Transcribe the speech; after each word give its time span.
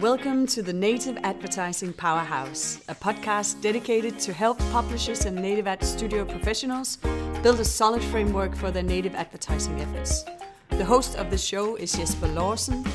Welcome 0.00 0.46
to 0.48 0.62
the 0.62 0.72
Native 0.72 1.18
Advertising 1.24 1.92
Powerhouse, 1.92 2.80
a 2.88 2.94
podcast 2.94 3.60
dedicated 3.60 4.20
to 4.20 4.32
help 4.32 4.56
publishers 4.70 5.24
and 5.24 5.34
native 5.34 5.66
ad 5.66 5.82
studio 5.82 6.24
professionals 6.24 6.98
build 7.42 7.58
a 7.58 7.64
solid 7.64 8.04
framework 8.04 8.54
for 8.54 8.70
their 8.70 8.84
native 8.84 9.16
advertising 9.16 9.80
efforts. 9.80 10.24
The 10.68 10.84
host 10.84 11.16
of 11.16 11.30
the 11.30 11.36
show 11.36 11.74
is 11.74 11.94
Jesper 11.94 12.28
Laursen, 12.28 12.86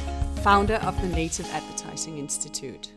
founder 0.43 0.75
of 0.75 0.99
the 1.01 1.09
Native 1.09 1.45
Advertising 1.51 2.19
Institute. 2.19 2.93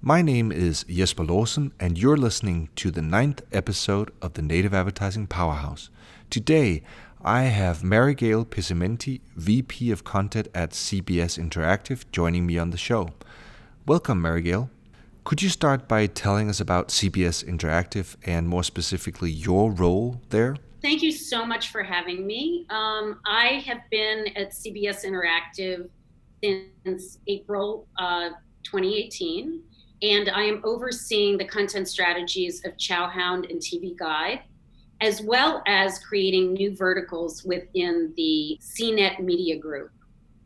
My 0.00 0.20
name 0.20 0.50
is 0.50 0.84
Jesper 0.88 1.22
Laursen, 1.22 1.70
and 1.78 1.96
you're 1.96 2.16
listening 2.16 2.70
to 2.76 2.90
the 2.90 3.00
ninth 3.00 3.42
episode 3.52 4.10
of 4.20 4.32
the 4.32 4.42
Native 4.42 4.74
Advertising 4.74 5.28
Powerhouse. 5.28 5.88
Today, 6.30 6.82
I 7.26 7.46
have 7.46 7.80
Marigail 7.80 8.46
Pezzimenti, 8.46 9.20
VP 9.34 9.90
of 9.90 10.04
Content 10.04 10.46
at 10.54 10.70
CBS 10.70 11.36
Interactive, 11.36 12.04
joining 12.12 12.46
me 12.46 12.56
on 12.56 12.70
the 12.70 12.76
show. 12.76 13.08
Welcome, 13.84 14.22
Marigail. 14.22 14.70
Could 15.24 15.42
you 15.42 15.48
start 15.48 15.88
by 15.88 16.06
telling 16.06 16.48
us 16.48 16.60
about 16.60 16.90
CBS 16.90 17.44
Interactive 17.44 18.14
and 18.26 18.48
more 18.48 18.62
specifically 18.62 19.32
your 19.32 19.72
role 19.72 20.20
there? 20.28 20.54
Thank 20.82 21.02
you 21.02 21.10
so 21.10 21.44
much 21.44 21.72
for 21.72 21.82
having 21.82 22.28
me. 22.28 22.64
Um, 22.70 23.18
I 23.26 23.60
have 23.66 23.80
been 23.90 24.28
at 24.36 24.52
CBS 24.52 25.04
Interactive 25.04 25.88
since 26.44 27.18
April 27.26 27.88
uh, 27.98 28.28
2018, 28.62 29.64
and 30.02 30.28
I 30.28 30.42
am 30.42 30.60
overseeing 30.62 31.38
the 31.38 31.44
content 31.44 31.88
strategies 31.88 32.64
of 32.64 32.76
Chowhound 32.76 33.50
and 33.50 33.60
TV 33.60 33.96
Guide 33.96 34.42
as 35.00 35.20
well 35.22 35.62
as 35.66 35.98
creating 35.98 36.54
new 36.54 36.74
verticals 36.74 37.44
within 37.44 38.12
the 38.16 38.58
CNET 38.62 39.20
Media 39.20 39.58
Group. 39.58 39.90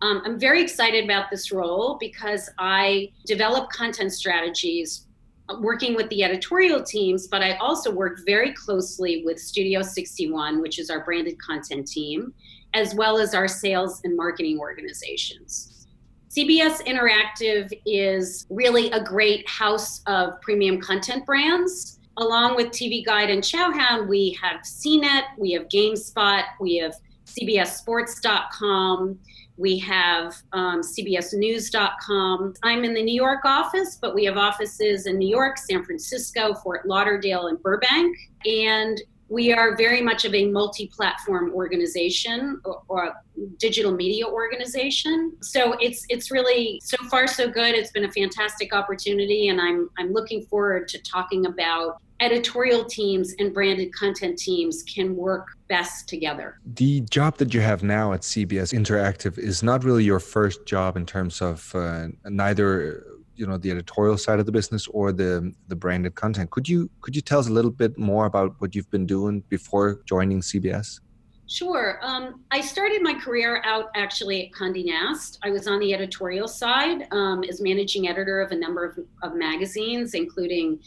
Um, 0.03 0.23
I'm 0.25 0.39
very 0.39 0.63
excited 0.63 1.05
about 1.05 1.31
this 1.31 1.53
role 1.53 1.97
because 2.01 2.49
I 2.59 3.13
develop 3.27 3.71
content 3.71 4.13
strategies 4.13 5.07
uh, 5.49 5.57
working 5.61 5.95
with 5.95 6.09
the 6.09 6.25
editorial 6.25 6.83
teams, 6.83 7.29
but 7.29 7.43
I 7.43 7.57
also 7.57 7.93
work 7.93 8.21
very 8.27 8.53
closely 8.53 9.23
with 9.25 9.39
Studio 9.39 9.83
61, 9.83 10.61
which 10.61 10.79
is 10.79 10.91
our 10.91 11.05
branded 11.05 11.41
content 11.41 11.87
team, 11.87 12.33
as 12.75 12.95
well 12.95 13.19
as 13.19 13.35
our 13.35 13.47
sales 13.47 14.01
and 14.05 14.17
marketing 14.17 14.59
organizations. 14.59 15.87
CBS 16.31 16.81
Interactive 16.87 17.71
is 17.85 18.47
really 18.51 18.91
a 18.93 19.03
great 19.03 19.47
house 19.49 20.01
of 20.07 20.41
premium 20.41 20.81
content 20.81 21.27
brands 21.27 22.00
along 22.21 22.55
with 22.55 22.69
TV 22.69 23.05
Guide 23.05 23.31
and 23.31 23.43
Chowhound, 23.43 24.07
we 24.07 24.37
have 24.41 24.61
CNET, 24.61 25.23
we 25.39 25.53
have 25.53 25.69
GameSpot, 25.69 26.45
we 26.61 26.77
have 26.77 26.95
CBSSports.com, 27.27 29.19
we 29.57 29.79
have 29.79 30.35
um, 30.53 30.81
CBSNews.com. 30.81 32.55
I'm 32.63 32.85
in 32.85 32.95
the 32.95 33.03
New 33.03 33.15
York 33.15 33.45
office, 33.45 33.99
but 34.01 34.15
we 34.15 34.25
have 34.25 34.37
offices 34.37 35.07
in 35.07 35.19
New 35.19 35.29
York, 35.29 35.59
San 35.59 35.85
Francisco, 35.85 36.55
Fort 36.55 36.87
Lauderdale, 36.87 37.49
and 37.49 37.63
Burbank. 37.63 38.17
And 38.47 39.01
we 39.31 39.53
are 39.53 39.77
very 39.77 40.03
much 40.03 40.25
of 40.25 40.35
a 40.35 40.47
multi-platform 40.51 41.55
organization 41.55 42.61
or, 42.65 42.83
or, 42.89 43.15
digital 43.57 43.93
media 43.93 44.27
organization 44.27 45.33
so 45.41 45.73
it's 45.81 46.05
it's 46.11 46.31
really 46.31 46.79
so 46.83 46.97
far 47.11 47.27
so 47.27 47.49
good 47.49 47.75
it's 47.75 47.91
been 47.91 48.05
a 48.05 48.13
fantastic 48.13 48.75
opportunity 48.75 49.49
and 49.49 49.59
i'm 49.59 49.89
i'm 49.99 50.13
looking 50.13 50.43
forward 50.43 50.87
to 50.87 50.99
talking 51.03 51.47
about 51.47 52.03
editorial 52.21 52.85
teams 52.85 53.35
and 53.39 53.55
branded 53.55 53.95
content 53.95 54.39
teams 54.39 54.83
can 54.83 55.17
work 55.17 55.49
best 55.69 56.09
together. 56.09 56.61
The 56.75 57.01
job 57.03 57.39
that 57.39 57.55
you 57.55 57.61
have 57.61 57.83
now 57.83 58.13
at 58.13 58.21
CBS 58.21 58.75
Interactive 58.75 59.39
is 59.39 59.63
not 59.63 59.85
really 59.85 60.05
your 60.05 60.21
first 60.21 60.67
job 60.67 60.97
in 60.97 61.07
terms 61.07 61.41
of 61.41 61.75
uh, 61.75 62.09
neither 62.27 63.07
you 63.41 63.47
know 63.47 63.57
the 63.57 63.71
editorial 63.71 64.19
side 64.19 64.39
of 64.39 64.45
the 64.47 64.53
business 64.53 64.87
or 64.89 65.13
the 65.13 65.53
the 65.69 65.75
branded 65.75 66.15
content. 66.15 66.51
Could 66.51 66.69
you 66.69 66.91
could 67.01 67.17
you 67.17 67.23
tell 67.23 67.41
us 67.41 67.49
a 67.49 67.53
little 67.53 67.71
bit 67.71 67.99
more 67.99 68.27
about 68.27 68.55
what 68.59 68.75
you've 68.75 68.91
been 68.91 69.07
doing 69.07 69.43
before 69.49 70.03
joining 70.05 70.41
CBS? 70.43 71.01
Sure. 71.47 71.99
Um, 72.03 72.45
I 72.53 72.61
started 72.61 73.03
my 73.03 73.15
career 73.15 73.61
out 73.65 73.87
actually 73.97 74.47
at 74.47 74.53
Condé 74.53 74.85
Nast. 74.85 75.41
I 75.43 75.51
was 75.51 75.67
on 75.67 75.81
the 75.81 75.93
editorial 75.93 76.47
side 76.47 77.09
um, 77.11 77.43
as 77.43 77.61
managing 77.61 78.07
editor 78.07 78.41
of 78.41 78.53
a 78.53 78.55
number 78.57 78.85
of, 78.85 78.97
of 79.25 79.35
magazines, 79.35 80.15
including 80.15 80.79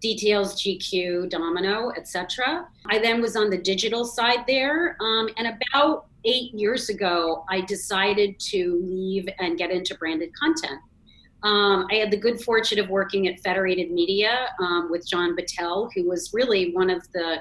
Details, 0.00 0.60
GQ, 0.62 1.28
Domino, 1.28 1.90
etc. 1.96 2.66
I 2.86 2.98
then 2.98 3.20
was 3.20 3.36
on 3.36 3.50
the 3.50 3.58
digital 3.58 4.04
side 4.04 4.44
there, 4.46 4.96
um, 5.00 5.28
and 5.36 5.46
about 5.56 6.06
eight 6.24 6.52
years 6.54 6.88
ago, 6.88 7.44
I 7.48 7.60
decided 7.62 8.38
to 8.52 8.80
leave 8.84 9.28
and 9.38 9.58
get 9.58 9.70
into 9.70 9.96
branded 9.96 10.30
content. 10.34 10.80
Um, 11.42 11.86
I 11.90 11.96
had 11.96 12.10
the 12.10 12.16
good 12.16 12.40
fortune 12.40 12.78
of 12.78 12.88
working 12.88 13.26
at 13.28 13.40
Federated 13.40 13.90
Media 13.90 14.48
um, 14.60 14.90
with 14.90 15.06
John 15.06 15.36
Battelle, 15.36 15.90
who 15.94 16.08
was 16.08 16.30
really 16.32 16.72
one 16.72 16.90
of 16.90 17.02
the 17.12 17.38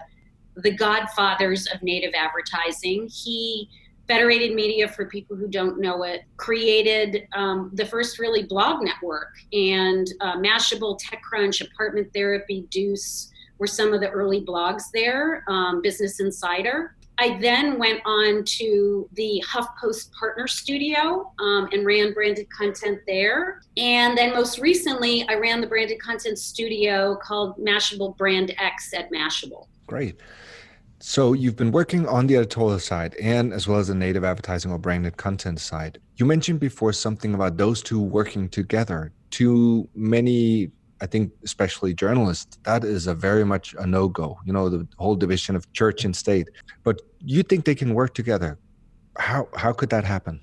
the 0.58 0.72
godfathers 0.72 1.66
of 1.68 1.82
native 1.82 2.12
advertising. 2.14 3.08
He 3.08 3.70
Federated 4.08 4.54
Media, 4.54 4.90
for 4.90 5.06
people 5.06 5.38
who 5.38 5.48
don't 5.48 5.80
know 5.80 6.04
it, 6.04 6.24
created 6.36 7.28
um, 7.34 7.72
the 7.74 7.86
first 7.86 8.20
really 8.20 8.44
blog 8.44 8.84
network. 8.84 9.30
And 9.54 10.06
uh, 10.20 10.36
Mashable, 10.36 11.00
TechCrunch, 11.00 11.66
Apartment 11.66 12.10
Therapy, 12.14 12.68
Dooce 12.70 13.30
were 13.58 13.68
some 13.68 13.94
of 13.94 14.02
the 14.02 14.10
early 14.10 14.42
blogs 14.42 14.84
there, 14.94 15.46
um, 15.48 15.82
Business 15.82 16.20
Insider. 16.20 16.96
I 17.22 17.38
then 17.38 17.78
went 17.78 18.02
on 18.04 18.44
to 18.46 19.08
the 19.14 19.44
HuffPost 19.48 20.12
Partner 20.14 20.48
Studio 20.48 21.32
um, 21.38 21.70
and 21.72 21.86
ran 21.86 22.14
branded 22.14 22.48
content 22.50 23.00
there. 23.06 23.62
And 23.78 24.18
then 24.18 24.34
most 24.34 24.58
recently, 24.58 25.24
I 25.30 25.36
ran 25.36 25.62
the 25.62 25.68
branded 25.68 26.02
content 26.02 26.40
studio 26.40 27.16
called 27.22 27.60
Mashable 27.60 28.18
Brand 28.18 28.56
X 28.58 28.92
at 28.96 29.12
Mashable. 29.12 29.68
Great. 29.86 30.20
So 30.98 31.34
you've 31.34 31.56
been 31.56 31.72
working 31.72 32.08
on 32.08 32.26
the 32.26 32.38
editorial 32.38 32.80
side 32.80 33.14
and 33.22 33.54
as 33.54 33.68
well 33.68 33.78
as 33.78 33.90
the 33.90 33.96
native 33.96 34.24
advertising 34.24 34.72
or 34.72 34.80
branded 34.80 35.18
content 35.18 35.60
side. 35.60 36.00
You 36.16 36.26
mentioned 36.26 36.60
before 36.60 36.92
something 36.92 37.36
about 37.36 37.56
those 37.56 37.84
two 37.84 38.02
working 38.02 38.50
together. 38.50 39.12
To 39.32 39.88
many, 39.94 40.72
I 41.02 41.08
think, 41.08 41.32
especially 41.44 41.94
journalists, 41.94 42.60
that 42.64 42.84
is 42.84 43.08
a 43.08 43.16
very 43.16 43.44
much 43.44 43.76
a 43.80 43.88
no-go. 43.88 44.38
You 44.46 44.54
know, 44.54 44.70
the 44.70 44.88
whole 44.98 45.16
division 45.16 45.56
of 45.56 45.72
church 45.74 46.06
and 46.06 46.16
state. 46.16 46.48
But 46.84 47.02
you 47.20 47.42
think 47.44 47.66
they 47.66 47.76
can 47.76 47.94
work 47.94 48.14
together? 48.14 48.60
How 49.18 49.50
how 49.56 49.74
could 49.74 49.90
that 49.90 50.06
happen? 50.06 50.40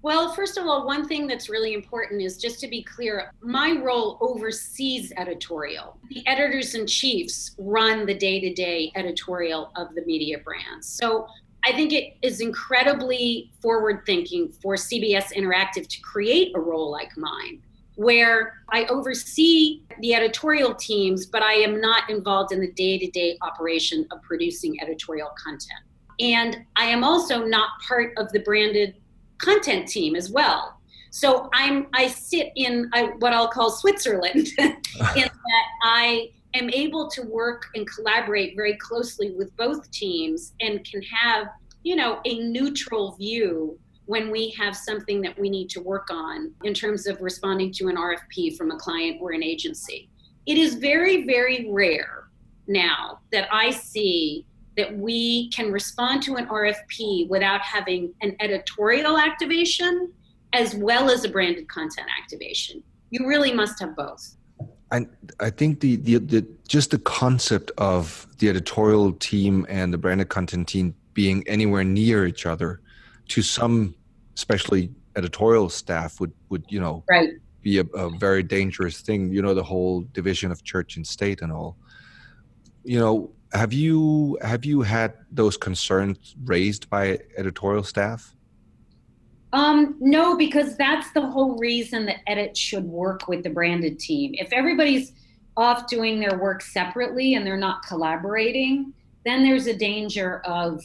Well, 0.00 0.32
first 0.32 0.56
of 0.56 0.64
all, 0.64 0.86
one 0.86 1.06
thing 1.06 1.26
that's 1.26 1.48
really 1.48 1.74
important 1.74 2.22
is 2.22 2.38
just 2.38 2.60
to 2.60 2.68
be 2.68 2.82
clear 2.82 3.32
my 3.42 3.72
role 3.72 4.16
oversees 4.20 5.12
editorial. 5.16 5.98
The 6.08 6.26
editors 6.26 6.74
in 6.74 6.86
chiefs 6.86 7.54
run 7.58 8.06
the 8.06 8.14
day 8.14 8.40
to 8.40 8.54
day 8.54 8.92
editorial 8.94 9.72
of 9.76 9.94
the 9.94 10.02
media 10.06 10.38
brands. 10.38 10.86
So 10.86 11.26
I 11.64 11.72
think 11.72 11.92
it 11.92 12.16
is 12.22 12.40
incredibly 12.40 13.50
forward 13.60 14.02
thinking 14.06 14.52
for 14.62 14.76
CBS 14.76 15.34
Interactive 15.34 15.88
to 15.88 16.00
create 16.00 16.52
a 16.54 16.60
role 16.60 16.90
like 16.90 17.14
mine, 17.16 17.60
where 17.98 18.62
I 18.70 18.84
oversee 18.84 19.82
the 19.98 20.14
editorial 20.14 20.72
teams, 20.72 21.26
but 21.26 21.42
I 21.42 21.54
am 21.54 21.80
not 21.80 22.08
involved 22.08 22.52
in 22.52 22.60
the 22.60 22.70
day 22.70 22.96
to 22.96 23.10
day 23.10 23.36
operation 23.42 24.06
of 24.12 24.22
producing 24.22 24.80
editorial 24.80 25.30
content. 25.36 25.80
And 26.20 26.58
I 26.76 26.84
am 26.84 27.02
also 27.02 27.44
not 27.44 27.70
part 27.88 28.12
of 28.16 28.30
the 28.30 28.38
branded 28.38 28.94
content 29.38 29.88
team 29.88 30.14
as 30.14 30.30
well. 30.30 30.80
So 31.10 31.50
I'm 31.52 31.88
I 31.92 32.06
sit 32.06 32.52
in 32.54 32.88
I, 32.92 33.06
what 33.18 33.32
I'll 33.32 33.48
call 33.48 33.72
Switzerland, 33.72 34.46
in 34.58 34.76
that 35.24 35.66
I 35.82 36.30
am 36.54 36.70
able 36.70 37.10
to 37.10 37.22
work 37.22 37.64
and 37.74 37.84
collaborate 37.84 38.54
very 38.54 38.76
closely 38.76 39.32
with 39.32 39.56
both 39.56 39.90
teams 39.90 40.52
and 40.60 40.84
can 40.88 41.02
have 41.02 41.48
you 41.82 41.96
know 41.96 42.20
a 42.24 42.38
neutral 42.38 43.16
view 43.16 43.76
when 44.08 44.30
we 44.30 44.48
have 44.58 44.74
something 44.74 45.20
that 45.20 45.38
we 45.38 45.50
need 45.50 45.68
to 45.68 45.82
work 45.82 46.08
on 46.10 46.50
in 46.64 46.72
terms 46.72 47.06
of 47.06 47.20
responding 47.20 47.70
to 47.70 47.88
an 47.88 47.96
RFP 47.96 48.56
from 48.56 48.70
a 48.70 48.76
client 48.78 49.18
or 49.20 49.32
an 49.32 49.42
agency. 49.42 50.08
It 50.46 50.56
is 50.56 50.76
very, 50.76 51.26
very 51.26 51.68
rare 51.70 52.24
now 52.66 53.20
that 53.32 53.48
I 53.52 53.68
see 53.68 54.46
that 54.78 54.96
we 54.96 55.50
can 55.50 55.70
respond 55.70 56.22
to 56.22 56.36
an 56.36 56.46
RFP 56.46 57.28
without 57.28 57.60
having 57.60 58.14
an 58.22 58.34
editorial 58.40 59.18
activation 59.18 60.10
as 60.54 60.74
well 60.74 61.10
as 61.10 61.24
a 61.24 61.28
branded 61.28 61.68
content 61.68 62.06
activation. 62.18 62.82
You 63.10 63.28
really 63.28 63.52
must 63.52 63.78
have 63.80 63.94
both. 63.94 64.36
I 64.90 65.06
I 65.38 65.50
think 65.50 65.80
the, 65.80 65.96
the 65.96 66.16
the 66.16 66.46
just 66.66 66.92
the 66.92 66.98
concept 66.98 67.72
of 67.76 68.26
the 68.38 68.48
editorial 68.48 69.12
team 69.12 69.66
and 69.68 69.92
the 69.92 69.98
branded 69.98 70.30
content 70.30 70.66
team 70.66 70.94
being 71.12 71.46
anywhere 71.46 71.84
near 71.84 72.26
each 72.26 72.46
other 72.46 72.80
to 73.28 73.42
some 73.42 73.94
especially 74.36 74.90
editorial 75.16 75.68
staff 75.68 76.20
would 76.20 76.32
would 76.48 76.64
you 76.68 76.80
know 76.80 77.04
right. 77.10 77.30
be 77.62 77.78
a, 77.78 77.84
a 77.94 78.10
very 78.18 78.42
dangerous 78.42 79.00
thing 79.00 79.32
you 79.32 79.42
know 79.42 79.54
the 79.54 79.62
whole 79.62 80.02
division 80.12 80.50
of 80.50 80.62
church 80.64 80.96
and 80.96 81.06
state 81.06 81.42
and 81.42 81.52
all 81.52 81.76
you 82.84 82.98
know 82.98 83.30
have 83.52 83.72
you 83.72 84.38
have 84.42 84.64
you 84.64 84.82
had 84.82 85.14
those 85.30 85.56
concerns 85.56 86.36
raised 86.44 86.88
by 86.90 87.18
editorial 87.36 87.82
staff? 87.82 88.34
Um, 89.52 89.96
no, 89.98 90.36
because 90.36 90.76
that's 90.76 91.10
the 91.12 91.22
whole 91.22 91.56
reason 91.56 92.04
that 92.06 92.16
edit 92.26 92.56
should 92.56 92.84
work 92.84 93.28
with 93.28 93.42
the 93.42 93.50
branded 93.50 93.98
team. 93.98 94.34
If 94.34 94.52
everybody's 94.52 95.12
off 95.56 95.86
doing 95.86 96.20
their 96.20 96.38
work 96.38 96.60
separately 96.60 97.34
and 97.34 97.46
they're 97.46 97.56
not 97.56 97.82
collaborating, 97.82 98.92
then 99.24 99.42
there's 99.42 99.66
a 99.66 99.74
danger 99.74 100.40
of, 100.40 100.82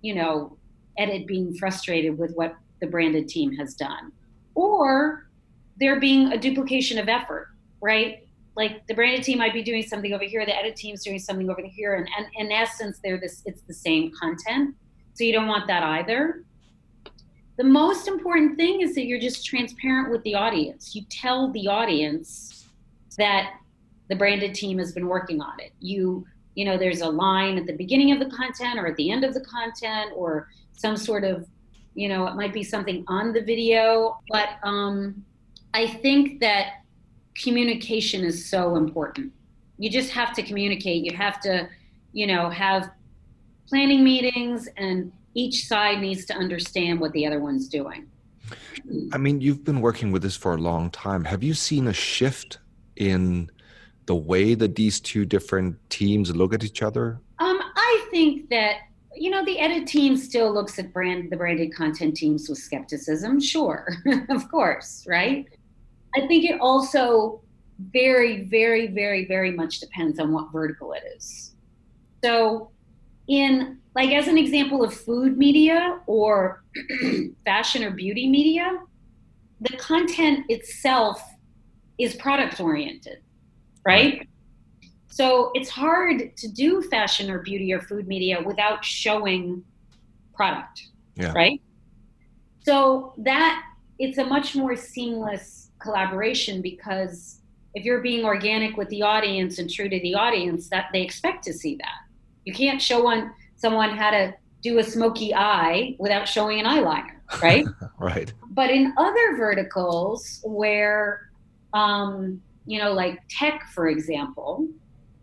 you 0.00 0.14
know, 0.14 0.56
edit 0.98 1.26
being 1.26 1.54
frustrated 1.54 2.16
with 2.18 2.32
what 2.34 2.56
the 2.80 2.86
branded 2.86 3.28
team 3.28 3.54
has 3.56 3.74
done. 3.74 4.12
Or 4.54 5.28
there 5.76 5.98
being 5.98 6.32
a 6.32 6.38
duplication 6.38 6.98
of 6.98 7.08
effort, 7.08 7.48
right? 7.80 8.26
Like 8.56 8.86
the 8.86 8.94
branded 8.94 9.24
team 9.24 9.38
might 9.38 9.52
be 9.52 9.62
doing 9.62 9.82
something 9.82 10.12
over 10.12 10.24
here, 10.24 10.46
the 10.46 10.56
edit 10.56 10.76
team's 10.76 11.02
doing 11.02 11.18
something 11.18 11.50
over 11.50 11.62
here, 11.62 11.94
and, 11.94 12.08
and 12.16 12.26
in 12.36 12.52
essence, 12.52 13.00
they're 13.02 13.18
this 13.18 13.42
it's 13.46 13.62
the 13.62 13.74
same 13.74 14.12
content. 14.12 14.74
So 15.14 15.24
you 15.24 15.32
don't 15.32 15.48
want 15.48 15.66
that 15.66 15.82
either. 15.82 16.44
The 17.56 17.64
most 17.64 18.08
important 18.08 18.56
thing 18.56 18.80
is 18.80 18.94
that 18.96 19.06
you're 19.06 19.20
just 19.20 19.44
transparent 19.46 20.10
with 20.10 20.22
the 20.22 20.34
audience. 20.34 20.94
You 20.94 21.02
tell 21.08 21.52
the 21.52 21.68
audience 21.68 22.66
that 23.16 23.54
the 24.08 24.16
branded 24.16 24.54
team 24.54 24.78
has 24.78 24.92
been 24.92 25.06
working 25.06 25.40
on 25.40 25.58
it. 25.60 25.72
You 25.80 26.26
you 26.54 26.64
know 26.64 26.78
there's 26.78 27.00
a 27.00 27.08
line 27.08 27.58
at 27.58 27.66
the 27.66 27.72
beginning 27.72 28.12
of 28.12 28.20
the 28.20 28.36
content 28.36 28.78
or 28.78 28.86
at 28.86 28.96
the 28.96 29.10
end 29.10 29.24
of 29.24 29.34
the 29.34 29.40
content 29.40 30.12
or 30.14 30.48
some 30.74 30.96
sort 30.96 31.24
of 31.24 31.46
you 31.94 32.08
know 32.08 32.26
it 32.26 32.34
might 32.34 32.52
be 32.52 32.62
something 32.62 33.04
on 33.08 33.32
the 33.32 33.40
video 33.40 34.18
but 34.28 34.58
um, 34.62 35.24
i 35.72 35.86
think 35.86 36.40
that 36.40 36.84
communication 37.34 38.24
is 38.24 38.48
so 38.48 38.76
important. 38.76 39.32
You 39.78 39.90
just 39.90 40.10
have 40.10 40.32
to 40.34 40.42
communicate. 40.42 41.04
You 41.04 41.16
have 41.16 41.40
to 41.42 41.68
you 42.12 42.26
know 42.26 42.48
have 42.50 42.90
planning 43.68 44.04
meetings 44.04 44.68
and 44.76 45.12
each 45.34 45.66
side 45.66 46.00
needs 46.00 46.24
to 46.26 46.34
understand 46.34 47.00
what 47.00 47.12
the 47.12 47.26
other 47.26 47.40
one's 47.40 47.68
doing. 47.68 48.06
I 49.12 49.18
mean 49.18 49.40
you've 49.40 49.64
been 49.64 49.80
working 49.80 50.12
with 50.12 50.22
this 50.22 50.36
for 50.36 50.54
a 50.54 50.58
long 50.58 50.90
time. 50.90 51.24
Have 51.24 51.42
you 51.42 51.54
seen 51.54 51.88
a 51.88 51.92
shift 51.92 52.58
in 52.96 53.50
the 54.06 54.14
way 54.14 54.54
that 54.54 54.76
these 54.76 55.00
two 55.00 55.24
different 55.24 55.76
teams 55.90 56.34
look 56.34 56.54
at 56.54 56.62
each 56.62 56.82
other? 56.82 57.20
Um, 57.38 57.58
i 57.76 58.06
think 58.10 58.48
that 58.50 58.76
you 59.16 59.30
know 59.30 59.44
the 59.44 59.58
edit 59.58 59.86
team 59.86 60.16
still 60.16 60.52
looks 60.52 60.78
at 60.78 60.92
brand 60.92 61.30
the 61.30 61.36
branded 61.36 61.74
content 61.74 62.16
teams 62.16 62.48
with 62.48 62.58
skepticism 62.58 63.40
sure 63.40 63.88
of 64.30 64.50
course 64.50 65.04
right? 65.08 65.46
I 66.16 66.26
think 66.26 66.44
it 66.44 66.60
also 66.60 67.42
very 67.78 68.44
very 68.44 68.88
very 68.88 69.26
very 69.26 69.50
much 69.50 69.80
depends 69.80 70.18
on 70.18 70.32
what 70.32 70.52
vertical 70.52 70.92
it 70.92 71.02
is. 71.16 71.54
So 72.22 72.70
in 73.28 73.78
like 73.94 74.10
as 74.10 74.28
an 74.28 74.38
example 74.38 74.84
of 74.84 74.92
food 74.94 75.38
media 75.38 76.00
or 76.06 76.62
fashion 77.44 77.82
or 77.84 77.90
beauty 77.90 78.28
media 78.28 78.78
the 79.60 79.76
content 79.76 80.44
itself 80.48 81.22
is 81.98 82.14
product 82.16 82.60
oriented 82.60 83.18
right 83.86 84.28
so 85.14 85.52
it's 85.54 85.68
hard 85.68 86.36
to 86.36 86.48
do 86.48 86.82
fashion 86.82 87.30
or 87.30 87.38
beauty 87.38 87.72
or 87.72 87.80
food 87.80 88.08
media 88.08 88.42
without 88.44 88.84
showing 88.84 89.62
product, 90.34 90.88
yeah. 91.14 91.32
right? 91.32 91.62
So 92.64 93.14
that 93.18 93.64
it's 94.00 94.18
a 94.18 94.24
much 94.24 94.56
more 94.56 94.74
seamless 94.74 95.70
collaboration 95.78 96.62
because 96.62 97.42
if 97.74 97.84
you're 97.84 98.00
being 98.00 98.24
organic 98.24 98.76
with 98.76 98.88
the 98.88 99.02
audience 99.02 99.60
and 99.60 99.72
true 99.72 99.88
to 99.88 100.00
the 100.00 100.16
audience, 100.16 100.68
that 100.70 100.86
they 100.92 101.02
expect 101.02 101.44
to 101.44 101.52
see 101.52 101.76
that. 101.76 102.10
You 102.44 102.52
can't 102.52 102.82
show 102.82 103.06
on 103.06 103.32
someone 103.54 103.96
how 103.96 104.10
to 104.10 104.34
do 104.62 104.80
a 104.80 104.82
smoky 104.82 105.32
eye 105.32 105.94
without 106.00 106.26
showing 106.26 106.58
an 106.58 106.66
eyeliner, 106.66 107.12
right? 107.40 107.64
right. 108.00 108.32
But 108.50 108.70
in 108.70 108.92
other 108.96 109.36
verticals 109.36 110.40
where, 110.42 111.30
um, 111.72 112.42
you 112.66 112.80
know, 112.80 112.92
like 112.92 113.20
tech, 113.30 113.68
for 113.72 113.86
example, 113.86 114.66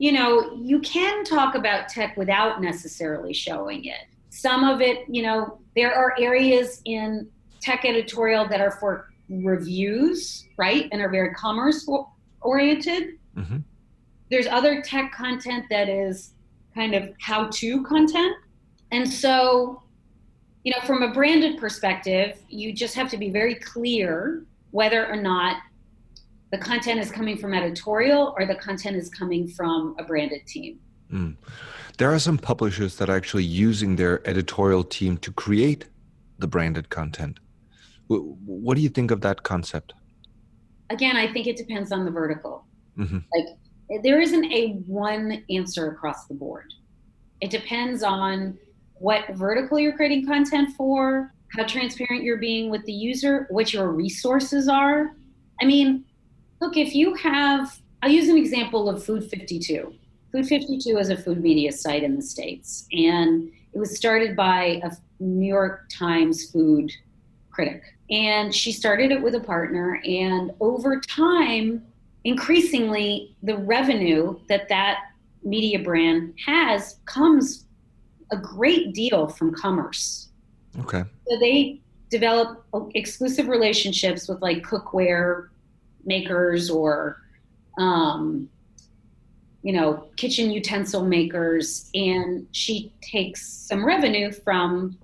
you 0.01 0.11
know, 0.11 0.51
you 0.55 0.79
can 0.79 1.23
talk 1.23 1.53
about 1.53 1.87
tech 1.87 2.17
without 2.17 2.59
necessarily 2.59 3.33
showing 3.33 3.85
it. 3.85 4.07
Some 4.31 4.63
of 4.63 4.81
it, 4.81 5.05
you 5.07 5.21
know, 5.21 5.59
there 5.75 5.93
are 5.93 6.15
areas 6.17 6.81
in 6.85 7.29
tech 7.59 7.85
editorial 7.85 8.47
that 8.47 8.59
are 8.59 8.71
for 8.71 9.11
reviews, 9.29 10.47
right, 10.57 10.89
and 10.91 11.03
are 11.03 11.09
very 11.09 11.35
commerce 11.35 11.87
oriented. 12.41 13.19
Mm-hmm. 13.37 13.57
There's 14.31 14.47
other 14.47 14.81
tech 14.81 15.11
content 15.11 15.65
that 15.69 15.87
is 15.87 16.31
kind 16.73 16.95
of 16.95 17.13
how 17.19 17.49
to 17.49 17.83
content. 17.83 18.35
And 18.89 19.07
so, 19.07 19.83
you 20.63 20.71
know, 20.71 20.83
from 20.87 21.03
a 21.03 21.13
branded 21.13 21.59
perspective, 21.59 22.39
you 22.49 22.73
just 22.73 22.95
have 22.95 23.11
to 23.11 23.17
be 23.17 23.29
very 23.29 23.53
clear 23.53 24.45
whether 24.71 25.05
or 25.05 25.17
not 25.17 25.57
the 26.51 26.57
content 26.57 26.99
is 26.99 27.11
coming 27.11 27.37
from 27.37 27.53
editorial 27.53 28.33
or 28.37 28.45
the 28.45 28.55
content 28.55 28.97
is 28.97 29.09
coming 29.09 29.47
from 29.47 29.95
a 29.97 30.03
branded 30.03 30.45
team. 30.45 30.79
Mm. 31.11 31.37
There 31.97 32.13
are 32.13 32.19
some 32.19 32.37
publishers 32.37 32.97
that 32.97 33.09
are 33.09 33.15
actually 33.15 33.43
using 33.43 33.95
their 33.95 34.27
editorial 34.27 34.83
team 34.83 35.17
to 35.17 35.31
create 35.31 35.85
the 36.39 36.47
branded 36.47 36.89
content. 36.89 37.39
What 38.07 38.75
do 38.75 38.81
you 38.81 38.89
think 38.89 39.11
of 39.11 39.21
that 39.21 39.43
concept? 39.43 39.93
Again, 40.89 41.15
I 41.15 41.31
think 41.31 41.47
it 41.47 41.55
depends 41.55 41.91
on 41.91 42.03
the 42.03 42.11
vertical. 42.11 42.65
Mm-hmm. 42.97 43.19
Like, 43.33 44.03
there 44.03 44.19
isn't 44.19 44.45
a 44.45 44.73
one 44.87 45.43
answer 45.49 45.91
across 45.91 46.25
the 46.25 46.33
board. 46.33 46.73
It 47.39 47.49
depends 47.49 48.03
on 48.03 48.57
what 48.95 49.29
vertical 49.35 49.79
you're 49.79 49.95
creating 49.95 50.25
content 50.25 50.75
for, 50.75 51.33
how 51.55 51.65
transparent 51.65 52.23
you're 52.23 52.37
being 52.37 52.69
with 52.69 52.85
the 52.85 52.93
user, 52.93 53.47
what 53.49 53.73
your 53.73 53.91
resources 53.91 54.67
are. 54.67 55.15
I 55.61 55.65
mean, 55.65 56.05
look, 56.61 56.77
if 56.77 56.95
you 56.95 57.13
have, 57.15 57.81
I'll 58.01 58.11
use 58.11 58.29
an 58.29 58.37
example 58.37 58.87
of 58.87 59.03
Food 59.03 59.29
52. 59.29 59.93
Food 60.31 60.47
52 60.47 60.97
is 60.97 61.09
a 61.09 61.17
food 61.17 61.41
media 61.41 61.71
site 61.71 62.03
in 62.03 62.15
the 62.15 62.21
States, 62.21 62.87
and 62.93 63.51
it 63.73 63.79
was 63.79 63.97
started 63.97 64.35
by 64.35 64.79
a 64.83 64.91
New 65.19 65.47
York 65.47 65.89
Times 65.91 66.49
food 66.51 66.89
critic. 67.49 67.81
And 68.09 68.53
she 68.53 68.71
started 68.71 69.11
it 69.11 69.21
with 69.21 69.35
a 69.35 69.39
partner, 69.39 70.01
and 70.05 70.51
over 70.61 71.01
time, 71.01 71.83
increasingly, 72.23 73.35
the 73.43 73.57
revenue 73.57 74.39
that 74.47 74.69
that 74.69 74.99
media 75.43 75.79
brand 75.79 76.33
has 76.45 76.99
comes 77.05 77.65
a 78.31 78.37
great 78.37 78.93
deal 78.93 79.27
from 79.27 79.53
commerce. 79.53 80.29
Okay. 80.79 81.03
So 81.27 81.39
they 81.39 81.81
develop 82.09 82.65
exclusive 82.93 83.47
relationships 83.47 84.29
with 84.29 84.41
like 84.41 84.61
cookware 84.63 85.47
makers 86.05 86.69
or 86.69 87.21
um, 87.77 88.49
you 89.63 89.73
know 89.73 90.07
kitchen 90.15 90.51
utensil 90.51 91.05
makers. 91.05 91.89
And 91.93 92.47
she 92.51 92.93
takes 93.01 93.47
some 93.47 93.85
revenue 93.85 94.31
from 94.31 94.97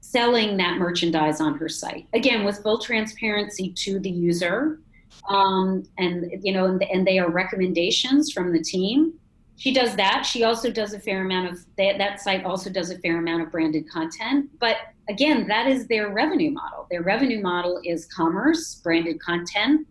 selling 0.00 0.56
that 0.56 0.78
merchandise 0.78 1.40
on 1.40 1.56
her 1.58 1.68
site. 1.68 2.06
Again 2.12 2.44
with 2.44 2.62
full 2.62 2.78
transparency 2.78 3.72
to 3.76 4.00
the 4.00 4.10
user. 4.10 4.80
Um, 5.28 5.84
and 5.98 6.32
you 6.42 6.52
know 6.52 6.66
and, 6.66 6.82
and 6.82 7.06
they 7.06 7.18
are 7.18 7.30
recommendations 7.30 8.32
from 8.32 8.52
the 8.52 8.62
team. 8.62 9.14
She 9.56 9.74
does 9.74 9.94
that. 9.96 10.24
She 10.24 10.42
also 10.42 10.70
does 10.70 10.94
a 10.94 10.98
fair 10.98 11.22
amount 11.22 11.52
of 11.52 11.58
that, 11.76 11.98
that 11.98 12.20
site 12.20 12.44
also 12.44 12.70
does 12.70 12.90
a 12.90 12.98
fair 13.00 13.18
amount 13.18 13.42
of 13.42 13.52
branded 13.52 13.88
content. 13.90 14.50
But 14.58 14.76
again 15.08 15.46
that 15.48 15.66
is 15.66 15.86
their 15.86 16.10
revenue 16.10 16.50
model. 16.50 16.86
Their 16.90 17.02
revenue 17.02 17.40
model 17.40 17.80
is 17.84 18.06
commerce 18.06 18.76
branded 18.76 19.20
content 19.20 19.86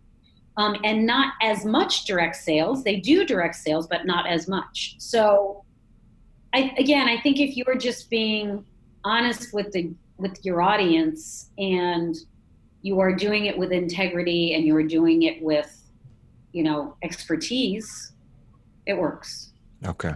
um, 0.59 0.75
and 0.83 1.05
not 1.05 1.35
as 1.41 1.63
much 1.63 2.03
direct 2.03 2.35
sales. 2.35 2.83
They 2.83 2.97
do 2.97 3.25
direct 3.25 3.55
sales, 3.55 3.87
but 3.87 4.05
not 4.05 4.27
as 4.27 4.49
much. 4.49 4.95
So, 4.97 5.63
I, 6.53 6.73
again, 6.77 7.07
I 7.07 7.17
think 7.21 7.39
if 7.39 7.55
you're 7.55 7.77
just 7.77 8.09
being 8.09 8.65
honest 9.05 9.53
with 9.53 9.71
the 9.71 9.93
with 10.17 10.43
your 10.43 10.61
audience 10.61 11.51
and 11.57 12.13
you 12.81 12.99
are 12.99 13.15
doing 13.15 13.45
it 13.45 13.57
with 13.57 13.71
integrity 13.71 14.53
and 14.53 14.65
you 14.65 14.75
are 14.75 14.83
doing 14.83 15.23
it 15.23 15.41
with, 15.41 15.89
you 16.51 16.63
know, 16.63 16.97
expertise, 17.03 18.11
it 18.85 18.95
works. 18.95 19.53
Okay. 19.85 20.13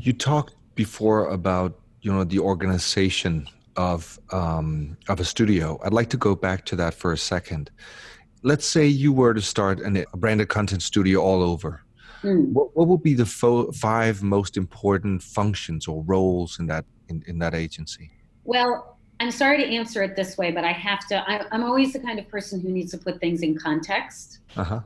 You 0.00 0.12
talked 0.12 0.54
before 0.74 1.30
about 1.30 1.80
you 2.02 2.12
know 2.12 2.24
the 2.24 2.40
organization 2.40 3.48
of 3.74 4.20
um, 4.32 4.98
of 5.08 5.18
a 5.18 5.24
studio. 5.24 5.80
I'd 5.82 5.94
like 5.94 6.10
to 6.10 6.18
go 6.18 6.34
back 6.34 6.66
to 6.66 6.76
that 6.76 6.92
for 6.92 7.12
a 7.12 7.18
second 7.18 7.70
let's 8.42 8.66
say 8.66 8.86
you 8.86 9.12
were 9.12 9.34
to 9.34 9.42
start 9.42 9.80
an, 9.80 10.04
a 10.12 10.16
branded 10.16 10.48
content 10.48 10.82
studio 10.82 11.20
all 11.20 11.42
over. 11.42 11.82
Mm. 12.22 12.52
What, 12.52 12.76
what 12.76 12.88
would 12.88 13.02
be 13.02 13.14
the 13.14 13.26
fo- 13.26 13.70
five 13.72 14.22
most 14.22 14.56
important 14.56 15.22
functions 15.22 15.86
or 15.86 16.02
roles 16.02 16.58
in 16.58 16.66
that 16.66 16.84
in, 17.08 17.22
in 17.26 17.38
that 17.38 17.54
agency? 17.54 18.10
Well, 18.44 18.98
I'm 19.20 19.30
sorry 19.30 19.58
to 19.58 19.64
answer 19.64 20.02
it 20.02 20.16
this 20.16 20.38
way, 20.38 20.50
but 20.52 20.64
I 20.64 20.72
have 20.72 21.06
to. 21.08 21.16
I, 21.28 21.44
am 21.54 21.64
always 21.64 21.92
the 21.92 22.00
kind 22.00 22.18
of 22.18 22.28
person 22.28 22.60
who 22.60 22.70
needs 22.70 22.90
to 22.92 22.98
put 22.98 23.20
things 23.20 23.42
in 23.42 23.58
context. 23.58 24.40
Uh-huh. 24.56 24.80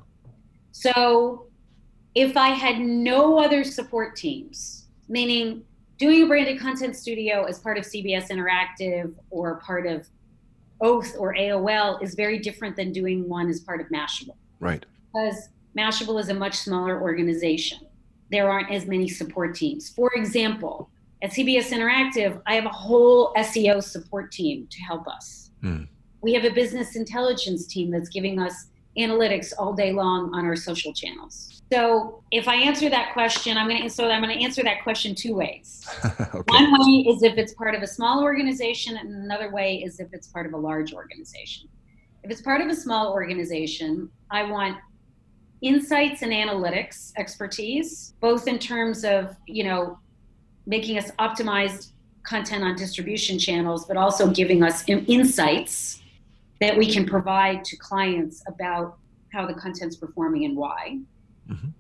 So, 0.73 1.47
if 2.15 2.37
I 2.37 2.49
had 2.49 2.79
no 2.79 3.39
other 3.39 3.65
support 3.65 4.17
teams, 4.17 4.89
meaning 5.09 5.65
doing 5.99 6.23
a 6.23 6.27
branded 6.27 6.59
content 6.59 6.97
studio 6.97 7.45
as 7.45 7.59
part 7.59 7.79
of 7.79 7.85
CBS 7.85 8.29
Interactive 8.29 9.15
or 9.31 9.57
part 9.57 9.87
of 9.87 10.09
Oath 10.83 11.15
or 11.19 11.35
AOL 11.35 12.03
is 12.03 12.15
very 12.15 12.39
different 12.39 12.77
than 12.77 12.93
doing 12.93 13.29
one 13.29 13.49
as 13.49 13.61
part 13.61 13.81
of 13.81 13.87
Mashable. 13.89 14.37
Right. 14.61 14.85
Because 15.13 15.49
Mashable 15.79 16.21
is 16.21 16.29
a 16.29 16.35
much 16.35 16.55
smaller 16.55 17.01
organization. 17.01 17.79
There 18.31 18.51
aren't 18.51 18.71
as 18.71 18.87
many 18.87 19.09
support 19.09 19.55
teams. 19.55 19.89
For 19.91 20.11
example, 20.15 20.91
at 21.23 21.31
CBS 21.31 21.71
Interactive, 21.71 22.41
I 22.47 22.55
have 22.55 22.67
a 22.67 22.71
whole 22.71 23.33
SEO 23.35 23.83
support 23.83 24.33
team 24.33 24.67
to 24.71 24.83
help 24.83 25.07
us. 25.07 25.51
Hmm. 25.61 25.85
We 26.21 26.33
have 26.35 26.45
a 26.45 26.51
business 26.51 26.97
intelligence 26.97 27.67
team 27.67 27.91
that's 27.91 28.09
giving 28.09 28.41
us 28.41 28.67
analytics 28.99 29.53
all 29.59 29.73
day 29.73 29.93
long 29.93 30.35
on 30.35 30.45
our 30.45 30.57
social 30.57 30.93
channels. 30.93 31.63
So 31.73 32.23
if 32.31 32.49
I 32.49 32.57
answer 32.57 32.91
that 32.91 33.15
question, 33.15 33.57
I'm 33.57 33.67
going 33.67 33.83
to 33.83 33.89
so 33.89 34.11
I'm 34.11 34.23
going 34.23 34.37
to 34.37 34.45
answer 34.45 34.63
that 34.63 34.83
question 34.83 35.15
two 35.15 35.35
ways. 35.35 35.89
okay. 36.05 36.41
One 36.49 36.73
way 36.73 37.07
is 37.09 37.23
if 37.23 37.39
it's 37.39 37.55
part 37.55 37.75
of 37.75 37.83
a 37.83 37.87
small 37.87 38.23
organization, 38.23 38.99
and 38.99 39.25
another 39.25 39.51
way 39.51 39.77
is 39.77 39.99
if 39.99 40.09
it's 40.13 40.27
part 40.27 40.45
of 40.45 40.53
a 40.53 40.57
large 40.59 40.93
organization. 40.93 41.69
If 42.23 42.31
it's 42.31 42.43
part 42.43 42.61
of 42.61 42.69
a 42.69 42.75
small 42.75 43.13
organization, 43.13 44.11
I 44.31 44.45
want 44.45 44.77
insights 45.63 46.21
and 46.23 46.31
analytics 46.31 47.13
expertise, 47.17 48.15
both 48.21 48.47
in 48.47 48.59
terms 48.59 49.05
of, 49.05 49.35
you 49.47 49.65
know, 49.65 49.99
making 50.67 50.99
us 50.99 51.11
optimized 51.13 51.93
content 52.23 52.63
on 52.63 52.77
distribution 52.77 53.39
channels, 53.39 53.87
but 53.87 53.97
also 53.97 54.31
giving 54.31 54.63
us 54.63 54.87
insights 54.89 56.02
that 56.63 56.79
we 56.79 56.87
can 56.87 57.05
provide 57.05 57.65
to 57.65 57.77
clients 57.77 58.45
about 58.47 58.97
how 59.33 59.45
the 59.45 59.53
content's 59.53 59.97
performing 59.97 60.45
and 60.45 60.57
why. 60.57 61.01
Mhm. 61.51 61.73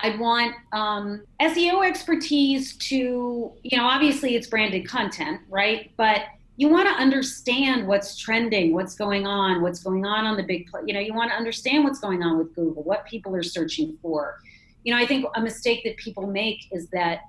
I'd 0.00 0.18
want 0.18 0.54
um, 0.72 1.22
SEO 1.38 1.86
expertise 1.86 2.76
to, 2.78 3.52
you 3.62 3.76
know, 3.76 3.84
obviously 3.84 4.34
it's 4.34 4.46
branded 4.46 4.88
content, 4.88 5.42
right? 5.50 5.90
But 5.98 6.22
you 6.56 6.70
want 6.70 6.88
to 6.88 6.94
understand 6.94 7.86
what's 7.86 8.16
trending, 8.16 8.72
what's 8.72 8.94
going 8.94 9.26
on, 9.26 9.60
what's 9.60 9.82
going 9.82 10.06
on 10.06 10.24
on 10.24 10.38
the 10.38 10.42
big, 10.42 10.66
pl- 10.70 10.86
you 10.86 10.94
know, 10.94 11.00
you 11.00 11.12
want 11.12 11.30
to 11.30 11.36
understand 11.36 11.84
what's 11.84 12.00
going 12.00 12.22
on 12.22 12.38
with 12.38 12.54
Google, 12.54 12.82
what 12.84 13.04
people 13.04 13.36
are 13.36 13.42
searching 13.42 13.98
for. 14.00 14.40
You 14.84 14.94
know, 14.94 14.98
I 14.98 15.04
think 15.04 15.26
a 15.34 15.42
mistake 15.42 15.84
that 15.84 15.98
people 15.98 16.26
make 16.26 16.60
is 16.72 16.88
that, 16.88 17.20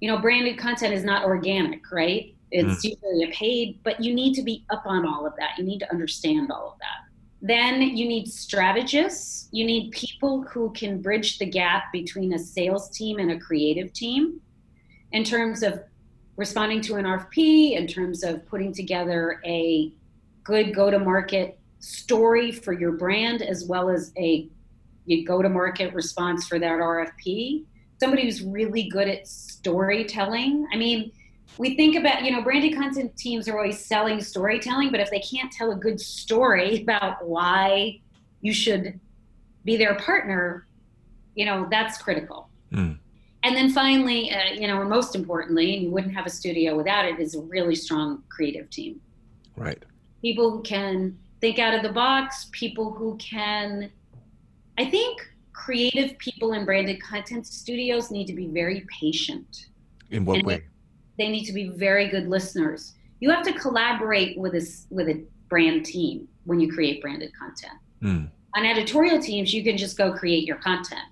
you 0.00 0.08
know, 0.08 0.18
branded 0.18 0.58
content 0.58 0.94
is 0.94 1.02
not 1.02 1.24
organic, 1.24 1.90
right? 1.90 2.35
It's 2.50 2.84
mm. 2.84 2.90
usually 2.90 3.24
a 3.24 3.32
paid, 3.32 3.80
but 3.82 4.02
you 4.02 4.14
need 4.14 4.34
to 4.34 4.42
be 4.42 4.64
up 4.70 4.82
on 4.86 5.06
all 5.06 5.26
of 5.26 5.34
that. 5.38 5.58
You 5.58 5.64
need 5.64 5.80
to 5.80 5.90
understand 5.90 6.50
all 6.50 6.72
of 6.72 6.78
that. 6.78 7.06
Then 7.42 7.82
you 7.82 8.08
need 8.08 8.28
strategists. 8.28 9.48
You 9.52 9.66
need 9.66 9.92
people 9.92 10.42
who 10.42 10.72
can 10.72 11.02
bridge 11.02 11.38
the 11.38 11.46
gap 11.46 11.92
between 11.92 12.32
a 12.32 12.38
sales 12.38 12.88
team 12.90 13.18
and 13.18 13.30
a 13.30 13.38
creative 13.38 13.92
team 13.92 14.40
in 15.12 15.22
terms 15.22 15.62
of 15.62 15.82
responding 16.36 16.80
to 16.82 16.96
an 16.96 17.04
RFP, 17.04 17.76
in 17.76 17.86
terms 17.86 18.22
of 18.22 18.46
putting 18.46 18.72
together 18.72 19.40
a 19.44 19.92
good 20.44 20.74
go 20.74 20.90
to 20.90 20.98
market 20.98 21.58
story 21.80 22.52
for 22.52 22.72
your 22.72 22.92
brand, 22.92 23.42
as 23.42 23.64
well 23.64 23.88
as 23.88 24.12
a 24.16 24.48
go 25.24 25.42
to 25.42 25.48
market 25.48 25.94
response 25.94 26.46
for 26.46 26.58
that 26.58 26.78
RFP. 26.78 27.64
Somebody 28.00 28.24
who's 28.24 28.42
really 28.42 28.88
good 28.88 29.08
at 29.08 29.26
storytelling. 29.26 30.66
I 30.72 30.76
mean, 30.76 31.12
we 31.58 31.76
think 31.76 31.96
about 31.96 32.24
you 32.24 32.30
know 32.30 32.42
branded 32.42 32.74
content 32.74 33.16
teams 33.16 33.48
are 33.48 33.56
always 33.56 33.78
selling 33.84 34.20
storytelling 34.20 34.90
but 34.90 35.00
if 35.00 35.10
they 35.10 35.20
can't 35.20 35.50
tell 35.52 35.70
a 35.72 35.76
good 35.76 36.00
story 36.00 36.82
about 36.82 37.26
why 37.26 37.98
you 38.40 38.52
should 38.52 38.98
be 39.64 39.76
their 39.76 39.94
partner 39.96 40.66
you 41.34 41.44
know 41.44 41.66
that's 41.70 41.98
critical 41.98 42.48
Mm. 42.72 42.98
and 43.44 43.54
then 43.56 43.70
finally 43.70 44.32
uh, 44.32 44.52
you 44.52 44.66
know 44.66 44.80
and 44.80 44.90
most 44.90 45.14
importantly 45.14 45.74
and 45.74 45.84
you 45.84 45.90
wouldn't 45.90 46.12
have 46.12 46.26
a 46.26 46.30
studio 46.30 46.76
without 46.76 47.04
it 47.04 47.20
is 47.20 47.36
a 47.36 47.40
really 47.42 47.76
strong 47.76 48.24
creative 48.28 48.68
team 48.70 49.00
Right. 49.56 49.80
people 50.20 50.50
who 50.50 50.62
can 50.62 51.16
think 51.40 51.60
out 51.60 51.74
of 51.74 51.82
the 51.84 51.92
box 51.92 52.48
people 52.50 52.92
who 52.92 53.16
can 53.18 53.88
i 54.78 54.84
think 54.84 55.20
creative 55.52 56.18
people 56.18 56.54
in 56.54 56.64
branded 56.64 57.00
content 57.00 57.46
studios 57.46 58.10
need 58.10 58.26
to 58.26 58.34
be 58.34 58.48
very 58.48 58.84
patient 59.00 59.66
In 60.10 60.24
what 60.24 60.38
And 60.38 60.46
way? 60.46 60.64
They 61.18 61.28
need 61.28 61.44
to 61.44 61.52
be 61.52 61.68
very 61.68 62.08
good 62.08 62.28
listeners. 62.28 62.94
You 63.20 63.30
have 63.30 63.44
to 63.44 63.52
collaborate 63.52 64.38
with 64.38 64.54
a 64.54 64.66
with 64.90 65.08
a 65.08 65.24
brand 65.48 65.86
team 65.86 66.28
when 66.44 66.60
you 66.60 66.72
create 66.72 67.00
branded 67.00 67.32
content. 67.38 67.78
Mm. 68.02 68.30
On 68.56 68.64
editorial 68.64 69.20
teams, 69.20 69.52
you 69.52 69.62
can 69.62 69.76
just 69.76 69.96
go 69.96 70.12
create 70.12 70.44
your 70.44 70.56
content 70.56 71.02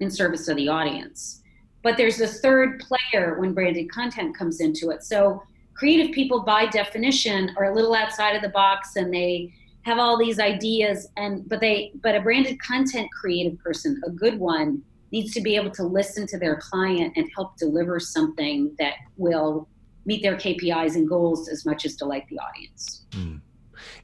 in 0.00 0.10
service 0.10 0.48
of 0.48 0.56
the 0.56 0.68
audience. 0.68 1.42
But 1.82 1.96
there's 1.96 2.20
a 2.20 2.26
third 2.26 2.80
player 2.80 3.38
when 3.38 3.54
branded 3.54 3.90
content 3.90 4.36
comes 4.36 4.60
into 4.60 4.90
it. 4.90 5.04
So 5.04 5.42
creative 5.74 6.12
people 6.12 6.42
by 6.42 6.66
definition 6.66 7.54
are 7.56 7.64
a 7.64 7.74
little 7.74 7.94
outside 7.94 8.34
of 8.34 8.42
the 8.42 8.48
box 8.48 8.96
and 8.96 9.12
they 9.12 9.52
have 9.82 9.98
all 9.98 10.18
these 10.18 10.38
ideas 10.38 11.08
and 11.16 11.48
but 11.48 11.60
they 11.60 11.92
but 12.02 12.14
a 12.14 12.20
branded 12.20 12.60
content 12.60 13.08
creative 13.12 13.58
person, 13.58 14.00
a 14.04 14.10
good 14.10 14.38
one, 14.38 14.82
needs 15.10 15.32
to 15.34 15.40
be 15.40 15.56
able 15.56 15.70
to 15.70 15.82
listen 15.82 16.26
to 16.26 16.38
their 16.38 16.56
client 16.56 17.14
and 17.16 17.28
help 17.34 17.56
deliver 17.56 17.98
something 17.98 18.74
that 18.78 18.94
will 19.16 19.68
meet 20.04 20.22
their 20.22 20.36
KPIs 20.36 20.94
and 20.94 21.08
goals 21.08 21.48
as 21.48 21.64
much 21.66 21.84
as 21.84 21.96
delight 21.96 22.26
the 22.28 22.38
audience. 22.38 23.04
Mm. 23.10 23.40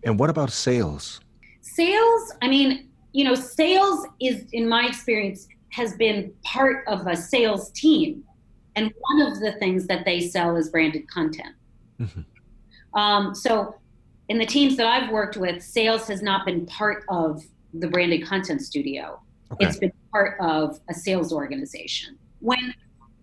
And 0.05 0.19
what 0.19 0.31
about 0.31 0.51
sales? 0.51 1.21
Sales, 1.63 2.33
I 2.43 2.49
mean, 2.49 2.89
you 3.13 3.25
know, 3.25 3.35
sales 3.35 4.07
is, 4.21 4.45
in 4.53 4.69
my 4.69 4.87
experience, 4.87 5.49
has 5.71 5.95
been 5.97 6.33
part 6.43 6.87
of 6.87 7.07
a 7.07 7.17
sales 7.17 7.71
team. 7.71 8.23
And 8.77 8.93
one 8.99 9.33
of 9.33 9.41
the 9.41 9.53
things 9.59 9.87
that 9.87 10.05
they 10.05 10.21
sell 10.21 10.57
is 10.57 10.69
branded 10.69 11.09
content. 11.09 11.55
Mhm. 12.01 12.25
Um, 12.95 13.35
so, 13.35 13.77
in 14.29 14.39
the 14.39 14.47
teams 14.47 14.77
that 14.77 14.87
I've 14.87 15.11
worked 15.11 15.37
with, 15.37 15.63
sales 15.63 16.09
has 16.09 16.23
not 16.23 16.47
been 16.47 16.67
part 16.67 17.05
of 17.09 17.45
the 17.75 17.89
branded 17.89 18.27
content 18.27 18.63
studio. 18.63 19.21
Okay. 19.53 19.67
It's 19.67 19.79
been 19.79 19.93
part 20.11 20.39
of 20.41 20.81
a 20.89 20.95
sales 20.95 21.33
organization. 21.33 22.19
When 22.41 22.75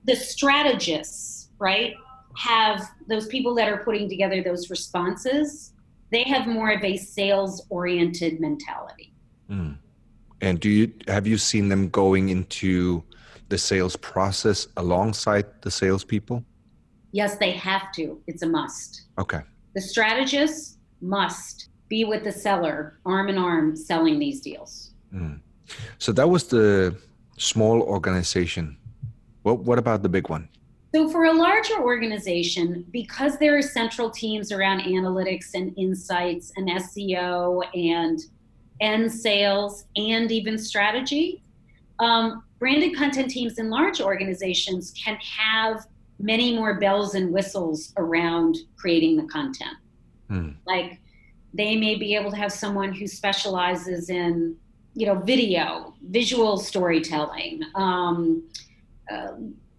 the 0.06 0.16
strategists, 0.16 1.50
right, 1.60 1.94
have 2.38 2.90
those 3.08 3.28
people 3.28 3.54
that 3.56 3.68
are 3.68 3.84
putting 3.84 4.08
together 4.10 4.42
those 4.42 4.70
responses, 4.70 5.74
they 6.12 6.24
have 6.24 6.48
more 6.48 6.72
of 6.72 6.84
a 6.84 6.98
sales 6.98 7.66
oriented 7.70 8.40
mentality. 8.40 9.14
Mm. 9.50 9.78
And 10.42 10.60
do 10.60 10.70
you 10.70 10.92
have 11.08 11.28
you 11.28 11.38
seen 11.38 11.70
them 11.70 11.90
going 11.90 12.30
into 12.30 13.04
the 13.50 13.58
sales 13.58 13.96
process 13.96 14.68
alongside 14.78 15.46
the 15.62 15.70
salespeople? 15.70 16.44
Yes, 17.12 17.38
they 17.38 17.52
have 17.52 17.92
to. 17.94 18.22
It's 18.28 18.42
a 18.42 18.48
must. 18.48 19.04
Okay. 19.20 19.42
The 19.76 19.82
strategists 19.82 20.78
must 21.02 21.70
be 21.90 22.06
with 22.06 22.24
the 22.24 22.32
seller, 22.32 23.00
arm 23.06 23.28
in 23.28 23.38
arm, 23.38 23.76
selling 23.76 24.18
these 24.18 24.40
deals. 24.40 24.94
Mm. 25.14 25.42
So 25.98 26.12
that 26.14 26.30
was 26.30 26.46
the 26.48 26.96
small 27.38 27.82
organization. 27.82 28.78
What 29.44 29.60
what 29.60 29.80
about 29.80 30.04
the 30.04 30.10
big 30.10 30.30
one? 30.30 30.50
So, 30.94 31.10
for 31.10 31.24
a 31.24 31.34
larger 31.34 31.82
organization, 31.82 32.86
because 32.92 33.38
there 33.38 33.58
are 33.58 33.62
central 33.62 34.10
teams 34.10 34.52
around 34.52 34.82
analytics 34.82 35.54
and 35.54 35.74
insights 35.78 36.52
and 36.58 36.70
SEO 36.70 37.64
and 37.74 38.20
and 38.82 39.12
sales 39.12 39.86
and 39.96 40.32
even 40.32 40.58
strategy, 40.58 41.44
um, 42.00 42.44
branded 42.60 42.96
content 42.96 43.30
teams 43.30 43.58
in 43.58 43.70
large 43.70 44.02
organizations 44.02 44.92
can 44.92 45.18
have 45.18 45.86
many 46.20 46.56
more 46.56 46.80
bells 46.80 47.16
and 47.16 47.32
whistles 47.32 47.94
around 47.98 48.58
creating 48.76 49.16
the 49.18 49.24
content. 49.24 49.78
Hmm. 50.30 50.50
Like 50.66 51.00
they 51.54 51.76
may 51.76 51.96
be 51.96 52.16
able 52.16 52.32
to 52.32 52.38
have 52.38 52.52
someone 52.52 52.92
who 52.92 53.08
specializes 53.08 54.10
in, 54.10 54.58
you 54.94 55.06
know, 55.06 55.16
video, 55.16 55.94
visual 56.10 56.58
storytelling. 56.58 57.62
Um, 57.76 58.44
uh, 59.12 59.34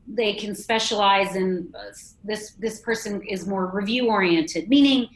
they 0.07 0.35
can 0.35 0.55
specialize 0.55 1.37
in 1.37 1.73
uh, 1.79 1.93
this. 2.25 2.53
This 2.53 2.81
person 2.81 3.23
is 3.23 3.47
more 3.47 3.67
review 3.67 4.09
oriented, 4.09 4.69
meaning 4.69 5.09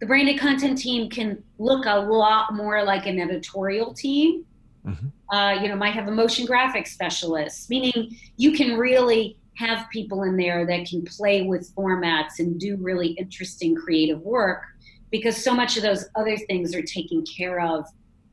the 0.00 0.06
branded 0.06 0.38
content 0.38 0.78
team 0.78 1.10
can 1.10 1.42
look 1.58 1.86
a 1.86 1.98
lot 1.98 2.54
more 2.54 2.84
like 2.84 3.06
an 3.06 3.18
editorial 3.18 3.92
team. 3.92 4.44
Mhm. 4.86 5.12
Uh, 5.30 5.60
you 5.60 5.68
know, 5.68 5.76
might 5.76 5.92
have 5.92 6.08
a 6.08 6.10
motion 6.10 6.46
graphics 6.46 6.88
specialist, 6.88 7.68
meaning 7.68 8.16
you 8.36 8.52
can 8.52 8.76
really 8.76 9.36
have 9.54 9.90
people 9.90 10.22
in 10.22 10.36
there 10.36 10.64
that 10.64 10.86
can 10.86 11.04
play 11.04 11.42
with 11.42 11.74
formats 11.74 12.38
and 12.38 12.60
do 12.60 12.76
really 12.76 13.08
interesting 13.08 13.74
creative 13.74 14.20
work 14.22 14.62
because 15.10 15.36
so 15.36 15.52
much 15.52 15.76
of 15.76 15.82
those 15.82 16.06
other 16.14 16.36
things 16.36 16.74
are 16.74 16.82
taken 16.82 17.24
care 17.24 17.60
of 17.60 17.84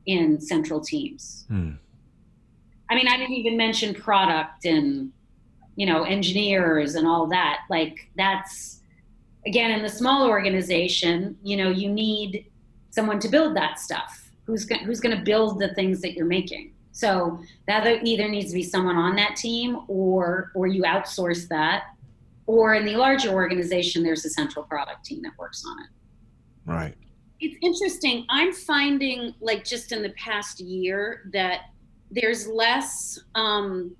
in 0.06 0.40
central 0.40 0.80
teams. 0.80 1.44
Hmm. 1.48 1.72
I 2.88 2.94
mean, 2.94 3.08
I 3.08 3.16
didn't 3.16 3.34
even 3.34 3.56
mention 3.56 3.94
product 3.94 4.64
and 4.64 5.12
you 5.76 5.86
know 5.86 6.04
engineers 6.04 6.94
and 6.94 7.06
all 7.06 7.26
that. 7.28 7.60
Like 7.68 8.08
that's 8.16 8.80
again 9.46 9.70
in 9.70 9.82
the 9.82 9.88
small 9.88 10.28
organization, 10.28 11.36
you 11.42 11.56
know, 11.56 11.70
you 11.70 11.90
need 11.90 12.46
someone 12.90 13.18
to 13.20 13.28
build 13.28 13.56
that 13.56 13.78
stuff. 13.78 14.30
Who's 14.44 14.64
go- 14.64 14.76
who's 14.76 15.00
going 15.00 15.16
to 15.16 15.22
build 15.22 15.58
the 15.58 15.74
things 15.74 16.00
that 16.02 16.14
you're 16.14 16.26
making? 16.26 16.72
So 16.92 17.40
that 17.66 17.86
either 18.06 18.28
needs 18.28 18.48
to 18.48 18.54
be 18.54 18.62
someone 18.62 18.96
on 18.96 19.16
that 19.16 19.36
team, 19.36 19.80
or 19.88 20.50
or 20.54 20.66
you 20.66 20.82
outsource 20.84 21.46
that, 21.48 21.84
or 22.46 22.74
in 22.74 22.86
the 22.86 22.96
larger 22.96 23.30
organization, 23.30 24.02
there's 24.02 24.24
a 24.24 24.30
central 24.30 24.64
product 24.64 25.04
team 25.04 25.20
that 25.22 25.32
works 25.38 25.64
on 25.66 25.78
it. 25.80 25.88
Right. 26.64 26.94
It's 27.40 27.56
interesting. 27.62 28.24
I'm 28.28 28.52
finding, 28.52 29.34
like, 29.40 29.64
just 29.64 29.92
in 29.92 30.02
the 30.02 30.10
past 30.10 30.60
year, 30.60 31.28
that 31.32 31.62
there's 32.10 32.46
less 32.46 33.18
um, 33.34 33.94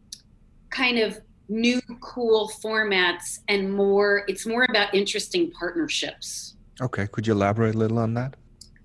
kind 0.70 0.98
of 0.98 1.20
new, 1.48 1.80
cool 2.00 2.50
formats 2.62 3.40
and 3.48 3.72
more, 3.72 4.24
it's 4.28 4.46
more 4.46 4.66
about 4.68 4.94
interesting 4.94 5.50
partnerships. 5.52 6.56
Okay. 6.80 7.06
Could 7.06 7.26
you 7.26 7.32
elaborate 7.32 7.74
a 7.74 7.78
little 7.78 7.98
on 7.98 8.14
that? 8.14 8.36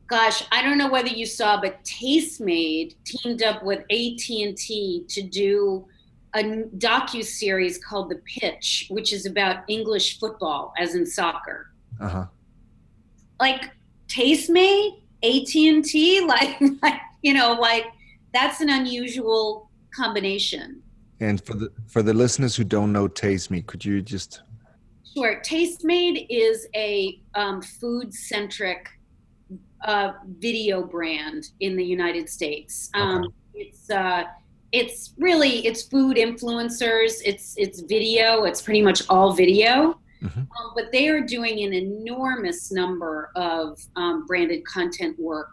Gosh, 0.08 0.44
I 0.52 0.62
don't 0.62 0.78
know 0.78 0.90
whether 0.90 1.08
you 1.08 1.26
saw, 1.26 1.60
but 1.60 1.84
Tastemade 1.86 2.96
teamed 3.06 3.44
up 3.44 3.64
with 3.64 3.80
AT&T 3.90 5.06
to 5.08 5.22
do 5.22 5.88
a 6.34 6.44
docu 6.78 7.24
series 7.24 7.78
called 7.78 8.10
The 8.10 8.22
Pitch, 8.26 8.88
which 8.90 9.14
is 9.14 9.26
about 9.26 9.64
English 9.68 10.20
football, 10.20 10.74
as 10.78 10.96
in 10.96 11.06
soccer. 11.06 11.72
Uh 12.00 12.10
huh. 12.10 12.26
Like 13.40 13.72
Tastemade, 14.12 15.02
AT 15.24 15.56
and 15.56 15.84
T, 15.84 16.22
like, 16.26 16.60
like 16.82 17.00
you 17.22 17.34
know, 17.34 17.54
like 17.54 17.86
that's 18.34 18.62
an 18.62 18.70
unusual 18.70 19.70
combination. 19.94 20.82
And 21.20 21.44
for 21.44 21.54
the 21.54 21.72
for 21.88 22.02
the 22.02 22.14
listeners 22.14 22.56
who 22.56 22.64
don't 22.64 22.92
know 22.92 23.08
Tastemade, 23.08 23.68
could 23.68 23.86
you 23.86 24.02
just 24.02 24.42
Sure. 25.16 25.42
Tastemade 25.42 26.26
is 26.30 26.68
a 26.74 27.20
um, 27.36 27.62
food 27.62 28.14
centric 28.14 28.88
uh, 29.84 30.14
video 30.40 30.84
brand 30.84 31.50
in 31.60 31.76
the 31.76 31.84
United 31.84 32.30
States. 32.30 32.90
Um, 32.94 33.26
okay. 33.26 33.28
It's 33.54 33.90
uh, 33.90 34.24
it's 34.72 35.14
really 35.18 35.66
it's 35.66 35.84
food 35.84 36.16
influencers. 36.16 37.22
It's 37.26 37.56
it's 37.58 37.82
video. 37.82 38.44
It's 38.44 38.62
pretty 38.62 38.82
much 38.82 39.04
all 39.10 39.34
video. 39.34 40.00
Mm-hmm. 40.24 40.40
Um, 40.40 40.72
but 40.76 40.92
they 40.92 41.08
are 41.08 41.22
doing 41.22 41.64
an 41.64 41.74
enormous 41.74 42.72
number 42.72 43.32
of 43.36 43.84
um, 43.96 44.26
branded 44.26 44.66
content 44.66 45.20
work 45.20 45.52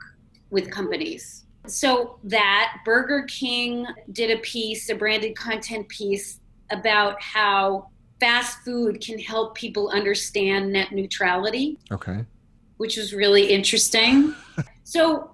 with 0.51 0.71
companies. 0.71 1.45
So 1.67 2.19
that 2.25 2.79
Burger 2.85 3.25
King 3.29 3.87
did 4.13 4.31
a 4.31 4.41
piece, 4.41 4.89
a 4.89 4.95
branded 4.95 5.37
content 5.37 5.89
piece 5.89 6.41
about 6.71 7.21
how 7.21 7.89
fast 8.21 8.59
food 8.65 9.01
can 9.01 9.19
help 9.19 9.55
people 9.55 9.91
understand 9.91 10.73
net 10.73 10.93
neutrality. 10.93 11.79
Okay. 11.91 12.25
Which 12.79 12.97
was 12.97 13.13
really 13.13 13.51
interesting. 13.51 14.35
so 14.85 15.31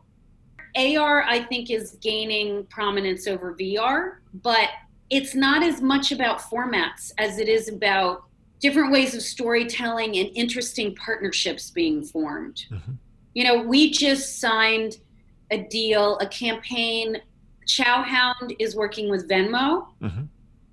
AR, 0.77 1.23
I 1.23 1.45
think, 1.45 1.71
is 1.71 1.93
gaining 2.01 2.65
prominence 2.67 3.27
over 3.27 3.55
VR, 3.55 4.17
but 4.43 4.69
it's 5.11 5.35
not 5.35 5.63
as 5.63 5.81
much 5.81 6.11
about 6.11 6.41
formats 6.41 7.13
as 7.19 7.39
it 7.39 7.49
is 7.49 7.69
about 7.69 8.25
different 8.65 8.91
ways 8.91 9.15
of 9.15 9.21
storytelling 9.21 10.17
and 10.17 10.31
interesting 10.35 10.95
partnerships 10.95 11.71
being 11.71 12.03
formed. 12.03 12.65
Mm-hmm. 12.71 12.93
You 13.35 13.45
know, 13.45 13.63
we 13.63 13.91
just 13.91 14.41
signed 14.41 14.97
a 15.51 15.59
deal, 15.65 16.17
a 16.21 16.27
campaign. 16.27 17.21
Chowhound 17.69 18.57
is 18.59 18.75
working 18.75 19.11
with 19.11 19.29
Venmo, 19.29 19.89
mm-hmm. 20.01 20.23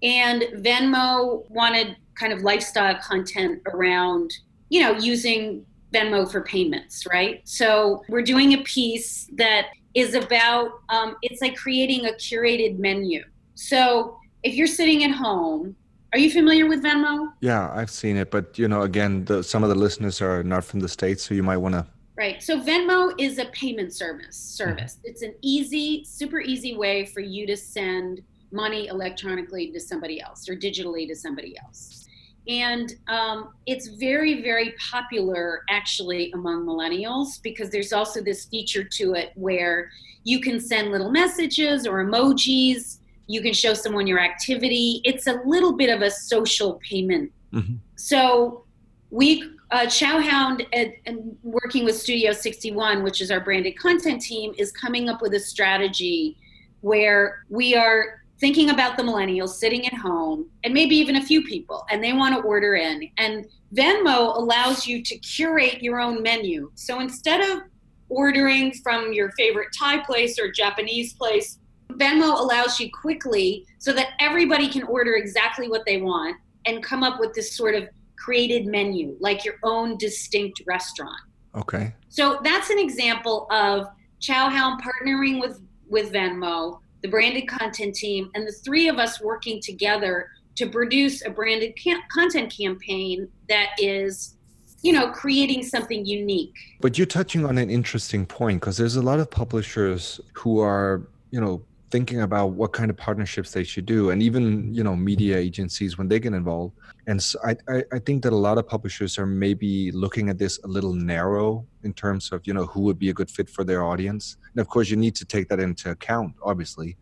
and 0.03 0.41
Venmo 0.63 1.49
wanted 1.49 1.97
kind 2.15 2.31
of 2.31 2.43
lifestyle 2.43 2.97
content 3.01 3.61
around, 3.73 4.31
you 4.69 4.81
know, 4.81 4.93
using 4.97 5.65
Venmo 5.93 6.31
for 6.31 6.43
payments, 6.43 7.05
right? 7.11 7.41
So 7.43 8.03
we're 8.07 8.21
doing 8.21 8.53
a 8.53 8.63
piece 8.63 9.29
that 9.35 9.65
is 9.95 10.13
about 10.13 10.79
um, 10.87 11.17
it's 11.23 11.41
like 11.41 11.57
creating 11.57 12.05
a 12.05 12.11
curated 12.11 12.79
menu. 12.79 13.25
So 13.55 14.17
if 14.43 14.53
you're 14.53 14.65
sitting 14.79 15.03
at 15.03 15.11
home, 15.11 15.75
are 16.13 16.19
you 16.19 16.29
familiar 16.29 16.67
with 16.67 16.83
Venmo? 16.83 17.31
Yeah, 17.39 17.71
I've 17.73 17.89
seen 17.89 18.17
it, 18.17 18.31
but 18.31 18.57
you 18.57 18.67
know, 18.67 18.81
again, 18.81 19.25
the, 19.25 19.43
some 19.43 19.63
of 19.63 19.69
the 19.69 19.75
listeners 19.75 20.21
are 20.21 20.43
not 20.43 20.63
from 20.65 20.79
the 20.79 20.89
states, 20.89 21.23
so 21.23 21.33
you 21.33 21.43
might 21.43 21.57
want 21.57 21.75
to. 21.75 21.85
Right. 22.17 22.43
So 22.43 22.59
Venmo 22.59 23.13
is 23.17 23.37
a 23.39 23.45
payment 23.45 23.93
service. 23.93 24.35
Service. 24.35 24.95
Mm-hmm. 24.95 25.07
It's 25.07 25.21
an 25.21 25.33
easy, 25.41 26.03
super 26.03 26.39
easy 26.39 26.75
way 26.75 27.05
for 27.05 27.21
you 27.21 27.47
to 27.47 27.55
send 27.55 28.21
money 28.51 28.87
electronically 28.87 29.71
to 29.71 29.79
somebody 29.79 30.21
else 30.21 30.47
or 30.49 30.55
digitally 30.55 31.07
to 31.07 31.15
somebody 31.15 31.57
else. 31.63 32.07
And 32.47 32.93
um, 33.07 33.53
it's 33.65 33.87
very, 33.87 34.41
very 34.41 34.73
popular 34.91 35.63
actually 35.69 36.31
among 36.33 36.65
millennials 36.65 37.41
because 37.41 37.69
there's 37.69 37.93
also 37.93 38.21
this 38.21 38.45
feature 38.45 38.83
to 38.83 39.13
it 39.13 39.31
where 39.35 39.91
you 40.23 40.41
can 40.41 40.59
send 40.59 40.91
little 40.91 41.11
messages 41.11 41.87
or 41.87 42.03
emojis. 42.03 42.97
You 43.27 43.41
can 43.41 43.53
show 43.53 43.73
someone 43.73 44.07
your 44.07 44.19
activity. 44.19 45.01
It's 45.03 45.27
a 45.27 45.41
little 45.45 45.73
bit 45.73 45.89
of 45.89 46.01
a 46.01 46.11
social 46.11 46.79
payment. 46.87 47.31
Mm-hmm. 47.53 47.75
So 47.95 48.65
we, 49.09 49.43
uh, 49.71 49.85
Chowhound, 49.85 50.65
and, 50.73 50.93
and 51.05 51.37
working 51.43 51.85
with 51.85 51.95
Studio 51.95 52.31
61, 52.31 53.03
which 53.03 53.21
is 53.21 53.31
our 53.31 53.39
branded 53.39 53.77
content 53.77 54.21
team, 54.21 54.53
is 54.57 54.71
coming 54.71 55.09
up 55.09 55.21
with 55.21 55.33
a 55.33 55.39
strategy 55.39 56.37
where 56.81 57.45
we 57.49 57.75
are 57.75 58.21
thinking 58.41 58.71
about 58.71 58.97
the 58.97 59.03
millennials 59.03 59.49
sitting 59.49 59.85
at 59.85 59.93
home 59.93 60.49
and 60.63 60.73
maybe 60.73 60.95
even 60.95 61.17
a 61.17 61.23
few 61.23 61.43
people 61.43 61.85
and 61.91 62.03
they 62.03 62.11
want 62.11 62.35
to 62.35 62.41
order 62.41 62.73
in 62.73 63.07
and 63.17 63.45
venmo 63.75 64.35
allows 64.35 64.87
you 64.87 65.03
to 65.03 65.15
curate 65.19 65.81
your 65.81 65.99
own 65.99 66.23
menu 66.23 66.69
so 66.73 66.99
instead 66.99 67.39
of 67.51 67.61
ordering 68.09 68.73
from 68.83 69.13
your 69.13 69.31
favorite 69.33 69.67
thai 69.79 70.03
place 70.03 70.39
or 70.39 70.51
japanese 70.51 71.13
place 71.13 71.59
venmo 71.97 72.39
allows 72.39 72.79
you 72.79 72.89
quickly 72.91 73.65
so 73.79 73.93
that 73.93 74.09
everybody 74.19 74.67
can 74.67 74.83
order 74.83 75.15
exactly 75.15 75.67
what 75.67 75.85
they 75.85 76.01
want 76.01 76.37
and 76.65 76.83
come 76.83 77.03
up 77.03 77.19
with 77.19 77.33
this 77.33 77.55
sort 77.55 77.75
of 77.75 77.87
created 78.17 78.67
menu 78.67 79.15
like 79.19 79.43
your 79.43 79.55
own 79.63 79.97
distinct 79.97 80.61
restaurant. 80.67 81.19
Okay. 81.55 81.93
So 82.09 82.39
that's 82.43 82.69
an 82.69 82.79
example 82.79 83.47
of 83.51 83.87
chowhound 84.19 84.79
partnering 84.81 85.41
with 85.41 85.61
with 85.89 86.13
venmo 86.13 86.79
the 87.01 87.07
branded 87.07 87.47
content 87.47 87.95
team, 87.95 88.29
and 88.35 88.47
the 88.47 88.51
three 88.51 88.87
of 88.87 88.97
us 88.97 89.21
working 89.21 89.59
together 89.61 90.29
to 90.55 90.69
produce 90.69 91.25
a 91.25 91.29
branded 91.29 91.73
ca- 91.81 92.01
content 92.13 92.53
campaign 92.55 93.27
that 93.49 93.69
is 93.77 94.35
you 94.81 94.93
know 94.93 95.11
creating 95.11 95.63
something 95.63 96.05
unique. 96.05 96.55
But 96.79 96.97
you're 96.97 97.07
touching 97.07 97.45
on 97.45 97.57
an 97.57 97.69
interesting 97.69 98.25
point 98.25 98.61
because 98.61 98.77
there's 98.77 98.95
a 98.95 99.01
lot 99.01 99.19
of 99.19 99.29
publishers 99.29 100.19
who 100.33 100.59
are 100.59 101.07
you 101.31 101.41
know 101.41 101.63
thinking 101.91 102.21
about 102.21 102.47
what 102.51 102.71
kind 102.71 102.89
of 102.89 102.97
partnerships 102.97 103.51
they 103.51 103.63
should 103.63 103.85
do 103.85 104.11
and 104.11 104.23
even 104.23 104.73
you 104.73 104.83
know 104.83 104.95
media 104.95 105.37
agencies 105.37 105.97
when 105.97 106.07
they 106.07 106.19
get 106.19 106.33
involved. 106.33 106.73
And 107.07 107.21
so 107.21 107.37
I, 107.43 107.55
I, 107.67 107.83
I 107.93 107.99
think 107.99 108.23
that 108.23 108.31
a 108.31 108.41
lot 108.47 108.57
of 108.57 108.67
publishers 108.67 109.19
are 109.19 109.25
maybe 109.25 109.91
looking 109.91 110.29
at 110.29 110.37
this 110.37 110.59
a 110.63 110.67
little 110.67 110.93
narrow 110.93 111.65
in 111.83 111.93
terms 111.93 112.31
of 112.31 112.47
you 112.47 112.53
know 112.53 112.65
who 112.65 112.81
would 112.81 112.97
be 112.97 113.09
a 113.09 113.13
good 113.13 113.29
fit 113.29 113.49
for 113.49 113.63
their 113.63 113.83
audience. 113.83 114.37
And 114.53 114.61
of 114.61 114.67
course 114.67 114.89
you 114.89 114.97
need 114.97 115.15
to 115.15 115.25
take 115.25 115.49
that 115.49 115.59
into 115.59 115.91
account 115.91 116.33
obviously. 116.41 116.97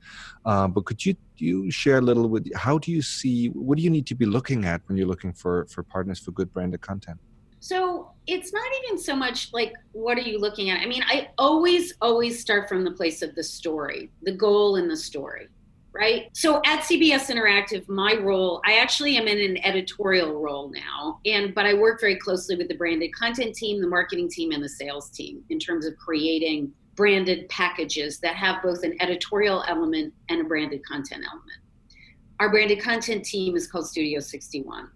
Uh, 0.46 0.68
but 0.68 0.86
could 0.86 1.06
you 1.06 1.16
you 1.38 1.72
share 1.72 2.00
a 2.00 2.02
little 2.02 2.28
with 2.28 2.52
how 2.56 2.78
do 2.78 2.92
you 2.92 3.02
see 3.02 3.48
what 3.50 3.78
do 3.78 3.84
you 3.84 3.90
need 3.90 4.08
to 4.08 4.16
be 4.16 4.26
looking 4.26 4.66
at 4.66 4.82
when 4.88 4.98
you're 4.98 5.08
looking 5.08 5.34
for 5.34 5.68
for 5.68 5.84
partners 5.84 6.20
for 6.20 6.32
good 6.32 6.52
branded 6.52 6.82
content 6.82 7.20
so 7.60 8.12
it's 8.28 8.54
not 8.54 8.66
even 8.84 8.98
so 8.98 9.16
much 9.16 9.52
like 9.54 9.74
what 9.92 10.18
are 10.18 10.22
you 10.22 10.40
looking 10.40 10.70
at? 10.70 10.80
I 10.80 10.86
mean, 10.86 11.04
I 11.06 11.30
always, 11.38 11.94
always 12.02 12.40
start 12.40 12.70
from 12.70 12.84
the 12.84 12.92
place 12.92 13.22
of 13.22 13.36
the 13.36 13.44
story, 13.44 14.12
the 14.24 14.32
goal 14.32 14.78
in 14.78 14.88
the 14.88 14.96
story, 14.96 15.48
right? 15.92 16.30
So 16.34 16.62
at 16.66 16.82
CBS 16.82 17.30
Interactive, 17.30 17.88
my 17.90 18.16
role, 18.16 18.62
I 18.66 18.78
actually 18.78 19.18
am 19.18 19.28
in 19.28 19.40
an 19.40 19.58
editorial 19.66 20.40
role 20.40 20.72
now, 20.72 21.20
and 21.26 21.54
but 21.54 21.66
I 21.66 21.74
work 21.74 22.00
very 22.00 22.16
closely 22.16 22.56
with 22.56 22.70
the 22.70 22.76
branded 22.76 23.14
content 23.14 23.56
team, 23.56 23.82
the 23.82 23.88
marketing 23.88 24.30
team, 24.30 24.52
and 24.52 24.64
the 24.64 24.70
sales 24.70 25.10
team 25.10 25.44
in 25.50 25.60
terms 25.60 25.86
of 25.86 25.98
creating 25.98 26.72
branded 26.96 27.48
packages 27.50 28.20
that 28.20 28.36
have 28.36 28.62
both 28.62 28.84
an 28.84 28.96
editorial 29.02 29.64
element 29.68 30.14
and 30.30 30.42
a 30.42 30.44
branded 30.44 30.86
content 30.86 31.24
element. 31.26 31.60
Our 32.40 32.50
branded 32.50 32.82
content 32.82 33.26
team 33.26 33.56
is 33.56 33.68
called 33.68 33.88
Studio 33.88 34.20
61 34.20 34.90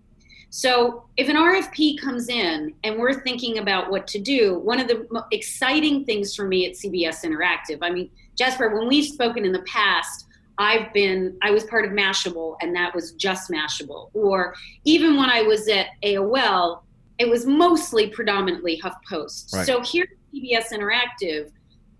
so 0.55 1.05
if 1.17 1.29
an 1.29 1.35
RFP 1.35 1.99
comes 1.99 2.29
in 2.29 2.75
and 2.83 2.99
we're 2.99 3.21
thinking 3.21 3.57
about 3.57 3.89
what 3.89 4.05
to 4.05 4.19
do, 4.19 4.59
one 4.59 4.79
of 4.79 4.87
the 4.87 5.25
exciting 5.31 6.05
things 6.05 6.35
for 6.35 6.47
me 6.47 6.67
at 6.67 6.73
CBS 6.73 7.25
Interactive, 7.25 7.79
I 7.81 7.89
mean, 7.89 8.11
Jasper, 8.37 8.77
when 8.77 8.87
we've 8.87 9.11
spoken 9.11 9.45
in 9.45 9.51
the 9.51 9.63
past, 9.63 10.27
I've 10.59 10.93
been, 10.93 11.35
I 11.41 11.49
was 11.49 11.63
part 11.63 11.85
of 11.85 11.91
Mashable 11.91 12.57
and 12.61 12.75
that 12.75 12.93
was 12.93 13.13
just 13.13 13.49
Mashable. 13.49 14.11
Or 14.13 14.53
even 14.83 15.17
when 15.17 15.27
I 15.27 15.41
was 15.41 15.67
at 15.69 15.87
AOL, 16.03 16.83
it 17.17 17.27
was 17.27 17.47
mostly 17.47 18.09
predominantly 18.09 18.79
HuffPost. 18.79 19.55
Right. 19.55 19.65
So 19.65 19.81
here 19.81 20.03
at 20.03 20.39
CBS 20.39 20.71
Interactive, 20.71 21.49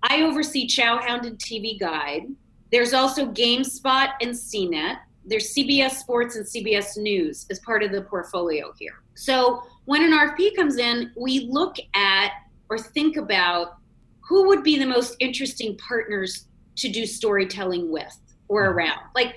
I 0.03 0.21
oversee 0.21 0.67
Chowhound 0.67 1.25
and 1.25 1.39
TV 1.39 1.79
Guide. 1.79 2.27
There's 2.71 2.93
also 2.93 3.25
GameSpot 3.25 4.09
and 4.21 4.29
CNET 4.29 4.99
there's 5.25 5.53
CBS 5.53 5.91
Sports 5.91 6.36
and 6.36 6.45
CBS 6.45 6.97
News 6.97 7.45
as 7.49 7.59
part 7.59 7.83
of 7.83 7.91
the 7.91 8.01
portfolio 8.01 8.73
here. 8.77 9.01
So 9.15 9.63
when 9.86 10.03
an 10.03 10.12
RFP 10.12 10.55
comes 10.55 10.77
in, 10.77 11.12
we 11.15 11.47
look 11.49 11.77
at 11.93 12.31
or 12.69 12.77
think 12.77 13.17
about 13.17 13.77
who 14.21 14.47
would 14.47 14.63
be 14.63 14.77
the 14.77 14.86
most 14.86 15.15
interesting 15.19 15.77
partners 15.77 16.47
to 16.77 16.89
do 16.89 17.05
storytelling 17.05 17.91
with 17.91 18.17
or 18.47 18.63
mm-hmm. 18.63 18.77
around. 18.77 18.99
Like 19.15 19.36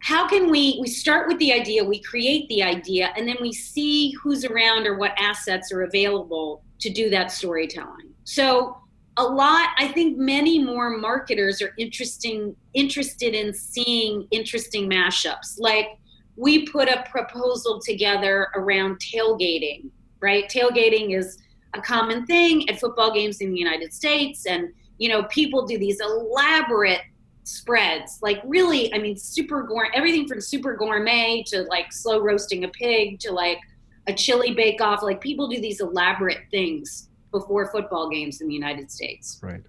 how 0.00 0.28
can 0.28 0.50
we 0.50 0.78
we 0.80 0.86
start 0.86 1.28
with 1.28 1.38
the 1.38 1.52
idea, 1.52 1.84
we 1.84 2.00
create 2.00 2.48
the 2.48 2.62
idea 2.62 3.10
and 3.16 3.26
then 3.26 3.36
we 3.40 3.52
see 3.52 4.12
who's 4.12 4.44
around 4.44 4.86
or 4.86 4.96
what 4.96 5.12
assets 5.18 5.72
are 5.72 5.82
available 5.82 6.62
to 6.80 6.90
do 6.90 7.10
that 7.10 7.32
storytelling. 7.32 8.12
So 8.24 8.76
a 9.18 9.22
lot 9.22 9.68
i 9.78 9.88
think 9.88 10.16
many 10.16 10.58
more 10.62 10.96
marketers 10.96 11.60
are 11.60 11.74
interesting 11.78 12.56
interested 12.74 13.34
in 13.34 13.52
seeing 13.52 14.26
interesting 14.30 14.88
mashups. 14.88 15.56
Like 15.58 15.88
we 16.36 16.66
put 16.66 16.88
a 16.88 17.04
proposal 17.10 17.80
together 17.84 18.48
around 18.54 18.98
tailgating 19.00 19.90
right? 20.20 20.48
Tailgating 20.48 21.16
is 21.16 21.38
a 21.74 21.80
common 21.80 22.26
thing 22.26 22.68
at 22.68 22.80
football 22.80 23.12
games 23.12 23.40
in 23.40 23.50
the 23.50 23.58
united 23.58 23.92
states 23.92 24.46
and 24.46 24.70
you 24.96 25.08
know 25.08 25.24
people 25.24 25.66
do 25.66 25.78
these 25.78 26.00
elaborate 26.00 27.02
spreads 27.44 28.18
like 28.22 28.40
really 28.44 28.92
i 28.94 28.98
mean 28.98 29.16
super 29.16 29.62
gourmet 29.62 29.90
everything 29.94 30.26
from 30.26 30.40
super 30.40 30.74
gourmet 30.74 31.42
to 31.46 31.62
like 31.64 31.92
slow 31.92 32.20
roasting 32.20 32.64
a 32.64 32.68
pig 32.68 33.18
to 33.18 33.32
like 33.32 33.58
a 34.06 34.12
chili 34.12 34.54
bake 34.54 34.80
off 34.80 35.02
like 35.02 35.20
people 35.20 35.48
do 35.48 35.60
these 35.60 35.80
elaborate 35.80 36.40
things 36.50 37.07
before 37.30 37.70
football 37.70 38.08
games 38.08 38.40
in 38.40 38.48
the 38.48 38.54
United 38.54 38.90
States. 38.90 39.38
Right. 39.42 39.62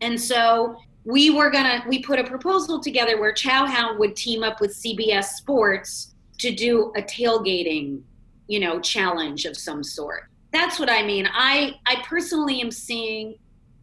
And 0.00 0.20
so 0.20 0.76
we 1.04 1.30
were 1.30 1.50
gonna 1.50 1.84
we 1.88 2.02
put 2.02 2.18
a 2.18 2.24
proposal 2.24 2.80
together 2.80 3.20
where 3.20 3.32
Chowhound 3.32 3.98
would 3.98 4.14
team 4.16 4.42
up 4.42 4.60
with 4.60 4.72
CBS 4.72 5.24
Sports 5.34 6.14
to 6.38 6.54
do 6.54 6.92
a 6.96 7.02
tailgating, 7.02 8.02
you 8.46 8.60
know, 8.60 8.80
challenge 8.80 9.44
of 9.44 9.56
some 9.56 9.82
sort. 9.82 10.24
That's 10.52 10.78
what 10.78 10.90
I 10.90 11.02
mean. 11.02 11.28
I 11.32 11.74
I 11.86 12.02
personally 12.06 12.60
am 12.60 12.70
seeing 12.70 13.36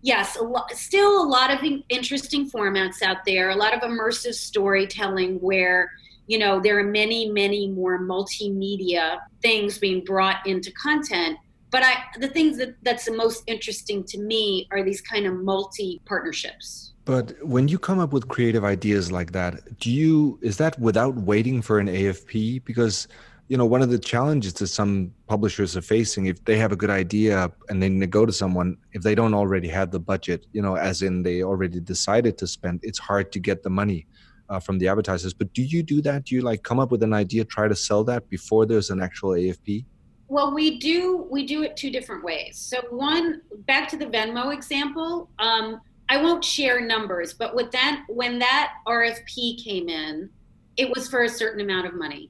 yes, 0.05 0.37
a 0.37 0.43
lot, 0.43 0.71
still 0.71 1.23
a 1.23 1.27
lot 1.27 1.51
of 1.51 1.59
interesting 1.89 2.49
formats 2.49 3.01
out 3.01 3.25
there, 3.25 3.49
a 3.49 3.55
lot 3.55 3.73
of 3.73 3.81
immersive 3.81 4.35
storytelling 4.35 5.37
where 5.37 5.91
you 6.27 6.37
know 6.37 6.59
there 6.59 6.79
are 6.79 6.83
many 6.83 7.29
many 7.29 7.67
more 7.67 7.99
multimedia 7.99 9.19
things 9.41 9.77
being 9.77 10.03
brought 10.03 10.45
into 10.47 10.71
content 10.71 11.37
but 11.75 11.83
I, 11.83 11.95
the 12.19 12.29
things 12.29 12.57
that 12.59 12.73
that's 12.83 13.03
the 13.03 13.11
most 13.11 13.43
interesting 13.47 14.05
to 14.05 14.17
me 14.17 14.65
are 14.71 14.81
these 14.81 15.01
kind 15.01 15.25
of 15.25 15.33
multi 15.33 16.01
partnerships. 16.05 16.93
But 17.03 17.33
when 17.45 17.67
you 17.67 17.77
come 17.77 17.99
up 17.99 18.13
with 18.13 18.29
creative 18.29 18.63
ideas 18.63 19.11
like 19.11 19.33
that, 19.33 19.77
do 19.77 19.91
you 19.91 20.39
is 20.41 20.55
that 20.55 20.79
without 20.79 21.15
waiting 21.15 21.61
for 21.61 21.79
an 21.79 21.87
RFP? 21.87 22.63
Because 22.63 23.09
you 23.49 23.57
know 23.57 23.65
one 23.65 23.81
of 23.81 23.89
the 23.89 23.99
challenges 23.99 24.53
that 24.53 24.67
some 24.67 25.11
publishers 25.27 25.75
are 25.75 25.81
facing 25.81 26.27
if 26.27 26.45
they 26.45 26.57
have 26.57 26.71
a 26.71 26.77
good 26.77 26.89
idea 26.89 27.51
and 27.67 27.83
then 27.83 27.99
they 27.99 28.07
go 28.07 28.25
to 28.25 28.31
someone 28.31 28.77
if 28.93 29.01
they 29.01 29.13
don't 29.13 29.33
already 29.33 29.67
have 29.67 29.91
the 29.91 29.99
budget 29.99 30.47
you 30.53 30.61
know 30.61 30.75
as 30.75 31.01
in 31.01 31.23
they 31.23 31.43
already 31.43 31.79
decided 31.79 32.39
to 32.39 32.47
spend 32.47 32.79
it's 32.83 32.97
hard 32.97 33.31
to 33.33 33.39
get 33.39 33.61
the 33.61 33.69
money 33.69 34.07
uh, 34.49 34.59
from 34.59 34.79
the 34.79 34.87
advertisers 34.87 35.31
but 35.31 35.53
do 35.53 35.61
you 35.61 35.83
do 35.83 36.01
that 36.01 36.23
do 36.23 36.33
you 36.33 36.41
like 36.41 36.63
come 36.63 36.79
up 36.79 36.89
with 36.89 37.03
an 37.03 37.13
idea 37.13 37.45
try 37.45 37.67
to 37.67 37.75
sell 37.75 38.03
that 38.03 38.27
before 38.29 38.65
there's 38.65 38.89
an 38.89 38.99
actual 38.99 39.31
rfp 39.31 39.85
well, 40.27 40.53
we 40.53 40.79
do 40.79 41.27
we 41.29 41.45
do 41.45 41.63
it 41.63 41.77
two 41.77 41.91
different 41.91 42.23
ways. 42.23 42.57
So 42.57 42.81
one, 42.89 43.41
back 43.67 43.87
to 43.89 43.97
the 43.97 44.05
Venmo 44.05 44.53
example. 44.53 45.29
Um, 45.39 45.81
I 46.09 46.21
won't 46.21 46.43
share 46.43 46.81
numbers, 46.81 47.33
but 47.33 47.55
with 47.55 47.71
that, 47.71 48.03
when 48.07 48.37
that 48.39 48.73
RFP 48.87 49.63
came 49.63 49.89
in, 49.89 50.29
it 50.77 50.89
was 50.95 51.09
for 51.09 51.23
a 51.23 51.29
certain 51.29 51.61
amount 51.61 51.87
of 51.87 51.95
money, 51.95 52.29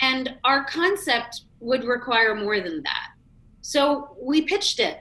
and 0.00 0.36
our 0.44 0.64
concept 0.64 1.42
would 1.60 1.84
require 1.84 2.34
more 2.34 2.60
than 2.60 2.82
that. 2.82 3.10
So 3.60 4.16
we 4.20 4.42
pitched 4.42 4.80
it. 4.80 5.00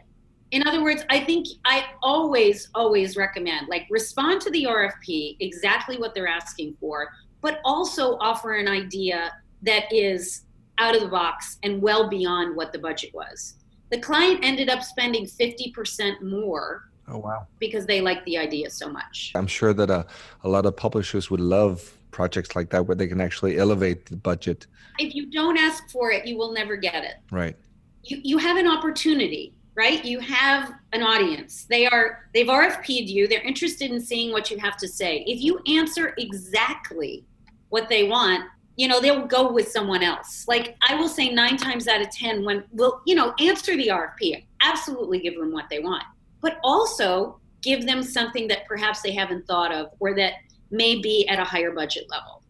In 0.51 0.67
other 0.67 0.83
words, 0.83 1.03
I 1.09 1.21
think 1.21 1.47
I 1.65 1.85
always, 2.03 2.69
always 2.75 3.15
recommend 3.15 3.67
like 3.67 3.87
respond 3.89 4.41
to 4.41 4.51
the 4.51 4.65
RFP 4.65 5.37
exactly 5.39 5.97
what 5.97 6.13
they're 6.13 6.27
asking 6.27 6.75
for, 6.79 7.09
but 7.41 7.59
also 7.65 8.17
offer 8.17 8.53
an 8.53 8.67
idea 8.67 9.31
that 9.63 9.91
is 9.91 10.43
out 10.77 10.95
of 10.95 11.01
the 11.01 11.07
box 11.07 11.57
and 11.63 11.81
well 11.81 12.09
beyond 12.09 12.55
what 12.55 12.73
the 12.73 12.79
budget 12.79 13.13
was. 13.13 13.55
The 13.89 13.99
client 13.99 14.39
ended 14.43 14.69
up 14.69 14.83
spending 14.83 15.25
50% 15.25 16.21
more. 16.21 16.89
Oh, 17.07 17.17
wow. 17.17 17.47
Because 17.59 17.85
they 17.85 17.99
liked 17.99 18.25
the 18.25 18.37
idea 18.37 18.69
so 18.69 18.89
much. 18.89 19.31
I'm 19.35 19.47
sure 19.47 19.73
that 19.73 19.89
a, 19.89 19.93
uh, 19.93 20.03
a 20.43 20.49
lot 20.49 20.65
of 20.65 20.77
publishers 20.77 21.29
would 21.29 21.41
love 21.41 21.97
projects 22.11 22.55
like 22.55 22.69
that 22.69 22.85
where 22.85 22.95
they 22.95 23.07
can 23.07 23.19
actually 23.19 23.57
elevate 23.57 24.05
the 24.05 24.15
budget. 24.15 24.67
If 24.97 25.13
you 25.13 25.29
don't 25.29 25.57
ask 25.57 25.89
for 25.89 26.11
it, 26.11 26.25
you 26.25 26.37
will 26.37 26.53
never 26.53 26.75
get 26.77 27.03
it. 27.03 27.15
Right. 27.31 27.55
You, 28.03 28.19
you 28.23 28.37
have 28.37 28.57
an 28.57 28.67
opportunity 28.67 29.53
right 29.75 30.03
you 30.03 30.19
have 30.19 30.73
an 30.91 31.01
audience 31.01 31.65
they 31.69 31.87
are 31.87 32.29
they've 32.33 32.47
rfp'd 32.47 33.09
you 33.09 33.27
they're 33.27 33.41
interested 33.41 33.91
in 33.91 33.99
seeing 33.99 34.31
what 34.31 34.51
you 34.51 34.57
have 34.57 34.77
to 34.77 34.87
say 34.87 35.23
if 35.27 35.41
you 35.41 35.59
answer 35.67 36.13
exactly 36.17 37.25
what 37.69 37.87
they 37.87 38.03
want 38.03 38.43
you 38.77 38.87
know 38.87 38.99
they'll 38.99 39.25
go 39.25 39.51
with 39.51 39.67
someone 39.69 40.03
else. 40.03 40.45
Like 40.47 40.75
i 40.87 40.95
will 40.95 41.09
say 41.09 41.29
nine 41.29 41.57
times 41.57 41.87
out 41.87 42.01
of 42.01 42.09
ten 42.09 42.43
when 42.45 42.63
we'll 42.71 43.01
you 43.05 43.15
know 43.15 43.33
answer 43.39 43.75
the 43.75 43.87
rfp 43.87 44.45
absolutely 44.61 45.19
give 45.19 45.35
them 45.35 45.51
what 45.51 45.69
they 45.69 45.79
want. 45.79 46.03
But 46.41 46.57
also 46.63 47.39
give 47.61 47.85
them 47.85 48.01
something 48.01 48.47
that 48.47 48.65
perhaps 48.67 49.01
they 49.01 49.11
haven't 49.11 49.45
thought 49.45 49.71
of 49.71 49.87
or 49.99 50.15
that 50.15 50.33
may 50.71 50.99
be 50.99 51.27
at 51.27 51.39
a 51.39 51.43
higher 51.43 51.71
budget 51.71 52.05
level. 52.09 52.41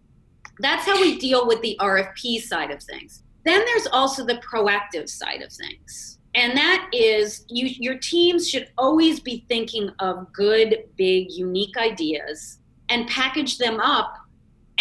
That's 0.60 0.86
how 0.86 1.02
we 1.02 1.18
deal 1.18 1.48
with 1.48 1.62
the 1.62 1.78
rfp 1.80 2.42
side 2.42 2.72
of 2.72 2.82
things. 2.84 3.24
Then 3.44 3.64
there's 3.66 3.88
also 3.88 4.26
the 4.26 4.36
proactive 4.36 5.10
side 5.10 5.42
of 5.42 5.52
things. 5.52 6.20
And 6.36 6.56
that 6.56 6.90
is 6.94 7.46
you 7.50 7.68
your 7.68 7.98
teams 7.98 8.50
should 8.50 8.70
always 8.78 9.20
be 9.20 9.46
thinking 9.50 9.90
of 10.00 10.32
good 10.32 10.84
big 10.96 11.32
unique 11.32 11.76
ideas 11.78 12.60
and 12.90 13.08
package 13.08 13.58
them 13.58 13.80
up 13.80 14.16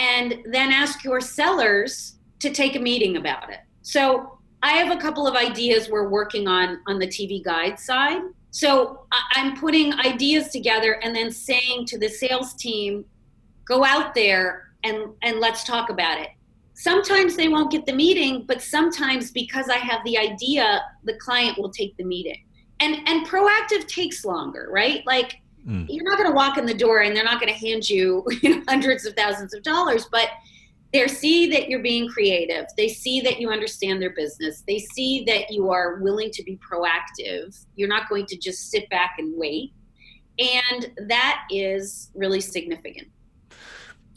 and 0.01 0.39
then 0.47 0.73
ask 0.73 1.05
your 1.05 1.21
sellers 1.21 2.17
to 2.41 2.51
take 2.51 2.75
a 2.75 2.81
meeting 2.81 3.19
about 3.19 3.51
it. 3.53 3.61
So 3.83 4.39
I 4.63 4.73
have 4.73 4.97
a 4.97 5.01
couple 5.01 5.27
of 5.27 5.37
ideas 5.37 5.89
we're 5.89 6.09
working 6.09 6.49
on 6.49 6.81
on 6.87 6.99
the 6.99 7.07
TV 7.07 7.45
guide 7.45 7.79
side. 7.79 8.23
So 8.51 9.07
I'm 9.35 9.57
putting 9.57 9.93
ideas 9.95 10.49
together 10.49 10.99
and 11.03 11.15
then 11.15 11.31
saying 11.31 11.87
to 11.87 11.99
the 11.99 12.09
sales 12.09 12.55
team, 12.55 13.05
go 13.65 13.85
out 13.85 14.15
there 14.15 14.73
and, 14.83 15.11
and 15.23 15.39
let's 15.39 15.63
talk 15.65 15.91
about 15.91 16.19
it. 16.19 16.31
Sometimes 16.75 17.37
they 17.37 17.49
won't 17.49 17.71
get 17.71 17.85
the 17.87 17.93
meeting, 17.93 18.45
but 18.49 18.63
sometimes 18.63 19.31
because 19.31 19.69
I 19.69 19.77
have 19.77 20.03
the 20.05 20.19
idea, 20.19 20.83
the 21.05 21.15
client 21.15 21.59
will 21.59 21.71
take 21.71 21.97
the 21.97 22.05
meeting. 22.05 22.43
And 22.81 23.07
and 23.07 23.27
proactive 23.27 23.87
takes 23.87 24.25
longer, 24.25 24.69
right? 24.73 25.03
Like 25.07 25.43
Mm. 25.67 25.87
You're 25.89 26.05
not 26.05 26.19
going 26.19 26.31
to 26.31 26.35
walk 26.35 26.59
in 26.59 26.67
the 26.67 26.75
door 26.75 27.01
and 27.01 27.15
they're 27.15 27.25
not 27.25 27.41
going 27.41 27.53
to 27.53 27.59
hand 27.59 27.89
you, 27.89 28.25
you 28.43 28.57
know, 28.57 28.63
hundreds 28.69 29.07
of 29.07 29.15
thousands 29.15 29.55
of 29.55 29.63
dollars, 29.63 30.07
but 30.11 30.29
they 30.93 31.07
see 31.07 31.49
that 31.51 31.69
you're 31.69 31.83
being 31.83 32.09
creative. 32.09 32.67
They 32.77 32.89
see 32.89 33.21
that 33.21 33.41
you 33.41 33.51
understand 33.51 34.03
their 34.03 34.11
business. 34.11 34.65
They 34.67 34.79
see 34.79 35.25
that 35.27 35.51
you 35.51 35.71
are 35.71 35.97
willing 36.01 36.31
to 36.33 36.43
be 36.43 36.59
proactive. 36.59 37.65
You're 37.77 37.89
not 37.89 38.09
going 38.09 38.27
to 38.27 38.37
just 38.37 38.71
sit 38.71 38.89
back 38.91 39.15
and 39.19 39.33
wait. 39.37 39.73
And 40.39 40.91
that 41.09 41.43
is 41.51 42.11
really 42.15 42.41
significant. 42.41 43.09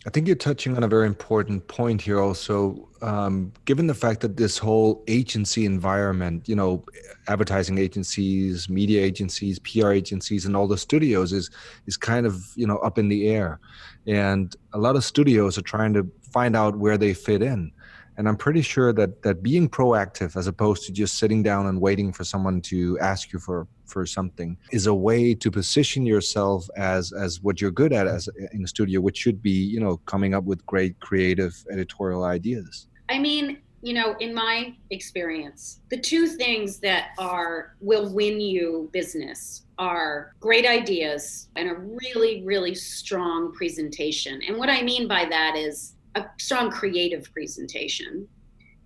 I 0.06 0.10
think 0.10 0.28
you're 0.28 0.36
touching 0.36 0.76
on 0.76 0.84
a 0.84 0.88
very 0.88 1.08
important 1.08 1.68
point 1.70 2.02
here 2.02 2.20
also. 2.20 2.90
Um, 3.02 3.54
given 3.64 3.88
the 3.88 3.94
fact 3.94 4.20
that 4.22 4.36
this 4.36 4.58
whole 4.58 5.02
agency 5.08 5.66
environment, 5.66 6.50
you 6.50 6.56
know, 6.56 6.84
advertising 7.28 7.78
agencies, 7.78 8.68
media 8.68 9.02
agencies, 9.02 9.60
PR 9.60 9.92
agencies, 9.92 10.46
and 10.46 10.58
all 10.58 10.68
the 10.68 10.78
studios 10.78 11.32
is 11.32 11.50
is 11.88 11.96
kind 11.96 12.26
of 12.26 12.44
you 12.56 12.68
know 12.68 12.78
up 12.80 12.98
in 12.98 13.08
the 13.08 13.30
air, 13.30 13.62
and 14.06 14.56
a 14.74 14.78
lot 14.78 14.98
of 14.98 15.06
studios 15.06 15.58
are 15.58 15.64
trying 15.64 15.94
to 15.94 16.06
find 16.34 16.56
out 16.56 16.78
where 16.78 16.98
they 16.98 17.14
fit 17.14 17.42
in 17.42 17.72
and 18.18 18.28
i'm 18.28 18.38
pretty 18.38 18.62
sure 18.62 18.94
that 18.94 19.22
that 19.22 19.42
being 19.44 19.70
proactive 19.70 20.36
as 20.36 20.48
opposed 20.48 20.86
to 20.86 20.92
just 20.92 21.18
sitting 21.18 21.44
down 21.44 21.68
and 21.68 21.80
waiting 21.80 22.12
for 22.12 22.24
someone 22.24 22.62
to 22.62 22.98
ask 23.00 23.32
you 23.32 23.40
for 23.40 23.68
for 23.94 24.06
something 24.06 24.58
is 24.72 24.88
a 24.88 24.94
way 24.94 25.34
to 25.34 25.52
position 25.52 26.06
yourself 26.06 26.68
as 26.76 27.14
as 27.14 27.42
what 27.42 27.62
you're 27.62 27.78
good 27.84 27.94
at 27.94 28.08
as 28.08 28.28
in 28.52 28.64
a 28.64 28.68
studio 28.68 29.00
which 29.00 29.18
should 29.18 29.42
be 29.42 29.58
you 29.74 29.80
know 29.80 29.98
coming 30.14 30.34
up 30.34 30.44
with 30.44 30.66
great 30.66 31.00
creative 31.00 31.54
editorial 31.72 32.24
ideas 32.24 32.88
i 33.10 33.20
mean 33.20 33.58
you 33.82 33.94
know 33.94 34.16
in 34.20 34.34
my 34.34 34.74
experience 34.90 35.82
the 35.90 36.00
two 36.00 36.26
things 36.26 36.80
that 36.80 37.10
are 37.20 37.76
will 37.80 38.12
win 38.12 38.40
you 38.42 38.90
business 38.92 39.64
are 39.78 40.34
great 40.40 40.66
ideas 40.66 41.50
and 41.56 41.70
a 41.70 41.76
really 41.76 42.44
really 42.44 42.76
strong 42.76 43.54
presentation 43.54 44.42
and 44.48 44.58
what 44.58 44.70
i 44.70 44.82
mean 44.82 45.08
by 45.08 45.24
that 45.26 45.56
is 45.56 45.96
a 46.16 46.26
strong 46.40 46.70
creative 46.70 47.32
presentation. 47.32 48.28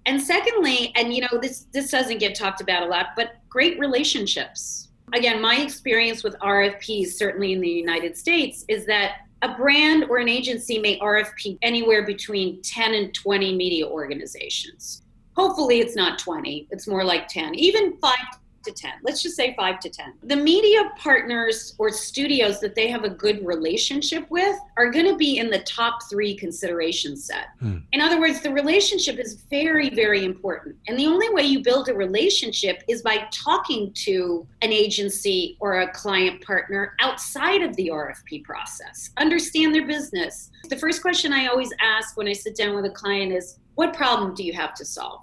And 0.06 0.22
secondly, 0.22 0.94
and 0.96 1.14
you 1.14 1.22
know, 1.22 1.40
this 1.42 1.68
this 1.74 1.92
doesn't 1.92 2.20
get 2.20 2.36
talked 2.36 2.62
about 2.62 2.84
a 2.84 2.86
lot, 2.86 3.08
but 3.16 3.38
great 3.50 3.78
relationships. 3.80 4.87
Again, 5.14 5.42
my 5.42 5.56
experience 5.58 6.22
with 6.24 6.38
RFPs, 6.40 7.14
certainly 7.14 7.54
in 7.54 7.62
the 7.62 7.70
United 7.70 8.18
States, 8.18 8.66
is 8.68 8.86
that 8.88 9.22
a 9.42 9.56
brand 9.56 10.06
or 10.10 10.18
an 10.18 10.28
agency 10.28 10.80
may 10.80 11.00
RFP 11.00 11.58
anywhere 11.62 12.06
between 12.06 12.62
10 12.62 12.94
and 12.94 13.14
20 13.14 13.56
media 13.56 13.88
organizations. 13.88 15.04
Hopefully, 15.38 15.80
it's 15.80 15.96
not 15.96 16.20
20, 16.20 16.68
it's 16.72 16.88
more 16.88 17.06
like 17.06 17.28
10, 17.30 17.56
even 17.56 17.96
5 17.98 18.18
to 18.68 18.74
10. 18.74 18.92
Let's 19.04 19.24
just 19.24 19.36
say 19.36 19.56
five 19.56 19.80
to 19.80 19.90
10. 19.90 20.14
The 20.24 20.36
media 20.36 20.92
partners 20.98 21.74
or 21.78 21.90
studios 21.90 22.60
that 22.60 22.76
they 22.76 22.88
have 22.90 23.04
a 23.04 23.10
good 23.10 23.46
relationship 23.46 24.30
with 24.30 24.58
are 24.78 24.92
going 24.92 25.06
to 25.06 25.16
be 25.16 25.40
in 25.40 25.50
the 25.50 25.60
top 25.60 26.04
three 26.10 26.36
consideration 26.36 27.16
set. 27.16 27.48
Hmm. 27.60 27.78
In 27.94 28.02
other 28.02 28.20
words, 28.20 28.42
the 28.42 28.52
relationship 28.52 29.18
is 29.18 29.36
very, 29.50 29.90
very 29.90 30.26
important. 30.26 30.76
And 30.88 31.00
the 31.00 31.08
only 31.08 31.30
way 31.30 31.44
you 31.44 31.64
build 31.64 31.90
a 31.90 31.94
relationship 31.94 32.84
is 32.88 33.02
by 33.02 33.28
talking 33.32 33.92
to 34.06 34.46
an 34.62 34.72
agency 34.72 35.58
or 35.60 35.82
a 35.82 35.92
client 35.92 36.46
partner 36.46 36.96
outside 37.00 37.62
of 37.62 37.76
the 37.78 37.88
RFP 37.88 38.44
process, 38.44 39.12
understand 39.18 39.74
their 39.74 39.88
business. 39.88 40.52
The 40.70 40.78
first 40.78 41.02
question 41.02 41.32
I 41.32 41.48
always 41.48 41.72
ask 41.82 42.18
when 42.18 42.28
I 42.28 42.34
sit 42.34 42.56
down 42.56 42.76
with 42.76 42.86
a 42.86 42.92
client 42.92 43.32
is, 43.32 43.60
What 43.76 43.94
problem 43.94 44.34
do 44.34 44.44
you 44.44 44.54
have 44.54 44.74
to 44.76 44.86
solve? 44.86 45.22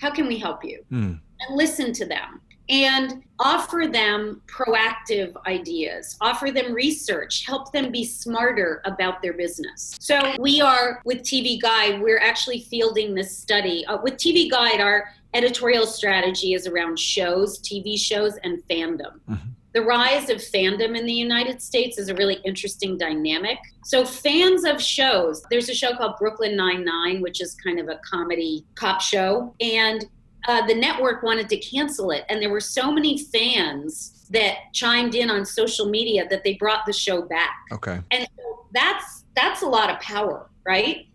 How 0.00 0.10
can 0.10 0.26
we 0.26 0.38
help 0.38 0.64
you? 0.64 0.84
Mm. 0.92 1.18
And 1.40 1.56
listen 1.56 1.92
to 1.94 2.06
them 2.06 2.40
and 2.68 3.22
offer 3.38 3.86
them 3.90 4.40
proactive 4.46 5.34
ideas, 5.46 6.16
offer 6.20 6.50
them 6.50 6.72
research, 6.72 7.44
help 7.46 7.72
them 7.72 7.90
be 7.90 8.04
smarter 8.04 8.80
about 8.84 9.20
their 9.22 9.34
business. 9.34 9.96
So, 10.00 10.34
we 10.38 10.60
are 10.60 11.00
with 11.04 11.22
TV 11.22 11.60
Guide, 11.60 12.00
we're 12.00 12.20
actually 12.20 12.60
fielding 12.60 13.14
this 13.14 13.36
study. 13.36 13.84
Uh, 13.86 13.98
with 14.02 14.14
TV 14.14 14.50
Guide, 14.50 14.80
our 14.80 15.08
editorial 15.34 15.86
strategy 15.86 16.54
is 16.54 16.66
around 16.66 16.98
shows, 16.98 17.60
TV 17.60 17.98
shows, 17.98 18.38
and 18.44 18.62
fandom. 18.70 19.20
Mm-hmm. 19.28 19.48
The 19.74 19.82
rise 19.82 20.30
of 20.30 20.36
fandom 20.36 20.96
in 20.96 21.04
the 21.04 21.12
United 21.12 21.60
States 21.60 21.98
is 21.98 22.08
a 22.08 22.14
really 22.14 22.36
interesting 22.44 22.96
dynamic. 22.96 23.58
So, 23.82 24.04
fans 24.04 24.64
of 24.64 24.80
shows, 24.80 25.42
there's 25.50 25.68
a 25.68 25.74
show 25.74 25.96
called 25.96 26.14
Brooklyn 26.16 26.56
Nine-Nine, 26.56 27.20
which 27.20 27.40
is 27.40 27.56
kind 27.56 27.80
of 27.80 27.88
a 27.88 27.98
comedy 28.08 28.64
cop 28.76 29.00
show. 29.00 29.52
And 29.60 30.06
uh, 30.46 30.66
the 30.66 30.74
network 30.74 31.22
wanted 31.22 31.48
to 31.48 31.56
cancel 31.58 32.10
it. 32.10 32.24
And 32.28 32.40
there 32.40 32.50
were 32.50 32.60
so 32.60 32.92
many 32.92 33.18
fans 33.18 34.26
that 34.30 34.72
chimed 34.72 35.14
in 35.14 35.30
on 35.30 35.44
social 35.44 35.88
media 35.88 36.26
that 36.28 36.44
they 36.44 36.54
brought 36.54 36.86
the 36.86 36.92
show 36.92 37.22
back. 37.22 37.56
Okay. 37.72 38.00
And 38.10 38.26
so 38.36 38.66
that's 38.72 39.24
that's 39.34 39.62
a 39.62 39.66
lot 39.66 39.90
of 39.90 40.00
power, 40.00 40.48
right? 40.64 41.06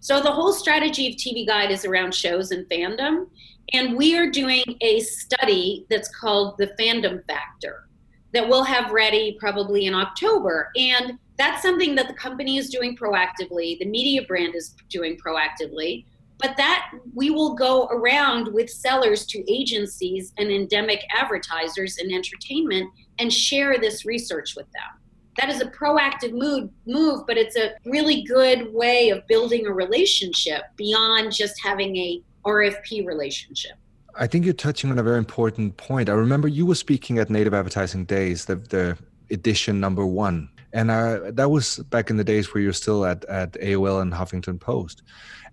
So 0.00 0.22
the 0.22 0.30
whole 0.30 0.52
strategy 0.52 1.08
of 1.08 1.14
TV 1.14 1.46
Guide 1.46 1.70
is 1.70 1.84
around 1.84 2.14
shows 2.14 2.50
and 2.50 2.66
fandom. 2.68 3.26
And 3.72 3.96
we 3.96 4.16
are 4.16 4.30
doing 4.30 4.62
a 4.80 5.00
study 5.00 5.86
that's 5.90 6.08
called 6.14 6.56
the 6.58 6.68
Fandom 6.78 7.26
Factor 7.26 7.88
that 8.32 8.48
we'll 8.48 8.62
have 8.62 8.92
ready 8.92 9.36
probably 9.40 9.86
in 9.86 9.94
October. 9.94 10.70
And 10.76 11.18
that's 11.38 11.62
something 11.62 11.94
that 11.96 12.08
the 12.08 12.14
company 12.14 12.58
is 12.58 12.70
doing 12.70 12.96
proactively, 12.96 13.78
the 13.78 13.86
media 13.86 14.22
brand 14.22 14.54
is 14.54 14.74
doing 14.88 15.18
proactively. 15.18 16.04
But 16.38 16.56
that 16.58 16.90
we 17.14 17.30
will 17.30 17.54
go 17.54 17.86
around 17.86 18.52
with 18.52 18.68
sellers 18.68 19.26
to 19.26 19.52
agencies 19.52 20.32
and 20.36 20.50
endemic 20.50 21.02
advertisers 21.14 21.98
in 21.98 22.12
entertainment 22.12 22.90
and 23.18 23.32
share 23.32 23.78
this 23.78 24.04
research 24.04 24.54
with 24.56 24.66
them. 24.72 25.00
That 25.38 25.50
is 25.50 25.60
a 25.60 25.66
proactive 25.66 26.32
move, 26.32 26.70
move, 26.86 27.26
but 27.26 27.36
it's 27.36 27.56
a 27.56 27.74
really 27.84 28.22
good 28.22 28.72
way 28.72 29.10
of 29.10 29.26
building 29.26 29.66
a 29.66 29.72
relationship 29.72 30.62
beyond 30.76 31.32
just 31.32 31.60
having 31.62 31.96
a 31.96 32.22
RFP 32.44 33.06
relationship. 33.06 33.72
I 34.18 34.26
think 34.26 34.44
you're 34.44 34.54
touching 34.54 34.90
on 34.90 34.98
a 34.98 35.02
very 35.02 35.18
important 35.18 35.76
point. 35.76 36.08
I 36.08 36.12
remember 36.12 36.48
you 36.48 36.64
were 36.64 36.74
speaking 36.74 37.18
at 37.18 37.28
Native 37.28 37.52
Advertising 37.52 38.06
Days, 38.06 38.46
the, 38.46 38.56
the 38.56 38.96
edition 39.30 39.78
number 39.78 40.06
one. 40.06 40.48
And 40.72 40.90
that 40.90 41.50
was 41.50 41.78
back 41.90 42.10
in 42.10 42.16
the 42.16 42.24
days 42.24 42.52
where 42.52 42.62
you're 42.62 42.72
still 42.72 43.04
at, 43.06 43.24
at 43.26 43.52
AOL 43.52 44.02
and 44.02 44.12
Huffington 44.12 44.60
Post. 44.60 45.02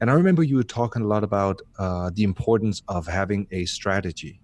And 0.04 0.12
I 0.12 0.16
remember 0.16 0.44
you 0.44 0.58
were 0.58 0.64
talking 0.64 1.02
a 1.02 1.08
lot 1.08 1.24
about 1.24 1.62
uh, 1.80 2.12
the 2.14 2.26
importance 2.26 2.84
of 2.90 3.08
having 3.08 3.48
a 3.52 3.64
strategy. 3.64 4.42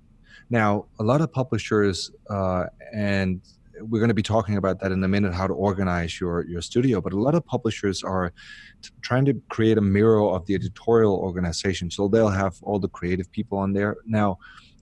Now, 0.50 0.86
a 1.00 1.04
lot 1.04 1.20
of 1.20 1.34
publishers 1.34 2.10
uh, 2.30 2.68
and 2.94 3.42
we're 3.82 4.00
going 4.00 4.08
to 4.08 4.14
be 4.14 4.24
talking 4.24 4.56
about 4.56 4.80
that 4.80 4.94
in 4.94 5.04
a 5.04 5.08
minute 5.10 5.34
how 5.34 5.48
to 5.48 5.54
organize 5.54 6.20
your 6.20 6.46
your 6.46 6.62
studio 6.62 7.00
but 7.00 7.14
a 7.14 7.20
lot 7.20 7.34
of 7.34 7.46
publishers 7.46 8.04
are 8.04 8.34
t- 8.82 8.90
trying 9.02 9.24
to 9.24 9.34
create 9.48 9.78
a 9.78 9.82
mirror 9.82 10.22
of 10.36 10.46
the 10.48 10.54
editorial 10.54 11.16
organization 11.16 11.90
so 11.90 12.10
they'll 12.10 12.28
have 12.28 12.58
all 12.62 12.78
the 12.78 12.90
creative 12.90 13.32
people 13.32 13.58
on 13.58 13.72
there 13.72 13.96
now 14.06 14.38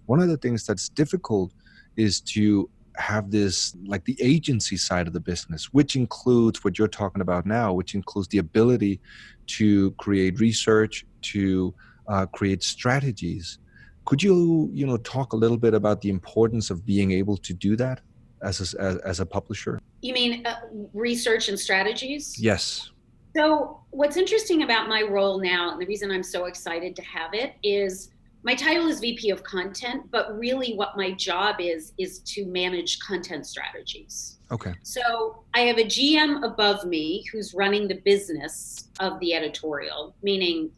one 0.07 0.19
of 0.19 0.29
the 0.29 0.37
things 0.37 0.65
that's 0.65 0.89
difficult 0.89 1.53
is 1.95 2.21
to 2.21 2.67
have 2.97 3.31
this 3.31 3.75
like 3.85 4.03
the 4.05 4.17
agency 4.21 4.77
side 4.77 5.07
of 5.07 5.13
the 5.13 5.19
business 5.19 5.73
which 5.73 5.95
includes 5.95 6.63
what 6.63 6.77
you're 6.77 6.87
talking 6.87 7.21
about 7.21 7.45
now 7.45 7.73
which 7.73 7.95
includes 7.95 8.27
the 8.29 8.37
ability 8.37 8.99
to 9.45 9.91
create 9.91 10.39
research 10.39 11.05
to 11.21 11.73
uh, 12.07 12.25
create 12.27 12.63
strategies 12.63 13.59
could 14.05 14.23
you 14.23 14.69
you 14.73 14.85
know 14.87 14.97
talk 14.97 15.33
a 15.33 15.35
little 15.35 15.57
bit 15.57 15.73
about 15.73 16.01
the 16.01 16.09
importance 16.09 16.69
of 16.69 16.85
being 16.85 17.11
able 17.11 17.37
to 17.37 17.53
do 17.53 17.75
that 17.75 17.99
as 18.41 18.73
a, 18.73 18.81
as, 18.81 18.97
as 18.97 19.19
a 19.19 19.25
publisher? 19.25 19.79
You 20.01 20.13
mean 20.13 20.45
uh, 20.45 20.59
research 20.93 21.49
and 21.49 21.59
strategies? 21.59 22.39
Yes. 22.39 22.91
So, 23.35 23.81
what's 23.91 24.17
interesting 24.17 24.63
about 24.63 24.87
my 24.87 25.01
role 25.01 25.39
now, 25.39 25.71
and 25.71 25.81
the 25.81 25.85
reason 25.85 26.09
I'm 26.11 26.23
so 26.23 26.45
excited 26.45 26.95
to 26.95 27.01
have 27.03 27.33
it, 27.33 27.55
is 27.61 28.11
my 28.47 28.55
title 28.55 28.87
is 28.87 29.01
VP 29.01 29.29
of 29.29 29.43
Content, 29.43 30.09
but 30.09 30.39
really 30.39 30.73
what 30.73 30.95
my 30.95 31.11
job 31.11 31.57
is, 31.59 31.91
is 31.97 32.19
to 32.19 32.45
manage 32.45 32.97
content 33.01 33.45
strategies. 33.45 34.37
Okay. 34.51 34.73
So, 34.83 35.43
I 35.53 35.59
have 35.63 35.77
a 35.77 35.83
GM 35.83 36.45
above 36.45 36.85
me 36.85 37.25
who's 37.29 37.53
running 37.53 37.89
the 37.89 37.95
business 38.05 38.87
of 39.01 39.19
the 39.19 39.33
editorial, 39.33 40.15
meaning, 40.23 40.71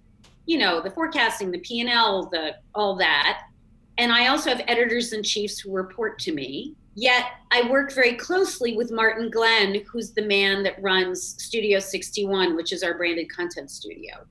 you 0.47 0.57
know, 0.57 0.81
the 0.81 0.89
forecasting, 0.89 1.51
the 1.51 1.59
P&L, 1.59 2.27
the 2.31 2.55
all 2.73 2.95
that. 2.95 3.43
And 3.99 4.11
I 4.11 4.29
also 4.29 4.49
have 4.49 4.63
editors 4.67 5.13
in 5.13 5.21
chiefs 5.21 5.59
who 5.59 5.71
report 5.71 6.17
to 6.19 6.33
me 6.33 6.75
Yet 6.95 7.25
I 7.51 7.69
work 7.69 7.93
very 7.93 8.15
closely 8.15 8.75
with 8.75 8.91
Martin 8.91 9.29
Glenn, 9.29 9.83
who's 9.89 10.11
the 10.11 10.23
man 10.23 10.63
that 10.63 10.81
runs 10.81 11.41
Studio 11.41 11.79
61, 11.79 12.57
which 12.57 12.73
is 12.73 12.83
our 12.83 12.97
branded 12.97 13.31
content 13.31 13.71
studio. 13.71 14.25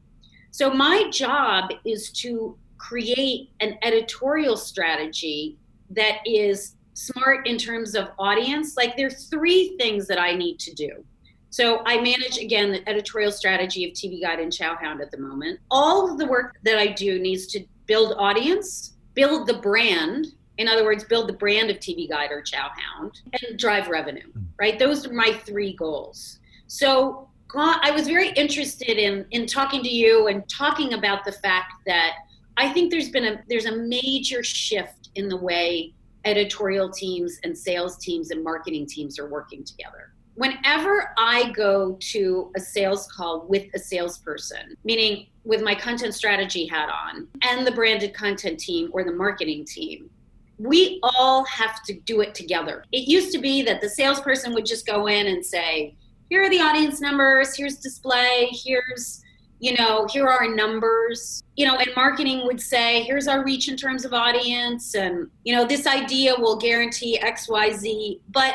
So 0.50 0.68
my 0.70 1.08
job 1.10 1.70
is 1.86 2.10
to 2.22 2.58
create 2.78 3.50
an 3.60 3.76
editorial 3.82 4.56
strategy 4.56 5.56
that 5.90 6.18
is 6.24 6.76
smart 6.94 7.46
in 7.46 7.58
terms 7.58 7.94
of 7.94 8.08
audience. 8.18 8.76
Like 8.76 8.96
there 8.96 9.06
are 9.06 9.10
three 9.10 9.76
things 9.78 10.06
that 10.06 10.18
I 10.18 10.34
need 10.34 10.58
to 10.60 10.74
do. 10.74 11.04
So 11.50 11.82
I 11.86 11.96
manage 11.96 12.38
again 12.38 12.72
the 12.72 12.86
editorial 12.88 13.32
strategy 13.32 13.88
of 13.88 13.92
TV 13.92 14.20
Guide 14.20 14.40
and 14.40 14.52
Chowhound 14.52 15.00
at 15.00 15.10
the 15.10 15.18
moment. 15.18 15.60
All 15.70 16.10
of 16.10 16.18
the 16.18 16.26
work 16.26 16.56
that 16.64 16.78
I 16.78 16.88
do 16.88 17.18
needs 17.18 17.46
to 17.48 17.64
build 17.86 18.14
audience, 18.18 18.94
build 19.14 19.46
the 19.46 19.54
brand, 19.54 20.26
in 20.58 20.68
other 20.68 20.84
words, 20.84 21.04
build 21.04 21.28
the 21.28 21.32
brand 21.32 21.70
of 21.70 21.78
TV 21.78 22.08
Guide 22.08 22.30
or 22.32 22.42
Chowhound 22.42 23.12
and 23.32 23.58
drive 23.58 23.88
revenue, 23.88 24.30
right? 24.58 24.78
Those 24.78 25.06
are 25.06 25.12
my 25.12 25.32
three 25.46 25.74
goals. 25.74 26.40
So 26.66 27.28
I 27.54 27.92
was 27.92 28.06
very 28.06 28.30
interested 28.30 28.98
in 28.98 29.24
in 29.30 29.46
talking 29.46 29.82
to 29.82 29.88
you 29.88 30.26
and 30.26 30.46
talking 30.50 30.92
about 30.92 31.24
the 31.24 31.32
fact 31.32 31.72
that 31.86 32.12
I 32.58 32.68
think 32.72 32.90
there's 32.90 33.08
been 33.08 33.24
a 33.24 33.42
there's 33.48 33.66
a 33.66 33.76
major 33.76 34.42
shift 34.42 35.10
in 35.14 35.28
the 35.28 35.36
way 35.36 35.94
editorial 36.24 36.90
teams 36.90 37.38
and 37.44 37.56
sales 37.56 37.96
teams 37.98 38.32
and 38.32 38.42
marketing 38.42 38.86
teams 38.86 39.18
are 39.18 39.28
working 39.28 39.62
together. 39.62 40.12
Whenever 40.34 41.14
I 41.16 41.50
go 41.52 41.96
to 42.12 42.52
a 42.56 42.60
sales 42.60 43.10
call 43.10 43.46
with 43.48 43.66
a 43.74 43.78
salesperson, 43.78 44.76
meaning 44.84 45.26
with 45.44 45.62
my 45.62 45.74
content 45.74 46.14
strategy 46.14 46.66
hat 46.66 46.88
on 46.90 47.28
and 47.42 47.66
the 47.66 47.72
branded 47.72 48.12
content 48.12 48.58
team 48.58 48.90
or 48.92 49.04
the 49.04 49.12
marketing 49.12 49.64
team, 49.64 50.10
we 50.58 50.98
all 51.02 51.44
have 51.44 51.82
to 51.84 51.94
do 52.00 52.20
it 52.20 52.34
together. 52.34 52.84
It 52.92 53.08
used 53.08 53.32
to 53.32 53.38
be 53.38 53.62
that 53.62 53.80
the 53.80 53.88
salesperson 53.88 54.52
would 54.54 54.66
just 54.66 54.86
go 54.86 55.06
in 55.06 55.28
and 55.28 55.44
say, 55.44 55.94
here 56.28 56.42
are 56.42 56.50
the 56.50 56.60
audience 56.60 57.00
numbers, 57.00 57.56
here's 57.56 57.76
display, 57.76 58.48
here's, 58.52 59.22
you 59.60 59.74
know, 59.76 60.06
here 60.06 60.26
are 60.26 60.48
numbers. 60.54 61.42
You 61.56 61.66
know, 61.66 61.76
and 61.76 61.90
marketing 61.96 62.46
would 62.46 62.60
say, 62.60 63.02
here's 63.02 63.26
our 63.26 63.44
reach 63.44 63.68
in 63.68 63.76
terms 63.76 64.04
of 64.04 64.12
audience, 64.12 64.94
and, 64.94 65.28
you 65.44 65.54
know, 65.54 65.66
this 65.66 65.86
idea 65.86 66.34
will 66.38 66.56
guarantee 66.56 67.18
XYZ. 67.18 68.20
But 68.30 68.54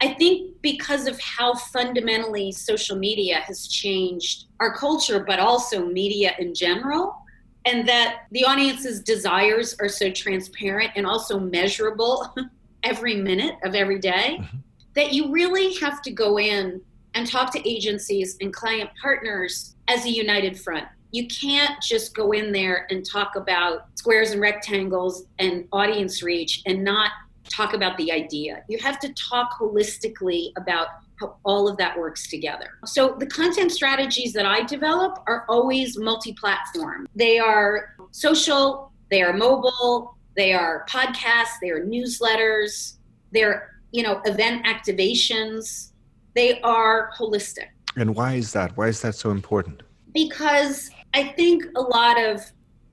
I 0.00 0.14
think 0.14 0.60
because 0.60 1.06
of 1.06 1.18
how 1.20 1.54
fundamentally 1.54 2.52
social 2.52 2.96
media 2.96 3.38
has 3.40 3.66
changed 3.66 4.44
our 4.60 4.76
culture, 4.76 5.24
but 5.26 5.40
also 5.40 5.86
media 5.86 6.34
in 6.38 6.54
general, 6.54 7.16
and 7.64 7.88
that 7.88 8.26
the 8.30 8.44
audience's 8.44 9.00
desires 9.00 9.74
are 9.80 9.88
so 9.88 10.10
transparent 10.10 10.92
and 10.96 11.06
also 11.06 11.40
measurable 11.40 12.34
every 12.84 13.16
minute 13.16 13.56
of 13.64 13.74
every 13.74 13.98
day 13.98 14.38
mm-hmm. 14.40 14.58
that 14.94 15.12
you 15.12 15.32
really 15.32 15.74
have 15.74 16.00
to 16.02 16.12
go 16.12 16.38
in 16.38 16.80
and 17.14 17.26
talk 17.26 17.50
to 17.52 17.68
agencies 17.68 18.36
and 18.40 18.52
client 18.52 18.90
partners 19.00 19.75
as 19.88 20.04
a 20.04 20.10
united 20.10 20.58
front. 20.58 20.86
You 21.12 21.26
can't 21.28 21.80
just 21.82 22.14
go 22.14 22.32
in 22.32 22.52
there 22.52 22.86
and 22.90 23.04
talk 23.04 23.36
about 23.36 23.86
squares 23.94 24.32
and 24.32 24.40
rectangles 24.40 25.24
and 25.38 25.66
audience 25.72 26.22
reach 26.22 26.62
and 26.66 26.82
not 26.82 27.10
talk 27.48 27.74
about 27.74 27.96
the 27.96 28.10
idea. 28.10 28.64
You 28.68 28.78
have 28.78 28.98
to 29.00 29.12
talk 29.14 29.58
holistically 29.58 30.50
about 30.56 30.88
how 31.20 31.36
all 31.44 31.68
of 31.68 31.76
that 31.78 31.96
works 31.98 32.28
together. 32.28 32.72
So 32.84 33.16
the 33.18 33.26
content 33.26 33.72
strategies 33.72 34.32
that 34.34 34.44
I 34.44 34.64
develop 34.64 35.22
are 35.26 35.46
always 35.48 35.96
multi-platform. 35.98 37.06
They 37.14 37.38
are 37.38 37.94
social, 38.10 38.92
they 39.10 39.22
are 39.22 39.32
mobile, 39.32 40.16
they 40.36 40.52
are 40.52 40.84
podcasts, 40.90 41.58
they 41.62 41.70
are 41.70 41.86
newsletters, 41.86 42.96
they're, 43.32 43.80
you 43.92 44.02
know, 44.02 44.20
event 44.26 44.66
activations. 44.66 45.92
They 46.34 46.60
are 46.60 47.10
holistic. 47.18 47.68
And 47.96 48.14
why 48.14 48.34
is 48.34 48.52
that? 48.52 48.76
Why 48.76 48.88
is 48.88 49.00
that 49.02 49.14
so 49.14 49.30
important? 49.30 49.82
Because 50.12 50.90
I 51.14 51.24
think 51.24 51.64
a 51.76 51.80
lot 51.80 52.22
of 52.22 52.42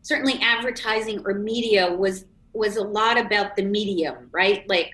certainly 0.01 0.39
advertising 0.41 1.21
or 1.25 1.33
media 1.33 1.91
was 1.91 2.25
was 2.53 2.77
a 2.77 2.83
lot 2.83 3.17
about 3.17 3.55
the 3.55 3.63
medium, 3.63 4.29
right? 4.31 4.67
Like 4.69 4.91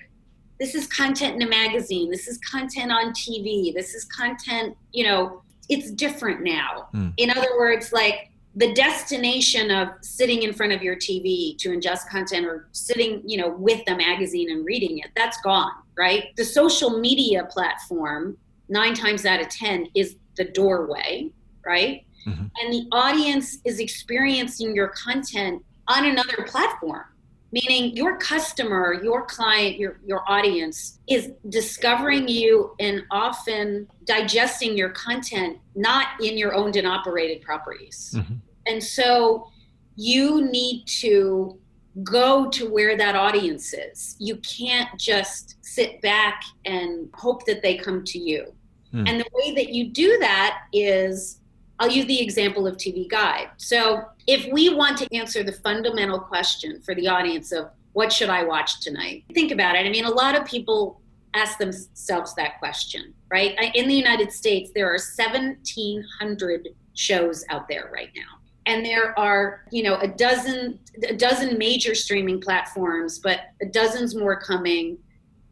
this 0.58 0.74
is 0.74 0.86
content 0.86 1.36
in 1.36 1.42
a 1.42 1.48
magazine, 1.48 2.10
this 2.10 2.26
is 2.26 2.38
content 2.38 2.90
on 2.90 3.12
TV, 3.12 3.72
this 3.74 3.94
is 3.94 4.04
content, 4.06 4.76
you 4.92 5.04
know, 5.04 5.42
it's 5.68 5.90
different 5.90 6.42
now. 6.42 6.88
Mm. 6.94 7.12
In 7.18 7.30
other 7.30 7.58
words, 7.58 7.92
like 7.92 8.30
the 8.56 8.72
destination 8.74 9.70
of 9.70 9.88
sitting 10.00 10.42
in 10.42 10.52
front 10.52 10.72
of 10.72 10.82
your 10.82 10.96
TV 10.96 11.56
to 11.58 11.70
ingest 11.70 12.08
content 12.08 12.46
or 12.46 12.68
sitting, 12.72 13.22
you 13.24 13.38
know, 13.38 13.50
with 13.50 13.82
a 13.88 13.96
magazine 13.96 14.50
and 14.50 14.64
reading 14.64 14.98
it, 14.98 15.10
that's 15.14 15.40
gone, 15.42 15.72
right? 15.96 16.34
The 16.36 16.44
social 16.44 16.98
media 16.98 17.44
platform, 17.44 18.36
nine 18.70 18.94
times 18.94 19.26
out 19.26 19.40
of 19.40 19.48
10, 19.48 19.88
is 19.94 20.16
the 20.36 20.44
doorway, 20.44 21.30
right? 21.66 22.06
Mm-hmm. 22.26 22.44
And 22.60 22.72
the 22.72 22.86
audience 22.92 23.58
is 23.64 23.78
experiencing 23.80 24.74
your 24.74 24.88
content 24.88 25.62
on 25.88 26.06
another 26.06 26.44
platform 26.46 27.04
meaning 27.52 27.96
your 27.96 28.16
customer 28.18 28.94
your 29.02 29.24
client 29.26 29.78
your 29.78 30.00
your 30.04 30.22
audience 30.28 31.00
is 31.08 31.32
discovering 31.48 32.28
you 32.28 32.74
and 32.78 33.02
often 33.10 33.86
digesting 34.04 34.76
your 34.76 34.90
content 34.90 35.58
not 35.74 36.08
in 36.22 36.38
your 36.38 36.54
owned 36.54 36.76
and 36.76 36.86
operated 36.86 37.42
properties 37.42 38.14
mm-hmm. 38.16 38.34
and 38.66 38.82
so 38.82 39.50
you 39.96 40.50
need 40.50 40.84
to 40.86 41.58
go 42.04 42.48
to 42.48 42.70
where 42.70 42.96
that 42.96 43.16
audience 43.16 43.74
is 43.74 44.16
you 44.18 44.36
can't 44.36 44.88
just 44.98 45.56
sit 45.60 46.00
back 46.02 46.42
and 46.64 47.08
hope 47.14 47.44
that 47.46 47.62
they 47.62 47.76
come 47.76 48.04
to 48.04 48.18
you 48.18 48.52
mm. 48.92 49.08
and 49.08 49.20
the 49.20 49.26
way 49.32 49.54
that 49.54 49.70
you 49.70 49.88
do 49.88 50.18
that 50.18 50.62
is 50.72 51.40
I'll 51.80 51.90
use 51.90 52.06
the 52.06 52.20
example 52.20 52.66
of 52.66 52.76
TV 52.76 53.08
Guide. 53.08 53.48
So, 53.56 54.04
if 54.26 54.52
we 54.52 54.72
want 54.72 54.98
to 54.98 55.14
answer 55.14 55.42
the 55.42 55.52
fundamental 55.52 56.20
question 56.20 56.80
for 56.82 56.94
the 56.94 57.08
audience 57.08 57.52
of 57.52 57.70
what 57.92 58.12
should 58.12 58.28
I 58.28 58.44
watch 58.44 58.80
tonight? 58.80 59.24
Think 59.34 59.50
about 59.50 59.74
it. 59.74 59.86
I 59.86 59.90
mean, 59.90 60.04
a 60.04 60.10
lot 60.10 60.38
of 60.38 60.44
people 60.44 61.00
ask 61.34 61.58
themselves 61.58 62.34
that 62.34 62.58
question, 62.58 63.14
right? 63.30 63.56
In 63.74 63.88
the 63.88 63.94
United 63.94 64.32
States, 64.32 64.70
there 64.74 64.88
are 64.88 64.98
1,700 64.98 66.68
shows 66.94 67.44
out 67.48 67.68
there 67.68 67.90
right 67.92 68.10
now. 68.14 68.38
And 68.66 68.84
there 68.84 69.18
are, 69.18 69.64
you 69.70 69.82
know, 69.82 69.96
a 69.96 70.08
dozen, 70.08 70.78
a 71.08 71.14
dozen 71.14 71.56
major 71.56 71.94
streaming 71.94 72.40
platforms, 72.40 73.18
but 73.18 73.40
dozens 73.72 74.14
more 74.14 74.38
coming. 74.38 74.98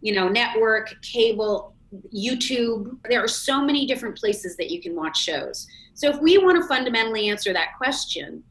You 0.01 0.15
know, 0.15 0.29
network, 0.29 0.95
cable, 1.03 1.75
YouTube. 2.15 2.99
There 3.09 3.23
are 3.23 3.29
so 3.29 3.63
many 3.63 3.87
different 3.87 4.17
places 4.17 4.57
that 4.57 4.71
you 4.71 4.81
can 4.81 4.95
watch 4.95 5.19
shows. 5.19 5.67
So 5.95 6.09
if 6.09 6.21
we 6.21 6.39
want 6.39 6.61
to 6.61 6.69
fundamentally 6.69 7.29
answer 7.29 7.53
that 7.53 7.77
question, 7.77 8.43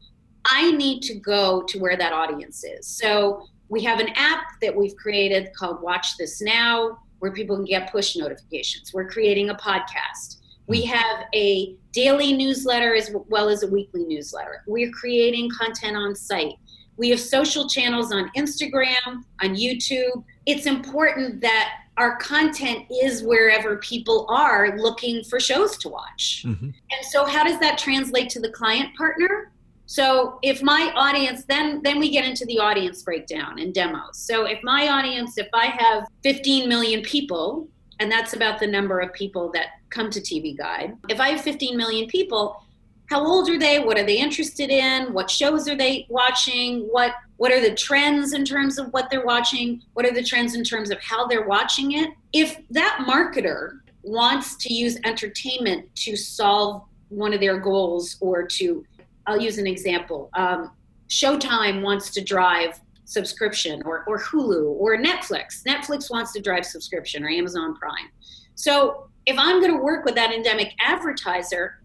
I 0.45 0.71
need 0.71 1.01
to 1.03 1.15
go 1.15 1.63
to 1.63 1.79
where 1.79 1.97
that 1.97 2.13
audience 2.13 2.63
is. 2.63 2.87
So 2.87 3.43
we 3.69 3.83
have 3.83 3.99
an 3.99 4.09
app 4.15 4.43
that 4.61 4.75
we've 4.75 4.95
created 4.95 5.53
called 5.53 5.81
Watch 5.81 6.17
This 6.17 6.41
Now, 6.41 6.99
where 7.19 7.31
people 7.31 7.55
can 7.55 7.65
get 7.65 7.91
push 7.91 8.15
notifications. 8.15 8.93
We're 8.93 9.09
creating 9.09 9.49
a 9.49 9.55
podcast. 9.55 10.37
We 10.67 10.83
have 10.83 11.25
a 11.33 11.75
daily 11.91 12.33
newsletter 12.33 12.95
as 12.95 13.11
well 13.29 13.49
as 13.49 13.63
a 13.63 13.67
weekly 13.67 14.05
newsletter. 14.05 14.63
We're 14.67 14.91
creating 14.91 15.49
content 15.57 15.95
on 15.95 16.15
site. 16.15 16.55
We 16.97 17.09
have 17.09 17.19
social 17.19 17.69
channels 17.69 18.11
on 18.11 18.29
Instagram, 18.35 19.23
on 19.41 19.55
YouTube. 19.55 20.23
It's 20.45 20.65
important 20.65 21.41
that 21.41 21.69
our 21.97 22.17
content 22.17 22.85
is 22.91 23.23
wherever 23.23 23.77
people 23.77 24.25
are 24.29 24.77
looking 24.77 25.23
for 25.23 25.39
shows 25.39 25.77
to 25.77 25.89
watch. 25.89 26.43
Mm-hmm. 26.45 26.65
And 26.65 27.05
so 27.09 27.25
how 27.25 27.43
does 27.43 27.59
that 27.59 27.77
translate 27.77 28.29
to 28.31 28.39
the 28.39 28.49
client 28.49 28.95
partner? 28.95 29.51
So 29.87 30.37
if 30.43 30.61
my 30.61 30.91
audience 30.95 31.45
then 31.45 31.81
then 31.81 31.99
we 31.99 32.09
get 32.09 32.25
into 32.25 32.45
the 32.45 32.59
audience 32.59 33.03
breakdown 33.03 33.59
and 33.59 33.73
demos. 33.73 34.17
So 34.17 34.45
if 34.45 34.59
my 34.63 34.89
audience 34.89 35.37
if 35.37 35.47
I 35.53 35.67
have 35.67 36.07
15 36.23 36.67
million 36.67 37.01
people 37.01 37.67
and 37.99 38.11
that's 38.11 38.33
about 38.33 38.59
the 38.59 38.67
number 38.67 38.99
of 38.99 39.11
people 39.13 39.51
that 39.53 39.67
come 39.89 40.09
to 40.11 40.19
TV 40.21 40.55
Guide. 40.55 40.95
If 41.09 41.19
I 41.19 41.29
have 41.29 41.41
15 41.41 41.75
million 41.75 42.07
people, 42.07 42.61
how 43.09 43.25
old 43.25 43.49
are 43.49 43.57
they? 43.57 43.79
What 43.79 43.97
are 43.97 44.05
they 44.05 44.17
interested 44.17 44.69
in? 44.69 45.13
What 45.13 45.31
shows 45.31 45.67
are 45.67 45.75
they 45.75 46.05
watching? 46.09 46.81
What 46.91 47.13
what 47.37 47.51
are 47.51 47.61
the 47.61 47.73
trends 47.73 48.33
in 48.33 48.43
terms 48.43 48.77
of 48.77 48.87
what 48.93 49.09
they're 49.09 49.25
watching? 49.25 49.81
What 49.93 50.05
are 50.05 50.13
the 50.13 50.23
trends 50.23 50.55
in 50.55 50.63
terms 50.63 50.89
of 50.89 50.99
how 50.99 51.27
they're 51.27 51.47
watching 51.47 51.93
it? 51.93 52.09
If 52.33 52.57
that 52.71 53.05
marketer 53.07 53.79
wants 54.03 54.55
to 54.57 54.73
use 54.73 54.97
entertainment 55.05 55.93
to 55.95 56.15
solve 56.15 56.83
one 57.09 57.33
of 57.33 57.39
their 57.39 57.59
goals 57.59 58.17
or 58.19 58.45
to, 58.45 58.85
I'll 59.27 59.39
use 59.39 59.57
an 59.59 59.67
example. 59.67 60.29
Um, 60.33 60.71
Showtime 61.09 61.81
wants 61.81 62.09
to 62.11 62.23
drive 62.23 62.79
subscription 63.05 63.81
or, 63.85 64.03
or 64.07 64.19
Hulu 64.19 64.65
or 64.71 64.97
Netflix. 64.97 65.63
Netflix 65.63 66.09
wants 66.09 66.33
to 66.33 66.41
drive 66.41 66.65
subscription 66.65 67.23
or 67.23 67.29
Amazon 67.29 67.75
Prime. 67.75 68.09
So 68.55 69.09
if 69.25 69.37
I'm 69.37 69.61
going 69.61 69.71
to 69.71 69.81
work 69.81 70.03
with 70.05 70.15
that 70.15 70.33
endemic 70.33 70.73
advertiser, 70.79 71.81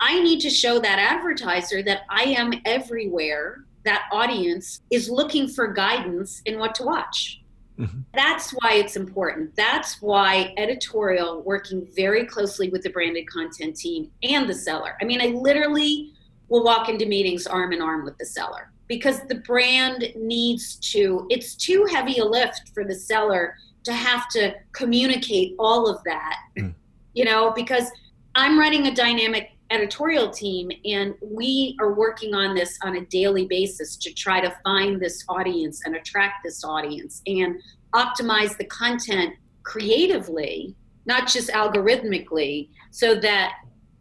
I 0.00 0.20
need 0.20 0.40
to 0.40 0.50
show 0.50 0.80
that 0.80 0.98
advertiser 0.98 1.82
that 1.82 2.02
I 2.08 2.22
am 2.24 2.52
everywhere 2.64 3.64
that 3.84 4.08
audience 4.12 4.80
is 4.90 5.08
looking 5.08 5.48
for 5.48 5.72
guidance 5.72 6.42
in 6.46 6.58
what 6.58 6.74
to 6.76 6.84
watch. 6.84 7.42
Mm-hmm. 7.78 8.00
That's 8.14 8.50
why 8.52 8.74
it's 8.74 8.96
important. 8.96 9.54
That's 9.56 10.00
why 10.00 10.54
editorial 10.56 11.42
working 11.42 11.88
very 11.94 12.24
closely 12.24 12.68
with 12.70 12.82
the 12.82 12.90
branded 12.90 13.26
content 13.26 13.76
team 13.76 14.10
and 14.22 14.48
the 14.48 14.54
seller. 14.54 14.96
I 15.00 15.04
mean, 15.04 15.20
I 15.20 15.26
literally 15.26 16.12
will 16.48 16.62
walk 16.62 16.88
into 16.88 17.06
meetings 17.06 17.46
arm 17.46 17.72
in 17.72 17.82
arm 17.82 18.04
with 18.04 18.16
the 18.18 18.26
seller 18.26 18.70
because 18.86 19.20
the 19.28 19.36
brand 19.36 20.12
needs 20.14 20.76
to, 20.76 21.26
it's 21.30 21.56
too 21.56 21.86
heavy 21.90 22.18
a 22.18 22.24
lift 22.24 22.70
for 22.72 22.84
the 22.84 22.94
seller 22.94 23.56
to 23.84 23.92
have 23.92 24.28
to 24.30 24.54
communicate 24.72 25.54
all 25.58 25.88
of 25.88 26.02
that, 26.04 26.36
mm. 26.56 26.72
you 27.14 27.24
know, 27.24 27.52
because 27.56 27.90
I'm 28.34 28.58
running 28.58 28.86
a 28.86 28.94
dynamic 28.94 29.50
editorial 29.70 30.30
team 30.30 30.70
and 30.84 31.14
we 31.22 31.76
are 31.80 31.94
working 31.94 32.34
on 32.34 32.54
this 32.54 32.78
on 32.82 32.96
a 32.96 33.04
daily 33.06 33.46
basis 33.46 33.96
to 33.96 34.12
try 34.12 34.40
to 34.40 34.54
find 34.62 35.00
this 35.00 35.24
audience 35.28 35.80
and 35.84 35.96
attract 35.96 36.44
this 36.44 36.62
audience 36.64 37.22
and 37.26 37.56
optimize 37.94 38.56
the 38.58 38.64
content 38.66 39.34
creatively 39.62 40.76
not 41.06 41.28
just 41.28 41.50
algorithmically 41.50 42.68
so 42.90 43.14
that 43.14 43.54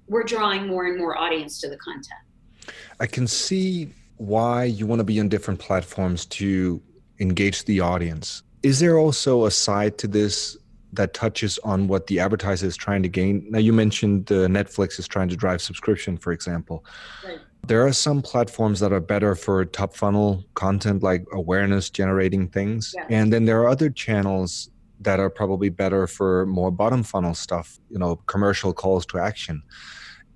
we're 0.07 0.23
drawing 0.23 0.67
more 0.67 0.85
and 0.85 0.97
more 0.97 1.17
audience 1.17 1.59
to 1.61 1.69
the 1.69 1.77
content. 1.77 2.75
I 2.99 3.07
can 3.07 3.27
see 3.27 3.89
why 4.17 4.65
you 4.65 4.85
want 4.85 4.99
to 4.99 5.03
be 5.03 5.19
on 5.19 5.29
different 5.29 5.59
platforms 5.59 6.25
to 6.27 6.81
engage 7.19 7.65
the 7.65 7.79
audience. 7.79 8.43
Is 8.61 8.79
there 8.79 8.97
also 8.97 9.45
a 9.45 9.51
side 9.51 9.97
to 9.99 10.07
this 10.07 10.57
that 10.93 11.13
touches 11.13 11.59
on 11.63 11.87
what 11.87 12.07
the 12.07 12.19
advertiser 12.19 12.67
is 12.67 12.77
trying 12.77 13.03
to 13.03 13.09
gain. 13.09 13.45
Now, 13.49 13.59
you 13.59 13.73
mentioned 13.73 14.31
uh, 14.31 14.47
Netflix 14.47 14.99
is 14.99 15.07
trying 15.07 15.29
to 15.29 15.35
drive 15.35 15.61
subscription, 15.61 16.17
for 16.17 16.31
example. 16.31 16.85
Right. 17.25 17.39
There 17.65 17.85
are 17.85 17.93
some 17.93 18.21
platforms 18.21 18.79
that 18.81 18.91
are 18.91 18.99
better 18.99 19.35
for 19.35 19.65
top 19.65 19.95
funnel 19.95 20.43
content, 20.53 21.01
like 21.01 21.25
awareness 21.31 21.89
generating 21.89 22.49
things. 22.49 22.93
Yeah. 22.95 23.07
And 23.09 23.31
then 23.31 23.45
there 23.45 23.61
are 23.61 23.67
other 23.67 23.89
channels 23.89 24.69
that 24.99 25.19
are 25.19 25.29
probably 25.29 25.69
better 25.69 26.07
for 26.07 26.45
more 26.45 26.71
bottom 26.71 27.03
funnel 27.03 27.33
stuff, 27.33 27.79
you 27.89 27.97
know, 27.97 28.17
commercial 28.27 28.73
calls 28.73 29.05
to 29.07 29.19
action. 29.19 29.63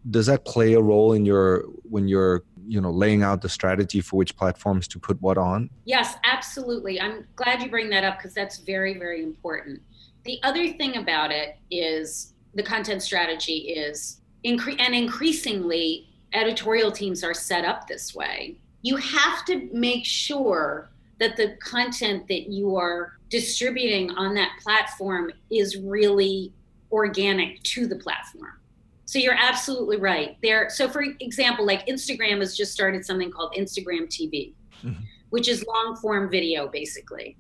Does 0.09 0.25
that 0.27 0.45
play 0.45 0.73
a 0.73 0.81
role 0.81 1.13
in 1.13 1.25
your 1.25 1.65
when 1.83 2.07
you're 2.07 2.43
you 2.65 2.81
know 2.81 2.91
laying 2.91 3.23
out 3.23 3.41
the 3.41 3.49
strategy 3.49 4.01
for 4.01 4.17
which 4.17 4.35
platforms 4.35 4.87
to 4.89 4.99
put 4.99 5.19
what 5.21 5.37
on 5.37 5.69
yes 5.85 6.15
absolutely 6.25 6.99
i'm 6.99 7.25
glad 7.37 7.61
you 7.61 7.69
bring 7.69 7.89
that 7.89 8.03
up 8.03 8.17
because 8.17 8.33
that's 8.33 8.57
very 8.59 8.97
very 8.97 9.23
important 9.23 9.81
the 10.27 10.39
other 10.43 10.73
thing 10.73 10.97
about 10.97 11.31
it 11.31 11.57
is 11.71 12.33
the 12.53 12.61
content 12.61 13.01
strategy 13.01 13.69
is 13.69 14.19
incre- 14.45 14.79
and 14.79 14.93
increasingly 14.93 16.07
editorial 16.33 16.91
teams 16.91 17.23
are 17.23 17.33
set 17.33 17.65
up 17.65 17.87
this 17.87 18.13
way. 18.13 18.57
You 18.81 18.97
have 18.97 19.45
to 19.45 19.69
make 19.71 20.05
sure 20.05 20.89
that 21.19 21.37
the 21.37 21.55
content 21.61 22.27
that 22.27 22.49
you 22.49 22.75
are 22.75 23.13
distributing 23.29 24.11
on 24.11 24.35
that 24.35 24.51
platform 24.61 25.31
is 25.49 25.77
really 25.77 26.53
organic 26.91 27.63
to 27.63 27.87
the 27.87 27.95
platform. 27.95 28.59
So 29.05 29.19
you're 29.19 29.37
absolutely 29.39 29.97
right. 29.97 30.37
There 30.43 30.69
so 30.69 30.89
for 30.89 31.01
example, 31.21 31.65
like 31.65 31.87
Instagram 31.87 32.39
has 32.39 32.55
just 32.55 32.73
started 32.73 33.05
something 33.05 33.31
called 33.31 33.53
Instagram 33.57 34.07
TV, 34.07 34.53
mm-hmm. 34.83 35.01
which 35.29 35.47
is 35.47 35.65
long 35.65 35.95
form 35.95 36.29
video 36.29 36.67
basically. 36.67 37.37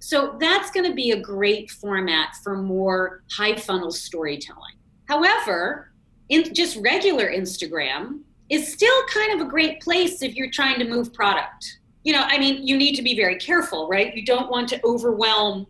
So 0.00 0.36
that's 0.40 0.70
going 0.70 0.86
to 0.86 0.94
be 0.94 1.12
a 1.12 1.20
great 1.20 1.70
format 1.70 2.34
for 2.42 2.56
more 2.56 3.22
high 3.30 3.56
funnel 3.56 3.92
storytelling. 3.92 4.74
However, 5.06 5.92
in 6.30 6.54
just 6.54 6.76
regular 6.78 7.30
Instagram 7.30 8.20
is 8.48 8.72
still 8.72 9.02
kind 9.12 9.40
of 9.40 9.46
a 9.46 9.50
great 9.50 9.80
place 9.80 10.22
if 10.22 10.34
you're 10.34 10.50
trying 10.50 10.78
to 10.78 10.86
move 10.86 11.12
product, 11.12 11.78
you 12.02 12.12
know, 12.12 12.22
I 12.22 12.38
mean, 12.38 12.66
you 12.66 12.76
need 12.76 12.94
to 12.96 13.02
be 13.02 13.14
very 13.14 13.36
careful, 13.36 13.88
right? 13.88 14.14
You 14.16 14.24
don't 14.24 14.50
want 14.50 14.68
to 14.70 14.80
overwhelm 14.84 15.66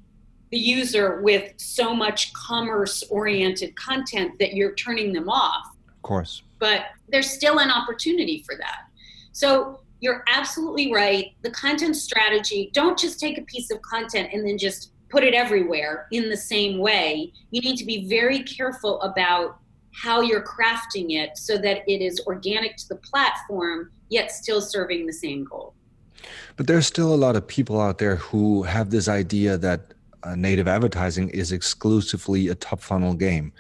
the 0.51 0.59
user 0.59 1.21
with 1.23 1.53
so 1.57 1.95
much 1.95 2.33
commerce 2.33 3.03
oriented 3.11 3.75
content 3.77 4.39
that 4.39 4.55
you're 4.55 4.75
turning 4.75 5.13
them 5.13 5.29
off. 5.29 5.67
Of 5.89 6.03
course. 6.03 6.43
But 6.59 6.87
there's 7.09 7.31
still 7.31 7.59
an 7.59 7.71
opportunity 7.71 8.45
for 8.47 8.57
that. 8.57 8.83
So 9.33 9.80
you're 10.01 10.25
absolutely 10.29 10.93
right. 10.93 11.33
The 11.43 11.51
content 11.51 11.97
strategy, 11.97 12.71
don't 12.73 12.99
just 12.99 13.21
take 13.21 13.39
a 13.39 13.43
piece 13.43 13.71
of 13.71 13.81
content 13.83 14.31
and 14.33 14.47
then 14.47 14.59
just 14.59 14.93
put 15.11 15.25
it 15.25 15.35
everywhere 15.35 16.07
in 16.11 16.29
the 16.29 16.37
same 16.37 16.79
way. 16.79 17.33
You 17.51 17.61
need 17.61 17.77
to 17.77 17.85
be 17.85 18.09
very 18.09 18.43
careful 18.43 19.01
about 19.03 19.59
how 19.93 20.21
you're 20.21 20.45
crafting 20.45 21.11
it 21.11 21.37
so 21.37 21.59
that 21.59 21.83
it 21.87 22.01
is 22.01 22.21
organic 22.27 22.77
to 22.77 22.89
the 22.89 22.97
platform, 22.97 23.91
yet 24.09 24.31
still 24.31 24.61
serving 24.61 25.07
the 25.07 25.13
same 25.13 25.45
goal. 25.45 25.75
But 26.57 26.67
there's 26.67 26.87
still 26.87 27.15
a 27.15 27.17
lot 27.17 27.37
of 27.37 27.47
people 27.47 27.81
out 27.81 27.99
there 27.99 28.17
who 28.17 28.63
have 28.63 28.91
this 28.91 29.09
idea 29.09 29.59
that 29.59 29.95
native 30.37 30.69
advertising 30.69 31.29
is 31.31 31.53
exclusively 31.53 32.49
a 32.49 32.55
top 32.55 32.81
funnel 32.81 33.15
game. 33.15 33.53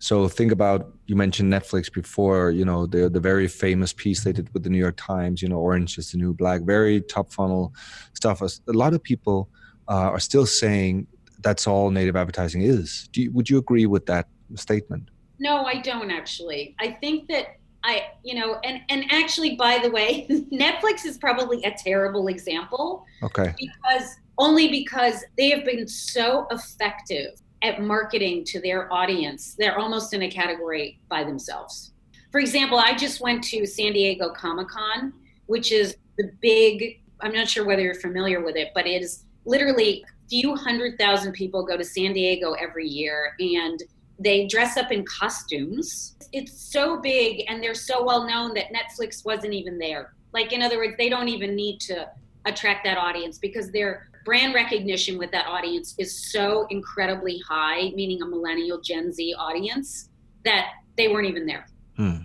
So 0.00 0.28
think 0.28 0.52
about 0.52 0.92
you 1.06 1.16
mentioned 1.16 1.52
Netflix 1.52 1.92
before. 1.92 2.50
You 2.50 2.64
know 2.64 2.86
the 2.86 3.08
the 3.08 3.20
very 3.20 3.48
famous 3.48 3.92
piece 3.92 4.22
they 4.22 4.32
did 4.32 4.52
with 4.54 4.62
the 4.62 4.70
New 4.70 4.78
York 4.78 4.96
Times. 4.96 5.42
You 5.42 5.48
know, 5.48 5.58
Orange 5.58 5.98
is 5.98 6.12
the 6.12 6.18
New 6.18 6.32
Black. 6.32 6.62
Very 6.62 7.00
top 7.00 7.32
funnel 7.32 7.74
stuff. 8.14 8.40
A 8.42 8.48
lot 8.72 8.94
of 8.94 9.02
people 9.02 9.48
uh, 9.88 10.10
are 10.14 10.20
still 10.20 10.46
saying 10.46 11.06
that's 11.40 11.66
all 11.66 11.90
native 11.90 12.16
advertising 12.16 12.62
is. 12.62 13.08
You, 13.14 13.32
would 13.32 13.50
you 13.50 13.58
agree 13.58 13.86
with 13.86 14.06
that 14.06 14.28
statement? 14.54 15.10
No, 15.38 15.64
I 15.64 15.80
don't 15.80 16.10
actually. 16.10 16.74
I 16.80 16.92
think 16.92 17.28
that 17.28 17.56
I, 17.84 18.08
you 18.24 18.34
know, 18.34 18.58
and 18.64 18.82
and 18.88 19.04
actually, 19.10 19.56
by 19.56 19.78
the 19.78 19.90
way, 19.90 20.26
Netflix 20.52 21.04
is 21.04 21.18
probably 21.18 21.62
a 21.64 21.72
terrible 21.72 22.28
example. 22.28 23.04
Okay. 23.22 23.54
Because 23.58 24.16
only 24.38 24.68
because 24.68 25.24
they 25.36 25.50
have 25.50 25.64
been 25.64 25.86
so 25.86 26.46
effective 26.50 27.40
at 27.62 27.82
marketing 27.82 28.44
to 28.44 28.60
their 28.60 28.92
audience, 28.92 29.54
they're 29.58 29.78
almost 29.78 30.14
in 30.14 30.22
a 30.22 30.30
category 30.30 31.00
by 31.08 31.24
themselves. 31.24 31.92
For 32.30 32.40
example, 32.40 32.78
I 32.78 32.94
just 32.94 33.20
went 33.20 33.42
to 33.44 33.66
San 33.66 33.92
Diego 33.92 34.30
Comic 34.30 34.68
Con, 34.68 35.12
which 35.46 35.72
is 35.72 35.96
the 36.18 36.30
big. 36.40 37.00
I'm 37.20 37.32
not 37.32 37.48
sure 37.48 37.64
whether 37.64 37.82
you're 37.82 37.94
familiar 37.94 38.44
with 38.44 38.54
it, 38.54 38.68
but 38.74 38.86
it 38.86 39.02
is 39.02 39.24
literally 39.44 40.04
a 40.04 40.28
few 40.28 40.54
hundred 40.54 40.98
thousand 40.98 41.32
people 41.32 41.64
go 41.64 41.76
to 41.76 41.84
San 41.84 42.12
Diego 42.12 42.52
every 42.52 42.86
year, 42.86 43.34
and 43.40 43.82
they 44.18 44.46
dress 44.46 44.76
up 44.76 44.92
in 44.92 45.04
costumes. 45.04 46.16
It's 46.32 46.52
so 46.52 47.00
big 47.00 47.44
and 47.48 47.62
they're 47.62 47.74
so 47.74 48.04
well 48.04 48.26
known 48.26 48.52
that 48.54 48.66
Netflix 48.72 49.24
wasn't 49.24 49.54
even 49.54 49.78
there. 49.78 50.12
Like, 50.32 50.52
in 50.52 50.60
other 50.60 50.76
words, 50.76 50.94
they 50.98 51.08
don't 51.08 51.28
even 51.28 51.54
need 51.54 51.80
to 51.82 52.08
attract 52.44 52.84
that 52.84 52.98
audience 52.98 53.38
because 53.38 53.70
their 53.70 54.08
brand 54.28 54.52
recognition 54.52 55.16
with 55.16 55.30
that 55.30 55.46
audience 55.46 55.94
is 55.96 56.30
so 56.30 56.66
incredibly 56.68 57.38
high, 57.48 57.90
meaning 57.94 58.20
a 58.20 58.26
millennial 58.26 58.78
Gen 58.78 59.10
Z 59.10 59.34
audience, 59.38 60.10
that 60.44 60.66
they 60.98 61.08
weren't 61.08 61.26
even 61.26 61.46
there. 61.46 61.66
Hmm. 61.96 62.16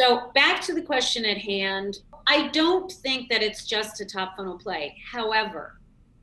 So, 0.00 0.32
back 0.34 0.60
to 0.62 0.74
the 0.74 0.82
question 0.82 1.24
at 1.24 1.38
hand, 1.38 2.00
I 2.26 2.48
don't 2.48 2.90
think 2.90 3.30
that 3.30 3.44
it's 3.44 3.64
just 3.64 4.00
a 4.00 4.04
top 4.04 4.36
funnel 4.36 4.58
play. 4.58 4.96
However, 5.08 5.78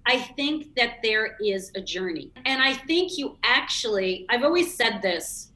I 0.06 0.20
think 0.20 0.76
that 0.76 0.98
there 1.04 1.38
is 1.42 1.72
a 1.74 1.80
journey. 1.80 2.34
And 2.44 2.62
I 2.62 2.74
think 2.74 3.18
you 3.18 3.38
actually, 3.44 4.26
I've 4.28 4.44
always 4.44 4.76
said 4.76 5.02
this, 5.02 5.54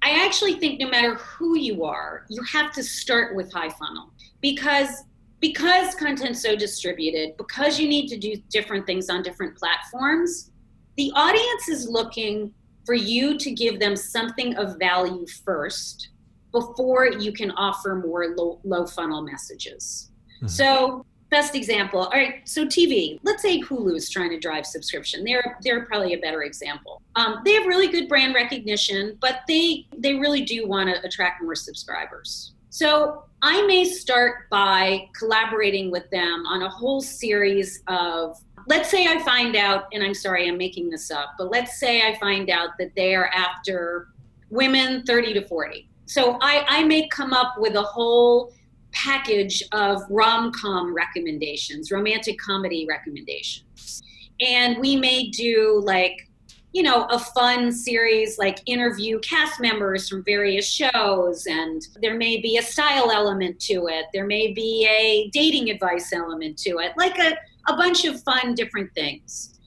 I 0.00 0.24
actually 0.24 0.54
think 0.54 0.80
no 0.80 0.88
matter 0.88 1.16
who 1.16 1.58
you 1.58 1.84
are, 1.84 2.24
you 2.30 2.42
have 2.44 2.72
to 2.72 2.82
start 2.82 3.36
with 3.36 3.52
high 3.52 3.68
funnel 3.68 4.08
because 4.40 5.04
because 5.40 5.94
content's 5.94 6.42
so 6.42 6.56
distributed, 6.56 7.36
because 7.36 7.78
you 7.78 7.88
need 7.88 8.08
to 8.08 8.16
do 8.16 8.36
different 8.50 8.86
things 8.86 9.08
on 9.08 9.22
different 9.22 9.56
platforms, 9.56 10.50
the 10.96 11.12
audience 11.14 11.68
is 11.68 11.88
looking 11.88 12.52
for 12.84 12.94
you 12.94 13.38
to 13.38 13.50
give 13.50 13.78
them 13.78 13.94
something 13.94 14.56
of 14.56 14.78
value 14.78 15.26
first 15.44 16.08
before 16.50 17.06
you 17.06 17.32
can 17.32 17.50
offer 17.52 17.94
more 17.94 18.34
low, 18.36 18.58
low 18.64 18.86
funnel 18.86 19.22
messages. 19.22 20.10
Mm-hmm. 20.38 20.46
So 20.48 21.04
best 21.30 21.54
example 21.54 22.00
all 22.00 22.10
right 22.10 22.48
so 22.48 22.64
tv 22.64 23.18
let's 23.22 23.42
say 23.42 23.60
hulu 23.60 23.94
is 23.94 24.08
trying 24.08 24.30
to 24.30 24.38
drive 24.38 24.64
subscription 24.64 25.24
they're 25.24 25.58
they're 25.62 25.84
probably 25.84 26.14
a 26.14 26.18
better 26.18 26.42
example 26.42 27.02
um, 27.16 27.42
they 27.44 27.52
have 27.52 27.66
really 27.66 27.88
good 27.88 28.08
brand 28.08 28.34
recognition 28.34 29.16
but 29.20 29.40
they 29.46 29.86
they 29.98 30.14
really 30.14 30.42
do 30.42 30.66
want 30.66 30.88
to 30.88 31.06
attract 31.06 31.42
more 31.42 31.54
subscribers 31.54 32.54
so 32.70 33.24
i 33.42 33.64
may 33.66 33.84
start 33.84 34.48
by 34.50 35.08
collaborating 35.16 35.90
with 35.90 36.08
them 36.10 36.44
on 36.46 36.62
a 36.62 36.68
whole 36.68 37.00
series 37.00 37.82
of 37.88 38.36
let's 38.66 38.90
say 38.90 39.06
i 39.06 39.18
find 39.22 39.56
out 39.56 39.84
and 39.92 40.02
i'm 40.02 40.14
sorry 40.14 40.48
i'm 40.48 40.58
making 40.58 40.90
this 40.90 41.10
up 41.10 41.34
but 41.38 41.50
let's 41.50 41.78
say 41.78 42.02
i 42.02 42.18
find 42.18 42.50
out 42.50 42.70
that 42.78 42.94
they 42.96 43.14
are 43.14 43.30
after 43.34 44.08
women 44.50 45.02
30 45.04 45.34
to 45.34 45.46
40 45.46 45.88
so 46.06 46.38
i 46.40 46.64
i 46.68 46.84
may 46.84 47.08
come 47.08 47.32
up 47.32 47.54
with 47.58 47.74
a 47.74 47.82
whole 47.82 48.52
package 48.92 49.62
of 49.72 50.02
rom 50.10 50.52
com 50.52 50.94
recommendations, 50.94 51.90
romantic 51.90 52.38
comedy 52.38 52.86
recommendations. 52.88 54.02
And 54.40 54.78
we 54.78 54.96
may 54.96 55.28
do 55.28 55.80
like, 55.84 56.27
you 56.72 56.82
know, 56.82 57.04
a 57.04 57.18
fun 57.18 57.72
series 57.72 58.38
like 58.38 58.60
interview 58.66 59.18
cast 59.20 59.60
members 59.60 60.08
from 60.08 60.22
various 60.24 60.66
shows, 60.66 61.46
and 61.46 61.82
there 62.00 62.16
may 62.16 62.40
be 62.40 62.58
a 62.58 62.62
style 62.62 63.10
element 63.10 63.58
to 63.60 63.86
it. 63.86 64.06
There 64.12 64.26
may 64.26 64.52
be 64.52 64.86
a 64.86 65.30
dating 65.30 65.70
advice 65.70 66.12
element 66.12 66.58
to 66.58 66.78
it, 66.78 66.92
like 66.96 67.18
a, 67.18 67.36
a 67.68 67.76
bunch 67.76 68.04
of 68.04 68.22
fun 68.22 68.54
different 68.54 68.92
things. 68.94 69.58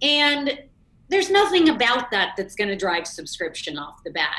And 0.00 0.58
there's 1.08 1.30
nothing 1.30 1.70
about 1.70 2.10
that 2.12 2.34
that's 2.36 2.54
going 2.54 2.68
to 2.68 2.76
drive 2.76 3.06
subscription 3.06 3.76
off 3.76 4.02
the 4.04 4.10
bat. 4.10 4.38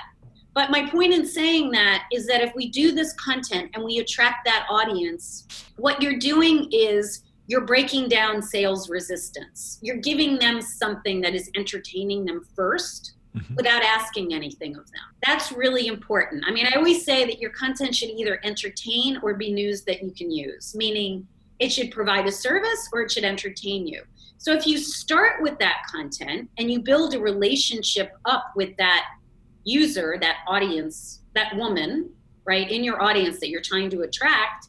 But 0.53 0.71
my 0.71 0.89
point 0.89 1.13
in 1.13 1.25
saying 1.27 1.71
that 1.71 2.05
is 2.13 2.25
that 2.27 2.41
if 2.41 2.55
we 2.55 2.69
do 2.69 2.93
this 2.93 3.13
content 3.13 3.71
and 3.73 3.83
we 3.83 3.99
attract 3.99 4.45
that 4.45 4.65
audience, 4.69 5.65
what 5.75 6.01
you're 6.01 6.17
doing 6.17 6.69
is 6.71 7.23
you're 7.47 7.65
breaking 7.65 8.09
down 8.09 8.41
sales 8.41 8.89
resistance. 8.89 9.79
You're 9.81 9.97
giving 9.97 10.39
them 10.39 10.61
something 10.61 11.21
that 11.21 11.35
is 11.35 11.49
entertaining 11.55 12.25
them 12.25 12.45
1st 12.57 13.11
mm-hmm. 13.35 13.55
without 13.55 13.83
asking 13.83 14.33
anything 14.33 14.75
of 14.75 14.85
them. 14.91 15.03
That's 15.25 15.51
really 15.51 15.87
important. 15.87 16.43
I 16.47 16.51
mean, 16.51 16.65
I 16.65 16.75
always 16.75 17.05
say 17.05 17.25
that 17.25 17.39
your 17.39 17.51
content 17.51 17.95
should 17.95 18.09
either 18.09 18.39
entertain 18.43 19.19
or 19.21 19.35
be 19.35 19.53
news 19.53 19.83
that 19.83 20.03
you 20.03 20.11
can 20.11 20.31
use, 20.31 20.73
meaning 20.75 21.27
it 21.59 21.71
should 21.71 21.91
provide 21.91 22.25
a 22.25 22.31
service 22.31 22.89
or 22.91 23.01
it 23.01 23.11
should 23.11 23.23
entertain 23.23 23.87
you. 23.87 24.01
So 24.37 24.53
if 24.53 24.67
you 24.67 24.77
start 24.77 25.41
with 25.41 25.57
that 25.59 25.83
content 25.89 26.49
and 26.57 26.69
you 26.69 26.81
build 26.81 27.13
a 27.13 27.19
relationship 27.19 28.11
up 28.25 28.51
with 28.55 28.75
that 28.77 29.05
user, 29.63 30.17
that 30.21 30.37
audience, 30.47 31.21
that 31.33 31.55
woman, 31.55 32.11
right, 32.45 32.69
in 32.69 32.83
your 32.83 33.01
audience 33.01 33.39
that 33.39 33.49
you're 33.49 33.61
trying 33.61 33.89
to 33.91 34.01
attract, 34.01 34.67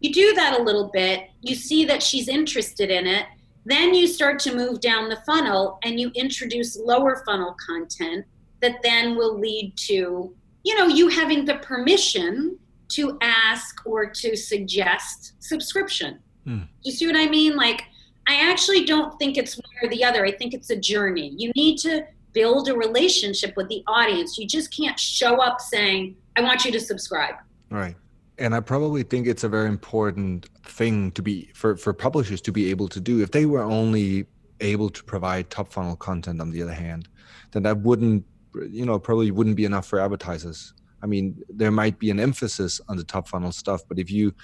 you 0.00 0.12
do 0.12 0.34
that 0.34 0.58
a 0.58 0.62
little 0.62 0.90
bit, 0.92 1.30
you 1.40 1.54
see 1.54 1.84
that 1.86 2.02
she's 2.02 2.28
interested 2.28 2.90
in 2.90 3.06
it, 3.06 3.26
then 3.64 3.94
you 3.94 4.06
start 4.06 4.38
to 4.40 4.54
move 4.54 4.80
down 4.80 5.08
the 5.08 5.20
funnel 5.26 5.78
and 5.84 6.00
you 6.00 6.10
introduce 6.14 6.78
lower 6.78 7.22
funnel 7.26 7.54
content 7.64 8.24
that 8.60 8.82
then 8.82 9.16
will 9.16 9.38
lead 9.38 9.76
to, 9.76 10.34
you 10.64 10.76
know, 10.76 10.86
you 10.86 11.08
having 11.08 11.44
the 11.44 11.56
permission 11.56 12.58
to 12.88 13.18
ask 13.20 13.84
or 13.84 14.06
to 14.06 14.36
suggest 14.36 15.34
subscription. 15.40 16.18
Hmm. 16.44 16.62
You 16.82 16.92
see 16.92 17.06
what 17.06 17.16
I 17.16 17.26
mean? 17.26 17.56
Like, 17.56 17.82
I 18.26 18.50
actually 18.50 18.84
don't 18.84 19.18
think 19.18 19.36
it's 19.36 19.56
one 19.56 19.70
or 19.82 19.88
the 19.88 20.04
other. 20.04 20.24
I 20.24 20.32
think 20.32 20.54
it's 20.54 20.70
a 20.70 20.76
journey. 20.76 21.34
You 21.36 21.52
need 21.54 21.78
to 21.78 22.06
build 22.32 22.68
a 22.68 22.76
relationship 22.76 23.56
with 23.56 23.68
the 23.68 23.82
audience. 23.86 24.38
You 24.38 24.46
just 24.46 24.74
can't 24.74 24.98
show 24.98 25.40
up 25.40 25.60
saying, 25.60 26.16
I 26.36 26.42
want 26.42 26.64
you 26.64 26.72
to 26.72 26.80
subscribe. 26.80 27.34
Right. 27.70 27.96
And 28.38 28.54
I 28.54 28.60
probably 28.60 29.02
think 29.02 29.26
it's 29.26 29.44
a 29.44 29.48
very 29.48 29.68
important 29.68 30.48
thing 30.64 31.10
to 31.12 31.22
be 31.22 31.50
for, 31.54 31.76
for 31.76 31.92
publishers 31.92 32.40
to 32.42 32.52
be 32.52 32.70
able 32.70 32.88
to 32.88 33.00
do. 33.00 33.20
If 33.20 33.32
they 33.32 33.46
were 33.46 33.62
only 33.62 34.26
able 34.60 34.90
to 34.90 35.04
provide 35.04 35.50
top 35.50 35.72
funnel 35.72 35.96
content 35.96 36.40
on 36.40 36.50
the 36.50 36.62
other 36.62 36.72
hand, 36.72 37.08
then 37.52 37.62
that 37.64 37.78
wouldn't 37.78 38.24
you 38.70 38.84
know 38.84 38.98
probably 38.98 39.30
wouldn't 39.30 39.56
be 39.56 39.64
enough 39.64 39.86
for 39.86 40.00
advertisers. 40.00 40.74
I 41.02 41.06
mean, 41.06 41.40
there 41.48 41.70
might 41.70 41.98
be 41.98 42.10
an 42.10 42.18
emphasis 42.18 42.80
on 42.88 42.96
the 42.96 43.04
top 43.04 43.28
funnel 43.28 43.52
stuff, 43.52 43.82
but 43.88 43.98
if 43.98 44.10
you 44.10 44.34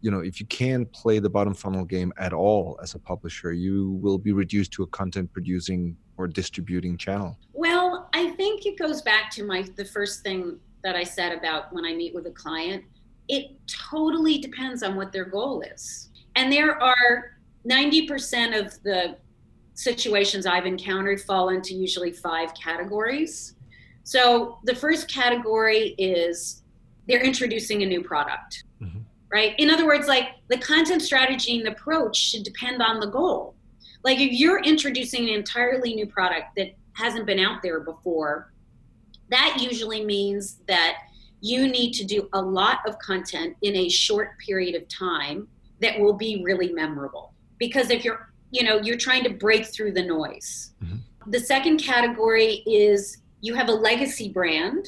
you 0.00 0.10
know 0.10 0.20
if 0.20 0.40
you 0.40 0.46
can't 0.46 0.90
play 0.92 1.18
the 1.18 1.30
bottom 1.30 1.54
funnel 1.54 1.84
game 1.84 2.12
at 2.18 2.32
all 2.32 2.78
as 2.82 2.94
a 2.94 2.98
publisher 2.98 3.52
you 3.52 3.98
will 4.02 4.18
be 4.18 4.32
reduced 4.32 4.70
to 4.72 4.82
a 4.82 4.86
content 4.88 5.32
producing 5.32 5.96
or 6.16 6.28
distributing 6.28 6.96
channel 6.96 7.38
well 7.54 8.08
i 8.12 8.30
think 8.32 8.66
it 8.66 8.78
goes 8.78 9.00
back 9.02 9.30
to 9.30 9.42
my 9.44 9.64
the 9.76 9.84
first 9.84 10.22
thing 10.22 10.58
that 10.84 10.94
i 10.94 11.02
said 11.02 11.32
about 11.32 11.72
when 11.72 11.84
i 11.84 11.94
meet 11.94 12.14
with 12.14 12.26
a 12.26 12.30
client 12.30 12.84
it 13.28 13.50
totally 13.66 14.38
depends 14.38 14.82
on 14.82 14.96
what 14.96 15.12
their 15.12 15.24
goal 15.24 15.62
is 15.62 16.10
and 16.36 16.52
there 16.52 16.80
are 16.82 17.36
90% 17.68 18.58
of 18.58 18.82
the 18.82 19.16
situations 19.74 20.46
i've 20.46 20.66
encountered 20.66 21.20
fall 21.20 21.50
into 21.50 21.74
usually 21.74 22.12
five 22.12 22.52
categories 22.54 23.54
so 24.04 24.58
the 24.64 24.74
first 24.74 25.12
category 25.12 25.94
is 25.98 26.62
they're 27.08 27.22
introducing 27.22 27.82
a 27.82 27.86
new 27.86 28.02
product 28.02 28.64
mm-hmm 28.80 29.00
right? 29.32 29.54
In 29.58 29.70
other 29.70 29.86
words, 29.86 30.08
like 30.08 30.28
the 30.48 30.58
content 30.58 31.02
strategy 31.02 31.56
and 31.56 31.66
the 31.66 31.72
approach 31.72 32.16
should 32.16 32.42
depend 32.42 32.82
on 32.82 33.00
the 33.00 33.06
goal. 33.06 33.54
Like 34.04 34.18
if 34.18 34.32
you're 34.32 34.62
introducing 34.62 35.28
an 35.28 35.34
entirely 35.34 35.94
new 35.94 36.06
product 36.06 36.56
that 36.56 36.74
hasn't 36.92 37.26
been 37.26 37.40
out 37.40 37.62
there 37.62 37.80
before, 37.80 38.52
that 39.28 39.58
usually 39.60 40.04
means 40.04 40.60
that 40.68 40.98
you 41.40 41.68
need 41.68 41.92
to 41.92 42.04
do 42.04 42.28
a 42.32 42.40
lot 42.40 42.78
of 42.86 42.98
content 42.98 43.56
in 43.62 43.76
a 43.76 43.88
short 43.88 44.38
period 44.38 44.74
of 44.74 44.88
time 44.88 45.48
that 45.80 45.98
will 45.98 46.14
be 46.14 46.42
really 46.42 46.72
memorable. 46.72 47.34
Because 47.58 47.90
if 47.90 48.04
you're, 48.04 48.32
you 48.50 48.62
know, 48.62 48.80
you're 48.80 48.96
trying 48.96 49.24
to 49.24 49.30
break 49.30 49.66
through 49.66 49.92
the 49.92 50.02
noise. 50.02 50.72
Mm-hmm. 50.82 51.30
The 51.30 51.40
second 51.40 51.78
category 51.78 52.62
is 52.66 53.18
you 53.40 53.54
have 53.54 53.68
a 53.68 53.72
legacy 53.72 54.30
brand 54.30 54.86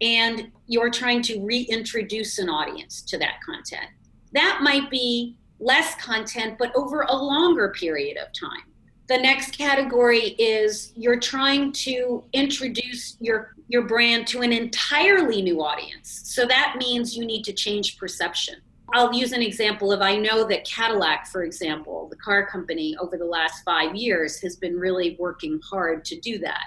and 0.00 0.50
you're 0.66 0.90
trying 0.90 1.22
to 1.22 1.40
reintroduce 1.40 2.38
an 2.38 2.48
audience 2.48 3.02
to 3.02 3.18
that 3.18 3.40
content. 3.44 3.90
That 4.32 4.60
might 4.62 4.90
be 4.90 5.36
less 5.58 5.94
content, 5.94 6.56
but 6.58 6.74
over 6.76 7.02
a 7.02 7.16
longer 7.16 7.70
period 7.70 8.18
of 8.18 8.28
time. 8.32 8.66
The 9.08 9.18
next 9.18 9.56
category 9.56 10.30
is 10.38 10.92
you're 10.96 11.20
trying 11.20 11.70
to 11.72 12.24
introduce 12.32 13.16
your, 13.20 13.54
your 13.68 13.82
brand 13.82 14.26
to 14.28 14.42
an 14.42 14.52
entirely 14.52 15.42
new 15.42 15.62
audience. 15.62 16.22
So 16.24 16.44
that 16.46 16.74
means 16.76 17.16
you 17.16 17.24
need 17.24 17.44
to 17.44 17.52
change 17.52 17.98
perception. 17.98 18.56
I'll 18.92 19.12
use 19.12 19.32
an 19.32 19.42
example 19.42 19.92
of 19.92 20.00
I 20.00 20.16
know 20.16 20.46
that 20.48 20.64
Cadillac, 20.64 21.28
for 21.28 21.44
example, 21.44 22.08
the 22.10 22.16
car 22.16 22.46
company, 22.46 22.96
over 23.00 23.16
the 23.16 23.24
last 23.24 23.64
five 23.64 23.94
years 23.94 24.40
has 24.40 24.56
been 24.56 24.76
really 24.76 25.16
working 25.20 25.60
hard 25.68 26.04
to 26.06 26.18
do 26.18 26.38
that. 26.38 26.64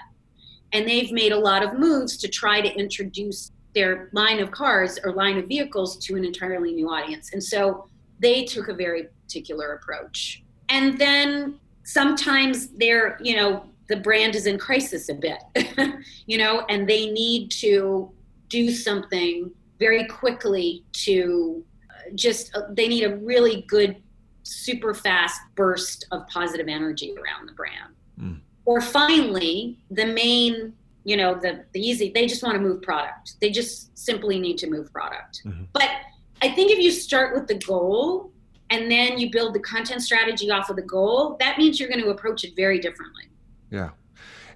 And 0.72 0.88
they've 0.88 1.12
made 1.12 1.32
a 1.32 1.38
lot 1.38 1.62
of 1.62 1.78
moves 1.78 2.16
to 2.18 2.28
try 2.28 2.60
to 2.62 2.72
introduce 2.74 3.50
their 3.74 4.08
line 4.12 4.40
of 4.40 4.50
cars 4.50 4.98
or 5.04 5.12
line 5.12 5.38
of 5.38 5.46
vehicles 5.46 5.96
to 6.06 6.16
an 6.16 6.24
entirely 6.24 6.72
new 6.72 6.88
audience. 6.88 7.32
And 7.32 7.42
so 7.42 7.88
they 8.18 8.44
took 8.44 8.68
a 8.68 8.74
very 8.74 9.08
particular 9.24 9.74
approach. 9.74 10.42
And 10.68 10.98
then 10.98 11.58
sometimes 11.90 12.68
they're, 12.68 13.18
you 13.20 13.34
know, 13.34 13.64
the 13.88 13.96
brand 13.96 14.36
is 14.36 14.46
in 14.46 14.58
crisis 14.58 15.08
a 15.08 15.14
bit, 15.14 15.42
you 16.26 16.38
know, 16.38 16.64
and 16.68 16.88
they 16.88 17.10
need 17.10 17.50
to 17.50 18.08
do 18.48 18.70
something 18.70 19.50
very 19.80 20.06
quickly 20.06 20.84
to 20.92 21.64
uh, 21.90 22.10
just, 22.14 22.56
uh, 22.56 22.62
they 22.70 22.86
need 22.86 23.02
a 23.02 23.16
really 23.16 23.62
good, 23.62 23.96
super 24.44 24.94
fast 24.94 25.40
burst 25.56 26.06
of 26.12 26.26
positive 26.28 26.68
energy 26.68 27.12
around 27.14 27.48
the 27.48 27.52
brand. 27.52 27.92
Mm. 28.20 28.40
Or 28.66 28.80
finally, 28.80 29.76
the 29.90 30.06
main, 30.06 30.72
you 31.02 31.16
know, 31.16 31.34
the, 31.34 31.64
the 31.72 31.80
easy, 31.80 32.12
they 32.14 32.26
just 32.26 32.44
want 32.44 32.54
to 32.54 32.60
move 32.60 32.82
product. 32.82 33.40
They 33.40 33.50
just 33.50 33.98
simply 33.98 34.38
need 34.38 34.58
to 34.58 34.70
move 34.70 34.92
product. 34.92 35.42
Mm-hmm. 35.44 35.64
But 35.72 35.90
I 36.40 36.50
think 36.50 36.70
if 36.70 36.78
you 36.78 36.92
start 36.92 37.34
with 37.34 37.48
the 37.48 37.54
goal 37.54 38.29
and 38.70 38.90
then 38.90 39.18
you 39.18 39.30
build 39.30 39.54
the 39.54 39.60
content 39.60 40.02
strategy 40.02 40.50
off 40.50 40.70
of 40.70 40.76
the 40.76 40.82
goal, 40.82 41.36
that 41.40 41.58
means 41.58 41.78
you're 41.78 41.88
going 41.88 42.02
to 42.02 42.10
approach 42.10 42.44
it 42.44 42.54
very 42.56 42.78
differently. 42.78 43.24
Yeah. 43.70 43.90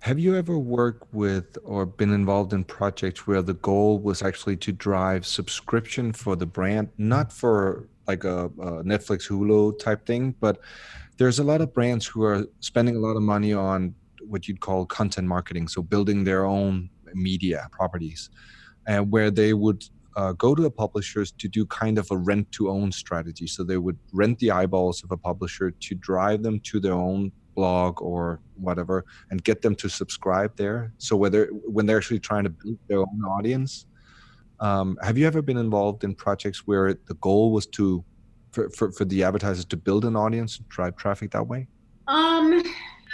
Have 0.01 0.19
you 0.19 0.37
ever 0.37 0.59
worked 0.59 1.13
with 1.15 1.57
or 1.65 1.87
been 1.87 2.13
involved 2.13 2.53
in 2.53 2.63
projects 2.63 3.27
where 3.27 3.41
the 3.41 3.55
goal 3.55 3.99
was 3.99 4.23
actually 4.23 4.57
to 4.59 4.73
drive 4.73 5.27
subscription 5.27 6.13
for 6.13 6.37
the 6.37 6.47
brand, 6.47 6.91
not 6.99 7.33
for 7.33 7.89
like 8.07 8.25
a, 8.25 8.47
a 8.47 8.85
Netflix 8.85 9.27
Hulu 9.29 9.79
type 9.79 10.05
thing, 10.05 10.35
but 10.41 10.61
there's 11.17 11.39
a 11.39 11.45
lot 11.45 11.61
of 11.61 11.73
brands 11.73 12.07
who 12.07 12.23
are 12.23 12.45
spending 12.61 12.97
a 12.97 12.99
lot 12.99 13.17
of 13.17 13.23
money 13.23 13.55
on 13.55 13.95
what 14.21 14.47
you'd 14.47 14.61
call 14.61 14.85
content 14.85 15.27
marketing, 15.27 15.69
so 15.69 15.83
building 15.83 16.25
their 16.25 16.45
own 16.45 16.91
media 17.15 17.69
properties, 17.71 18.31
and 18.87 19.11
where 19.11 19.31
they 19.31 19.55
would 19.55 19.85
uh, 20.17 20.33
go 20.33 20.55
to 20.55 20.63
the 20.63 20.71
publishers 20.71 21.33
to 21.33 21.49
do 21.49 21.67
kind 21.67 21.99
of 21.99 22.09
a 22.11 22.17
rent 22.17 22.51
to 22.53 22.71
own 22.71 22.93
strategy. 22.93 23.47
So 23.47 23.65
they 23.65 23.79
would 23.79 23.99
rent 24.13 24.39
the 24.39 24.51
eyeballs 24.51 25.03
of 25.03 25.11
a 25.11 25.17
publisher 25.17 25.71
to 25.71 25.95
drive 25.95 26.43
them 26.43 26.61
to 26.61 26.81
their 26.81 26.95
own 26.95 27.33
blog 27.55 28.03
or 28.03 28.41
whatever 28.57 29.05
and 29.31 29.43
get 29.45 29.63
them 29.63 29.75
to 29.77 29.89
subscribe 29.89 30.57
there. 30.57 30.93
So 30.99 31.17
whether 31.17 31.47
when 31.47 31.87
they're 31.87 31.99
actually 31.99 32.21
trying 32.21 32.45
to 32.45 32.51
build 32.51 32.79
their 32.89 32.99
own 33.01 33.23
audience, 33.27 33.87
um, 34.61 34.99
have 35.03 35.19
you 35.19 35.27
ever 35.27 35.43
been 35.43 35.59
involved 35.59 36.05
in 36.05 36.15
projects 36.15 36.67
where 36.67 36.95
the 36.95 37.15
goal 37.15 37.53
was 37.53 37.67
to 37.69 38.05
for, 38.53 38.71
for, 38.71 38.93
for 38.93 39.05
the 39.05 39.25
advertisers 39.25 39.65
to 39.65 39.77
build 39.77 40.05
an 40.05 40.15
audience, 40.15 40.59
and 40.59 40.69
drive 40.69 40.97
traffic 40.97 41.33
that 41.33 41.47
way? 41.47 41.67
Um, 42.07 42.63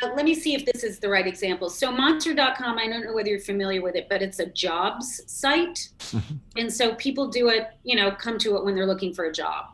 let 0.03 0.25
me 0.25 0.35
see 0.35 0.55
if 0.55 0.65
this 0.65 0.83
is 0.83 0.99
the 0.99 1.09
right 1.09 1.27
example. 1.27 1.71
So 1.71 1.91
monster.com, 1.93 2.79
I 2.79 2.89
don't 2.89 3.05
know 3.05 3.13
whether 3.13 3.29
you're 3.29 3.41
familiar 3.41 3.83
with 3.83 3.97
it, 3.97 4.09
but 4.09 4.23
it's 4.23 4.39
a 4.39 4.47
jobs 4.47 5.23
site. 5.27 5.91
Mm-hmm. 5.99 6.35
And 6.57 6.73
so 6.73 6.95
people 6.95 7.29
do 7.29 7.49
it, 7.49 7.69
you 7.85 7.97
know, 7.97 8.11
come 8.11 8.39
to 8.39 8.57
it 8.57 8.65
when 8.65 8.75
they're 8.75 8.87
looking 8.87 9.13
for 9.15 9.27
a 9.27 9.33
job. 9.33 9.67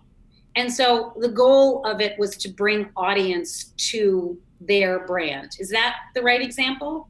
And 0.57 0.73
so 0.73 1.13
the 1.21 1.29
goal 1.29 1.85
of 1.85 2.01
it 2.01 2.19
was 2.19 2.37
to 2.39 2.49
bring 2.49 2.89
audience 2.97 3.75
to 3.91 4.39
their 4.61 5.07
brand. 5.07 5.57
Is 5.59 5.69
that 5.71 5.97
the 6.15 6.23
right 6.23 6.41
example? 6.41 7.09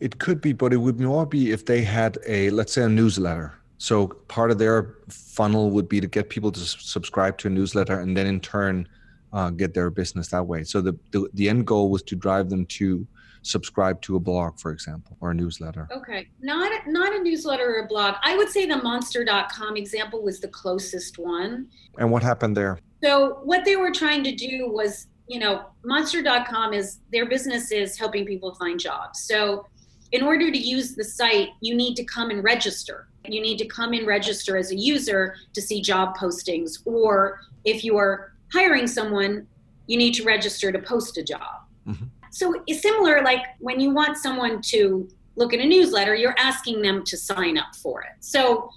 It 0.00 0.18
could 0.18 0.40
be, 0.40 0.52
but 0.52 0.72
it 0.72 0.78
would 0.78 0.98
more 0.98 1.26
be 1.26 1.52
if 1.52 1.66
they 1.66 1.82
had 1.82 2.18
a, 2.26 2.50
let's 2.50 2.72
say, 2.72 2.82
a 2.82 2.88
newsletter. 2.88 3.54
So 3.78 4.08
part 4.08 4.50
of 4.50 4.58
their 4.58 4.96
funnel 5.08 5.70
would 5.70 5.88
be 5.88 6.00
to 6.00 6.06
get 6.06 6.28
people 6.28 6.50
to 6.52 6.60
subscribe 6.60 7.38
to 7.38 7.48
a 7.48 7.50
newsletter 7.50 8.00
and 8.00 8.16
then 8.16 8.26
in 8.26 8.40
turn 8.40 8.88
uh, 9.32 9.50
get 9.50 9.74
their 9.74 9.90
business 9.90 10.28
that 10.28 10.46
way. 10.46 10.64
So 10.64 10.80
the, 10.80 10.98
the, 11.10 11.28
the 11.34 11.48
end 11.48 11.66
goal 11.66 11.90
was 11.90 12.02
to 12.04 12.16
drive 12.16 12.50
them 12.50 12.66
to 12.66 13.06
subscribe 13.42 14.00
to 14.02 14.16
a 14.16 14.20
blog, 14.20 14.58
for 14.58 14.70
example, 14.70 15.16
or 15.20 15.30
a 15.30 15.34
newsletter. 15.34 15.88
Okay, 15.90 16.28
not 16.40 16.70
a, 16.72 16.90
not 16.90 17.14
a 17.14 17.22
newsletter 17.22 17.76
or 17.76 17.84
a 17.84 17.86
blog. 17.86 18.16
I 18.22 18.36
would 18.36 18.48
say 18.48 18.66
the 18.66 18.76
Monster.com 18.76 19.76
example 19.76 20.22
was 20.22 20.40
the 20.40 20.48
closest 20.48 21.18
one. 21.18 21.68
And 21.98 22.10
what 22.10 22.22
happened 22.22 22.56
there? 22.56 22.78
So 23.02 23.40
what 23.44 23.64
they 23.64 23.76
were 23.76 23.92
trying 23.92 24.24
to 24.24 24.34
do 24.34 24.70
was, 24.70 25.06
you 25.26 25.38
know, 25.38 25.66
Monster.com 25.84 26.74
is 26.74 26.98
their 27.12 27.26
business 27.26 27.72
is 27.72 27.98
helping 27.98 28.26
people 28.26 28.54
find 28.56 28.78
jobs. 28.78 29.22
So 29.22 29.66
in 30.12 30.22
order 30.22 30.50
to 30.50 30.58
use 30.58 30.94
the 30.94 31.04
site, 31.04 31.50
you 31.60 31.74
need 31.74 31.94
to 31.96 32.04
come 32.04 32.30
and 32.30 32.42
register. 32.42 33.08
You 33.28 33.40
need 33.40 33.58
to 33.58 33.66
come 33.66 33.92
and 33.92 34.06
register 34.06 34.56
as 34.56 34.70
a 34.72 34.76
user 34.76 35.36
to 35.52 35.62
see 35.62 35.80
job 35.80 36.16
postings, 36.16 36.78
or 36.84 37.40
if 37.64 37.84
you 37.84 37.96
are 37.96 38.32
hiring 38.52 38.86
someone, 38.86 39.46
you 39.86 39.96
need 39.96 40.14
to 40.14 40.24
register 40.24 40.70
to 40.72 40.78
post 40.78 41.18
a 41.18 41.22
job. 41.22 41.62
Mm-hmm. 41.86 42.04
So 42.30 42.62
it's 42.66 42.82
similar, 42.82 43.22
like 43.22 43.44
when 43.58 43.80
you 43.80 43.90
want 43.90 44.16
someone 44.16 44.62
to 44.62 45.08
look 45.36 45.52
at 45.52 45.60
a 45.60 45.66
newsletter, 45.66 46.14
you're 46.14 46.38
asking 46.38 46.82
them 46.82 47.04
to 47.04 47.16
sign 47.16 47.58
up 47.58 47.74
for 47.82 48.02
it. 48.02 48.12
So 48.20 48.70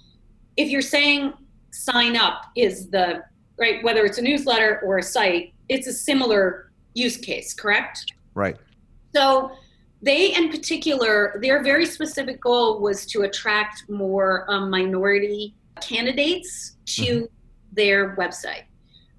if 0.56 0.70
you're 0.70 0.82
saying 0.82 1.34
sign 1.70 2.16
up 2.16 2.46
is 2.56 2.88
the 2.90 3.22
right, 3.58 3.82
whether 3.84 4.04
it's 4.04 4.18
a 4.18 4.22
newsletter 4.22 4.80
or 4.84 4.98
a 4.98 5.02
site, 5.02 5.54
it's 5.68 5.86
a 5.86 5.92
similar 5.92 6.72
use 6.94 7.16
case, 7.16 7.54
correct? 7.54 8.12
Right. 8.34 8.56
So 9.14 9.52
they, 10.02 10.34
in 10.34 10.50
particular, 10.50 11.38
their 11.40 11.62
very 11.62 11.86
specific 11.86 12.40
goal 12.40 12.80
was 12.80 13.06
to 13.06 13.22
attract 13.22 13.88
more 13.88 14.44
um, 14.50 14.70
minority 14.70 15.54
candidates 15.80 16.76
to 16.86 17.02
mm-hmm. 17.02 17.24
their 17.72 18.16
website. 18.16 18.64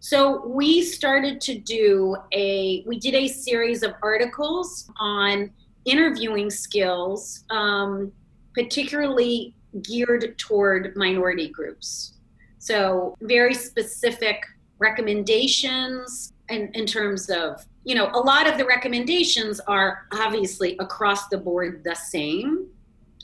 So 0.08 0.45
we 0.45 0.84
started 0.84 1.41
to 1.41 1.58
do 1.58 2.16
a, 2.32 2.84
we 2.86 2.99
did 2.99 3.16
a 3.16 3.28
series 3.28 3.82
of 3.82 3.95
articles 4.03 4.88
on 4.99 5.49
interviewing 5.86 6.51
skills, 6.51 7.43
um, 7.49 8.12
particularly 8.53 9.56
geared 9.82 10.38
toward 10.38 10.95
minority 10.95 11.49
groups. 11.49 12.20
So 12.60 13.16
very 13.22 13.56
specific 13.56 14.45
recommendations 14.78 16.34
in, 16.49 16.70
in 16.76 16.86
terms 16.86 17.32
of, 17.32 17.66
you 17.84 17.95
know, 17.95 18.12
a 18.14 18.20
lot 18.20 18.47
of 18.47 18.60
the 18.60 18.66
recommendations 18.66 19.60
are 19.62 20.06
obviously 20.14 20.78
across 20.78 21.30
the 21.30 21.39
board 21.39 21.84
the 21.84 21.95
same, 21.95 22.68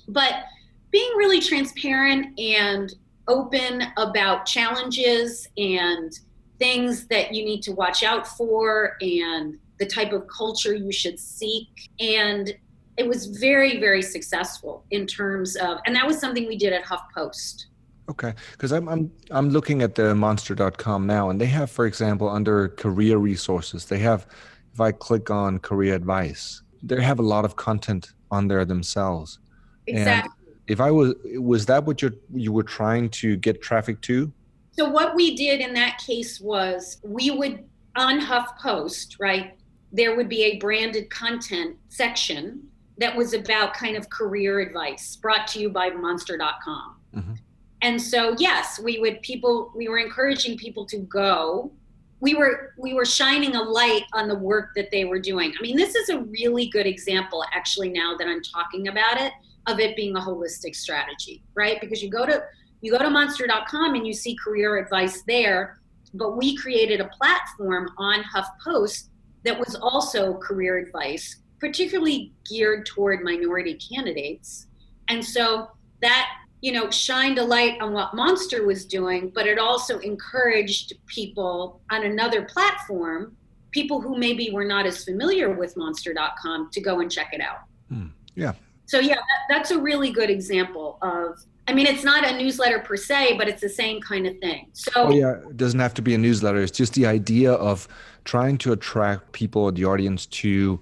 but 0.08 0.46
being 0.90 1.12
really 1.16 1.42
transparent 1.42 2.40
and 2.40 2.92
open 3.28 3.84
about 3.98 4.48
challenges 4.48 5.48
and 5.60 6.20
things 6.62 7.08
that 7.08 7.34
you 7.34 7.44
need 7.44 7.62
to 7.64 7.72
watch 7.72 8.04
out 8.04 8.28
for 8.28 8.96
and 9.02 9.58
the 9.80 9.86
type 9.88 10.14
of 10.14 10.28
culture 10.28 10.76
you 10.76 10.92
should 10.92 11.20
seek. 11.20 11.90
And 12.00 12.54
it 12.98 13.08
was 13.08 13.26
very, 13.26 13.80
very 13.80 14.04
successful 14.04 14.86
in 14.92 15.08
terms 15.08 15.56
of, 15.56 15.80
and 15.86 15.96
that 15.96 16.06
was 16.06 16.20
something 16.20 16.48
we 16.48 16.58
did 16.58 16.72
at 16.72 16.84
HuffPost. 16.86 17.66
Okay, 18.10 18.34
because 18.52 18.72
I'm 18.74 18.90
I'm 18.90 19.12
I'm 19.30 19.50
looking 19.50 19.82
at 19.82 19.96
the 19.96 20.14
monster.com 20.14 21.08
now, 21.08 21.30
and 21.30 21.40
they 21.40 21.46
have, 21.46 21.72
for 21.72 21.86
example, 21.86 22.28
under 22.28 22.70
career 22.70 23.18
resources, 23.18 23.86
they 23.86 24.00
have. 24.00 24.28
If 24.74 24.80
I 24.80 24.92
click 24.92 25.30
on 25.30 25.60
career 25.60 25.96
advice, 25.96 26.62
they 26.84 27.02
have 27.02 27.20
a 27.20 27.28
lot 27.34 27.44
of 27.46 27.56
content 27.56 28.14
on 28.30 28.48
there 28.48 28.66
themselves. 28.66 29.40
Exactly. 29.88 30.32
And 30.48 30.56
if 30.68 30.80
I 30.82 30.92
was 30.92 31.14
was 31.36 31.66
that 31.68 31.86
what 31.86 32.02
you 32.02 32.12
you 32.34 32.52
were 32.52 32.64
trying 32.64 33.10
to 33.22 33.38
get 33.38 33.62
traffic 33.62 34.02
to? 34.02 34.32
So 34.72 34.90
what 34.90 35.16
we 35.16 35.36
did 35.36 35.60
in 35.60 35.74
that 35.74 35.98
case 35.98 36.40
was 36.40 36.98
we 37.04 37.30
would 37.30 37.64
on 37.96 38.20
HuffPost, 38.20 39.20
right? 39.20 39.58
There 39.92 40.16
would 40.16 40.30
be 40.30 40.44
a 40.44 40.58
branded 40.58 41.10
content 41.10 41.76
section 41.90 42.64
that 42.98 43.16
was 43.16 43.34
about 43.34 43.74
kind 43.74 43.98
of 43.98 44.10
career 44.10 44.60
advice 44.60 45.16
brought 45.16 45.48
to 45.48 45.60
you 45.60 45.70
by 45.70 45.90
monster.com. 45.90 46.96
Mm-hmm. 47.16 47.34
And 47.82 48.02
so, 48.02 48.36
yes, 48.38 48.80
we 48.80 49.00
would 49.00 49.22
people, 49.22 49.72
we 49.76 49.90
were 49.90 49.98
encouraging 49.98 50.58
people 50.58 50.86
to 50.86 50.98
go. 51.00 51.72
We 52.20 52.36
were 52.36 52.76
we 52.78 52.94
were 52.94 53.06
shining 53.06 53.56
a 53.56 53.62
light 53.64 54.04
on 54.14 54.28
the 54.28 54.36
work 54.36 54.76
that 54.76 54.92
they 54.92 55.06
were 55.06 55.18
doing. 55.18 55.54
I 55.58 55.62
mean, 55.64 55.76
this 55.76 55.96
is 55.96 56.10
a 56.10 56.20
really 56.20 56.68
good 56.68 56.86
example, 56.86 57.44
actually. 57.52 57.90
Now 57.90 58.16
that 58.16 58.28
I'm 58.28 58.44
talking 58.44 58.90
about 58.90 59.20
it, 59.20 59.34
of 59.66 59.80
it 59.80 59.96
being 59.96 60.16
a 60.16 60.20
holistic 60.20 60.76
strategy, 60.76 61.42
right? 61.56 61.82
Because 61.82 62.04
you 62.04 62.12
go 62.12 62.28
to 62.28 62.44
you 62.82 62.92
go 62.92 62.98
to 62.98 63.10
monster.com 63.10 63.96
and 63.96 64.06
you 64.06 64.14
see 64.14 64.36
career 64.36 64.78
advice 64.78 65.22
there, 65.28 65.80
but 66.14 66.36
we 66.36 66.56
created 66.58 67.00
a 67.00 67.08
platform 67.10 67.90
on 67.98 68.24
HuffPost 68.24 69.10
that 69.44 69.58
was 69.58 69.76
also 69.76 70.34
career 70.36 70.78
advice, 70.78 71.38
particularly 71.60 72.34
geared 72.50 72.86
toward 72.86 73.24
minority 73.24 73.76
candidates. 73.76 74.68
And 75.08 75.24
so 75.24 75.70
that, 76.02 76.30
you 76.62 76.72
know, 76.72 76.90
shined 76.90 77.38
a 77.38 77.44
light 77.44 77.80
on 77.82 77.94
what 77.94 78.14
Monster 78.14 78.66
was 78.66 78.86
doing, 78.86 79.32
but 79.34 79.48
it 79.48 79.60
also 79.60 80.00
encouraged 80.00 80.94
people 81.08 81.82
on 81.92 82.04
another 82.04 82.44
platform, 82.44 83.36
people 83.72 84.02
who 84.02 84.18
maybe 84.18 84.52
were 84.52 84.66
not 84.66 84.86
as 84.86 85.04
familiar 85.04 85.52
with 85.52 85.78
monster.com 85.78 86.70
to 86.72 86.82
go 86.82 87.00
and 87.00 87.12
check 87.12 87.30
it 87.34 87.42
out. 87.42 87.62
Hmm. 87.90 88.08
Yeah. 88.36 88.54
So 88.92 89.00
yeah, 89.00 89.16
that, 89.16 89.42
that's 89.48 89.72
a 89.72 89.80
really 89.80 90.12
good 90.12 90.30
example 90.30 90.98
of 91.02 91.40
I 91.66 91.74
mean, 91.74 91.88
it's 91.88 92.04
not 92.04 92.30
a 92.30 92.38
newsletter 92.38 92.80
per 92.80 92.98
se, 92.98 93.38
but 93.38 93.48
it's 93.48 93.62
the 93.62 93.70
same 93.70 94.02
kind 94.02 94.28
of 94.28 94.38
thing. 94.40 94.68
So, 94.74 94.92
oh, 94.96 95.12
yeah, 95.12 95.36
it 95.50 95.56
doesn't 95.56 95.80
have 95.80 95.94
to 95.94 96.02
be 96.02 96.14
a 96.14 96.18
newsletter. 96.18 96.58
It's 96.62 96.78
just 96.78 96.94
the 96.96 97.06
idea 97.06 97.54
of 97.54 97.88
trying 98.26 98.58
to 98.58 98.74
attract 98.74 99.32
people 99.32 99.72
the 99.72 99.86
audience 99.86 100.26
to 100.42 100.82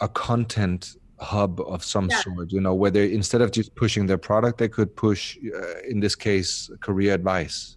a 0.00 0.08
content 0.08 0.96
hub 1.20 1.60
of 1.60 1.84
some 1.84 2.08
yeah. 2.10 2.22
sort. 2.22 2.50
You 2.50 2.60
know, 2.60 2.74
whether 2.74 3.04
instead 3.04 3.40
of 3.40 3.52
just 3.52 3.72
pushing 3.76 4.06
their 4.06 4.18
product, 4.18 4.58
they 4.58 4.68
could 4.68 4.96
push, 4.96 5.38
uh, 5.54 5.78
in 5.88 6.00
this 6.00 6.16
case, 6.16 6.68
career 6.80 7.14
advice. 7.14 7.76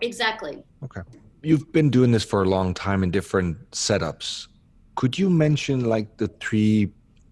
Exactly. 0.00 0.62
Okay. 0.82 1.02
You've 1.42 1.70
been 1.72 1.90
doing 1.90 2.10
this 2.10 2.24
for 2.24 2.42
a 2.42 2.48
long 2.48 2.72
time 2.72 3.02
in 3.02 3.10
different 3.10 3.70
setups. 3.72 4.48
Could 4.94 5.18
you 5.18 5.28
mention 5.28 5.84
like 5.84 6.16
the 6.16 6.28
three 6.40 6.90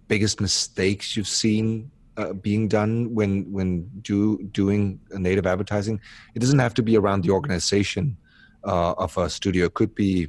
biggest 0.08 0.40
mistakes 0.40 1.16
you've 1.16 1.28
seen 1.28 1.90
uh, 2.16 2.32
being 2.34 2.68
done 2.68 3.14
when 3.14 3.50
when 3.52 3.88
do 4.02 4.38
doing 4.52 5.00
native 5.10 5.46
advertising? 5.46 6.00
It 6.34 6.40
doesn't 6.40 6.58
have 6.58 6.74
to 6.74 6.82
be 6.82 6.96
around 6.96 7.22
the 7.22 7.30
organization 7.30 8.16
uh, 8.64 8.92
of 8.92 9.16
a 9.16 9.30
studio. 9.30 9.66
It 9.66 9.74
could 9.74 9.94
be 9.94 10.28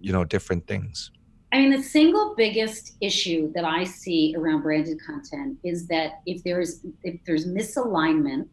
you 0.00 0.12
know 0.12 0.24
different 0.24 0.66
things. 0.66 1.10
I 1.52 1.58
mean 1.58 1.70
the 1.70 1.82
single 1.82 2.34
biggest 2.36 2.96
issue 3.00 3.52
that 3.54 3.64
i 3.64 3.84
see 3.84 4.34
around 4.36 4.62
branded 4.62 4.98
content 5.06 5.58
is 5.64 5.86
that 5.86 6.20
if 6.26 6.42
there's 6.44 6.84
if 7.02 7.18
there's 7.24 7.46
misalignment 7.46 8.48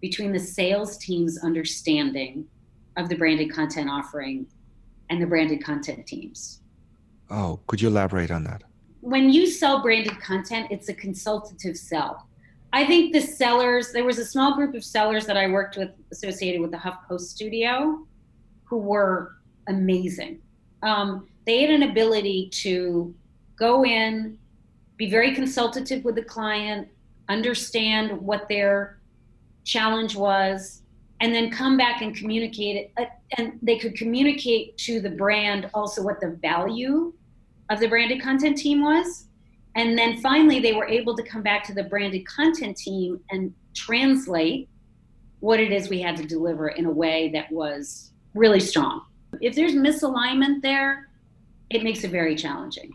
between 0.00 0.30
the 0.32 0.38
sales 0.38 0.98
team's 0.98 1.42
understanding 1.42 2.46
of 2.96 3.08
the 3.08 3.16
branded 3.16 3.50
content 3.50 3.88
offering 3.88 4.46
and 5.10 5.20
the 5.20 5.26
branded 5.26 5.64
content 5.64 6.06
teams. 6.06 6.60
Oh 7.30 7.60
could 7.66 7.80
you 7.80 7.88
elaborate 7.88 8.30
on 8.30 8.44
that 8.44 8.62
when 9.04 9.28
you 9.28 9.46
sell 9.46 9.82
branded 9.82 10.18
content, 10.18 10.68
it's 10.70 10.88
a 10.88 10.94
consultative 10.94 11.76
sell. 11.76 12.26
I 12.72 12.86
think 12.86 13.12
the 13.12 13.20
sellers, 13.20 13.92
there 13.92 14.04
was 14.04 14.18
a 14.18 14.24
small 14.24 14.56
group 14.56 14.74
of 14.74 14.82
sellers 14.82 15.26
that 15.26 15.36
I 15.36 15.46
worked 15.46 15.76
with 15.76 15.90
associated 16.10 16.62
with 16.62 16.70
the 16.70 16.78
HuffPost 16.78 17.20
studio 17.20 18.06
who 18.64 18.78
were 18.78 19.36
amazing. 19.68 20.40
Um, 20.82 21.28
they 21.44 21.60
had 21.60 21.70
an 21.70 21.82
ability 21.82 22.48
to 22.62 23.14
go 23.56 23.84
in, 23.84 24.38
be 24.96 25.10
very 25.10 25.34
consultative 25.34 26.02
with 26.02 26.14
the 26.14 26.24
client, 26.24 26.88
understand 27.28 28.18
what 28.22 28.48
their 28.48 29.00
challenge 29.64 30.16
was, 30.16 30.80
and 31.20 31.34
then 31.34 31.50
come 31.50 31.76
back 31.76 32.00
and 32.00 32.16
communicate 32.16 32.76
it. 32.76 32.92
Uh, 32.96 33.04
and 33.36 33.58
they 33.60 33.78
could 33.78 33.96
communicate 33.96 34.78
to 34.78 35.02
the 35.02 35.10
brand 35.10 35.68
also 35.74 36.02
what 36.02 36.20
the 36.22 36.30
value 36.40 37.12
of 37.70 37.80
the 37.80 37.88
branded 37.88 38.20
content 38.20 38.56
team 38.58 38.82
was. 38.82 39.26
And 39.76 39.98
then 39.98 40.18
finally, 40.18 40.60
they 40.60 40.72
were 40.72 40.86
able 40.86 41.16
to 41.16 41.22
come 41.22 41.42
back 41.42 41.64
to 41.64 41.74
the 41.74 41.84
branded 41.84 42.26
content 42.26 42.76
team 42.76 43.20
and 43.30 43.52
translate 43.74 44.68
what 45.40 45.60
it 45.60 45.72
is 45.72 45.88
we 45.88 46.00
had 46.00 46.16
to 46.16 46.24
deliver 46.24 46.68
in 46.68 46.86
a 46.86 46.90
way 46.90 47.30
that 47.30 47.50
was 47.50 48.12
really 48.34 48.60
strong. 48.60 49.02
If 49.40 49.54
there's 49.56 49.74
misalignment 49.74 50.62
there, 50.62 51.08
it 51.70 51.82
makes 51.82 52.04
it 52.04 52.10
very 52.10 52.36
challenging. 52.36 52.94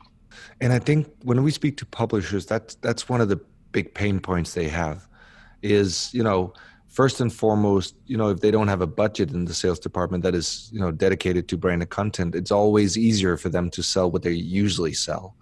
And 0.62 0.72
I 0.72 0.80
think 0.80 1.12
when 1.24 1.44
we 1.44 1.52
speak 1.52 1.78
to 1.78 1.86
publishers, 1.86 2.46
that's 2.46 2.76
that's 2.76 3.10
one 3.10 3.20
of 3.22 3.30
the 3.30 3.40
big 3.72 3.94
pain 3.94 4.20
points 4.20 4.54
they 4.54 4.68
have 4.70 5.08
is, 5.62 6.14
you 6.14 6.24
know, 6.24 6.54
first 7.00 7.22
and 7.22 7.32
foremost, 7.32 7.96
you 8.08 8.18
know, 8.18 8.28
if 8.28 8.42
they 8.42 8.52
don't 8.52 8.68
have 8.68 8.82
a 8.82 8.92
budget 9.04 9.32
in 9.32 9.46
the 9.46 9.54
sales 9.54 9.80
department 9.80 10.22
that 10.22 10.36
is, 10.36 10.70
you 10.74 10.82
know, 10.82 10.92
dedicated 10.92 11.48
to 11.48 11.56
branded 11.56 11.90
content, 11.90 12.36
it's 12.36 12.52
always 12.52 12.98
easier 12.98 13.38
for 13.38 13.48
them 13.48 13.70
to 13.70 13.82
sell 13.82 14.12
what 14.12 14.22
they 14.22 14.34
usually 14.34 14.92
sell. 14.92 15.34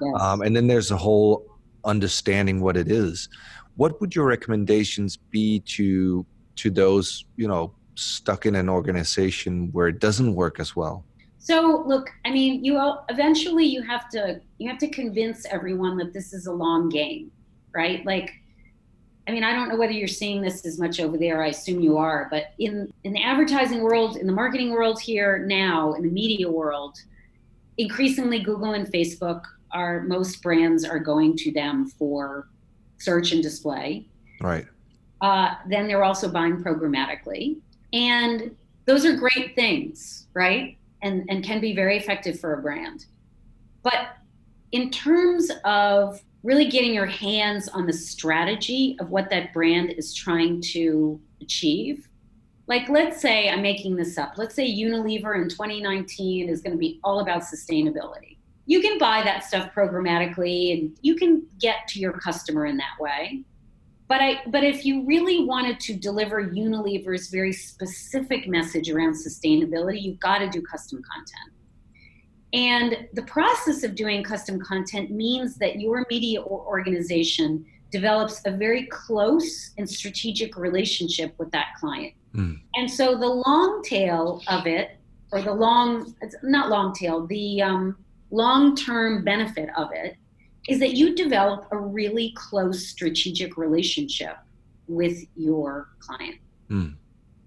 Yes. 0.00 0.20
Um, 0.20 0.42
and 0.42 0.56
then 0.56 0.66
there's 0.66 0.90
a 0.90 0.96
whole 0.96 1.46
understanding 1.84 2.60
what 2.60 2.76
it 2.76 2.90
is. 2.90 3.28
What 3.76 4.00
would 4.00 4.16
your 4.16 4.26
recommendations 4.26 5.16
be 5.16 5.60
to 5.76 6.26
to 6.56 6.68
those, 6.68 7.24
you 7.36 7.46
know, 7.46 7.72
stuck 7.94 8.44
in 8.44 8.56
an 8.56 8.68
organization 8.68 9.70
where 9.70 9.86
it 9.86 10.00
doesn't 10.00 10.34
work 10.34 10.58
as 10.58 10.74
well? 10.74 11.04
So 11.38 11.84
look, 11.86 12.10
I 12.24 12.32
mean, 12.32 12.64
you 12.64 12.76
all, 12.76 13.04
eventually 13.08 13.66
you 13.66 13.82
have 13.82 14.08
to 14.14 14.40
you 14.58 14.68
have 14.68 14.78
to 14.78 14.88
convince 14.88 15.46
everyone 15.46 15.96
that 15.98 16.12
this 16.12 16.32
is 16.32 16.48
a 16.48 16.52
long 16.52 16.88
game, 16.88 17.30
right? 17.72 18.04
Like 18.04 18.32
I 19.26 19.32
mean, 19.32 19.42
I 19.42 19.52
don't 19.52 19.68
know 19.68 19.76
whether 19.76 19.92
you're 19.92 20.06
seeing 20.06 20.42
this 20.42 20.66
as 20.66 20.78
much 20.78 21.00
over 21.00 21.16
there. 21.16 21.42
I 21.42 21.48
assume 21.48 21.80
you 21.80 21.96
are, 21.96 22.28
but 22.30 22.52
in 22.58 22.92
in 23.04 23.12
the 23.12 23.22
advertising 23.22 23.82
world, 23.82 24.16
in 24.16 24.26
the 24.26 24.32
marketing 24.32 24.70
world 24.70 25.00
here 25.00 25.38
now, 25.38 25.94
in 25.94 26.02
the 26.02 26.10
media 26.10 26.50
world, 26.50 26.98
increasingly 27.78 28.40
Google 28.40 28.72
and 28.72 28.86
Facebook 28.86 29.42
are 29.72 30.02
most 30.02 30.42
brands 30.42 30.84
are 30.84 30.98
going 30.98 31.36
to 31.38 31.52
them 31.52 31.86
for 31.86 32.48
search 32.98 33.32
and 33.32 33.42
display. 33.42 34.06
Right. 34.40 34.66
Uh, 35.20 35.54
then 35.68 35.88
they're 35.88 36.04
also 36.04 36.30
buying 36.30 36.62
programmatically, 36.62 37.56
and 37.94 38.54
those 38.84 39.06
are 39.06 39.16
great 39.16 39.54
things, 39.54 40.26
right? 40.34 40.76
And 41.02 41.24
and 41.30 41.42
can 41.42 41.60
be 41.60 41.74
very 41.74 41.96
effective 41.96 42.38
for 42.38 42.54
a 42.54 42.62
brand. 42.62 43.06
But 43.82 44.16
in 44.72 44.90
terms 44.90 45.50
of 45.64 46.20
really 46.44 46.66
getting 46.66 46.92
your 46.92 47.06
hands 47.06 47.68
on 47.68 47.86
the 47.86 47.92
strategy 47.92 48.96
of 49.00 49.08
what 49.08 49.30
that 49.30 49.52
brand 49.54 49.90
is 49.90 50.12
trying 50.14 50.60
to 50.60 51.18
achieve. 51.40 52.06
Like, 52.66 52.88
let's 52.90 53.20
say 53.20 53.48
I'm 53.48 53.62
making 53.62 53.96
this 53.96 54.18
up. 54.18 54.34
Let's 54.36 54.54
say 54.54 54.70
Unilever 54.70 55.40
in 55.40 55.48
2019 55.48 56.50
is 56.50 56.60
going 56.60 56.72
to 56.72 56.78
be 56.78 57.00
all 57.02 57.20
about 57.20 57.42
sustainability. 57.42 58.36
You 58.66 58.80
can 58.80 58.98
buy 58.98 59.22
that 59.22 59.44
stuff 59.44 59.70
programmatically 59.74 60.78
and 60.78 60.96
you 61.00 61.16
can 61.16 61.46
get 61.60 61.88
to 61.88 61.98
your 61.98 62.12
customer 62.12 62.66
in 62.66 62.76
that 62.76 63.00
way. 63.00 63.42
But 64.06 64.20
I 64.20 64.42
but 64.48 64.62
if 64.64 64.84
you 64.84 65.04
really 65.06 65.44
wanted 65.44 65.80
to 65.80 65.94
deliver 65.94 66.44
Unilever's 66.44 67.28
very 67.28 67.52
specific 67.52 68.46
message 68.46 68.90
around 68.90 69.14
sustainability, 69.14 70.02
you've 70.02 70.20
got 70.20 70.38
to 70.38 70.48
do 70.48 70.60
custom 70.60 71.02
content. 71.02 71.53
And 72.54 73.08
the 73.12 73.22
process 73.22 73.82
of 73.82 73.96
doing 73.96 74.22
custom 74.22 74.60
content 74.60 75.10
means 75.10 75.56
that 75.56 75.80
your 75.80 76.06
media 76.08 76.40
organization 76.40 77.66
develops 77.90 78.40
a 78.46 78.52
very 78.52 78.86
close 78.86 79.72
and 79.76 79.90
strategic 79.90 80.56
relationship 80.56 81.34
with 81.36 81.50
that 81.50 81.74
client. 81.80 82.14
Mm. 82.32 82.60
And 82.76 82.88
so 82.88 83.18
the 83.18 83.26
long 83.26 83.82
tail 83.82 84.40
of 84.46 84.68
it, 84.68 84.96
or 85.32 85.42
the 85.42 85.52
long, 85.52 86.14
not 86.44 86.70
long 86.70 86.94
tail, 86.94 87.26
the 87.26 87.60
um, 87.60 87.96
long 88.30 88.76
term 88.76 89.24
benefit 89.24 89.68
of 89.76 89.88
it 89.92 90.16
is 90.68 90.78
that 90.78 90.94
you 90.94 91.14
develop 91.16 91.66
a 91.72 91.76
really 91.76 92.32
close 92.36 92.86
strategic 92.86 93.56
relationship 93.56 94.36
with 94.86 95.18
your 95.34 95.88
client. 95.98 96.36
Mm. 96.70 96.94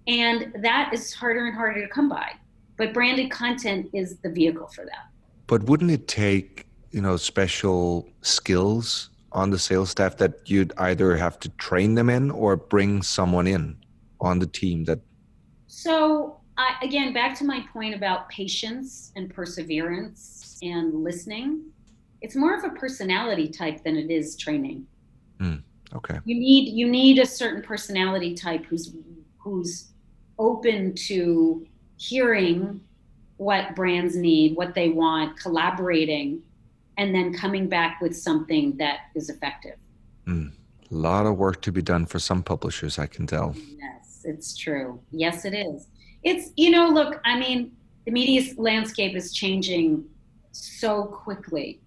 And 0.07 0.53
that 0.61 0.91
is 0.93 1.13
harder 1.13 1.45
and 1.45 1.55
harder 1.55 1.81
to 1.81 1.93
come 1.93 2.09
by 2.09 2.31
but 2.77 2.93
branded 2.93 3.31
content 3.31 3.89
is 3.93 4.17
the 4.19 4.29
vehicle 4.29 4.67
for 4.67 4.85
that. 4.85 5.09
But 5.47 5.63
wouldn't 5.63 5.91
it 5.91 6.07
take, 6.07 6.67
you 6.91 7.01
know, 7.01 7.17
special 7.17 8.07
skills 8.21 9.09
on 9.31 9.49
the 9.49 9.59
sales 9.59 9.89
staff 9.89 10.17
that 10.17 10.49
you'd 10.49 10.73
either 10.77 11.15
have 11.17 11.39
to 11.39 11.49
train 11.49 11.95
them 11.95 12.09
in 12.09 12.31
or 12.31 12.55
bring 12.55 13.01
someone 13.01 13.47
in 13.47 13.77
on 14.21 14.39
the 14.39 14.47
team 14.47 14.83
that 14.85 14.99
So, 15.67 16.39
I, 16.57 16.75
again, 16.81 17.13
back 17.13 17.37
to 17.39 17.45
my 17.45 17.63
point 17.71 17.93
about 17.93 18.29
patience 18.29 19.11
and 19.15 19.29
perseverance 19.29 20.57
and 20.63 21.03
listening. 21.03 21.65
It's 22.21 22.35
more 22.35 22.55
of 22.55 22.63
a 22.63 22.69
personality 22.69 23.47
type 23.47 23.83
than 23.83 23.95
it 23.95 24.09
is 24.09 24.35
training. 24.35 24.87
Mm, 25.39 25.61
okay. 25.93 26.17
You 26.25 26.39
need 26.39 26.73
you 26.73 26.89
need 26.89 27.19
a 27.19 27.25
certain 27.25 27.61
personality 27.61 28.33
type 28.33 28.65
who's 28.65 28.95
who's 29.37 29.91
open 30.39 30.95
to 30.95 31.67
hearing 31.97 32.81
what 33.37 33.75
brands 33.75 34.15
need, 34.15 34.55
what 34.55 34.73
they 34.73 34.89
want, 34.89 35.39
collaborating, 35.39 36.41
and 36.97 37.13
then 37.13 37.33
coming 37.33 37.67
back 37.67 38.01
with 38.01 38.15
something 38.15 38.75
that 38.77 38.99
is 39.15 39.29
effective. 39.29 39.75
Mm. 40.27 40.51
A 40.89 40.95
lot 40.95 41.25
of 41.25 41.37
work 41.37 41.61
to 41.63 41.71
be 41.71 41.81
done 41.81 42.05
for 42.05 42.17
some 42.19 42.41
publishers, 42.41 42.97
I 42.97 43.07
can 43.07 43.27
tell. 43.27 43.55
Yes, 43.77 44.21
it's 44.23 44.55
true. 44.55 44.99
Yes, 45.11 45.45
it 45.45 45.53
is. 45.53 45.87
It's 46.23 46.51
you 46.55 46.71
know, 46.71 46.87
look, 46.89 47.21
I 47.25 47.37
mean, 47.37 47.75
the 48.05 48.11
media 48.11 48.53
landscape 48.57 49.15
is 49.15 49.33
changing 49.33 50.05
so 50.51 51.05
quickly. 51.05 51.81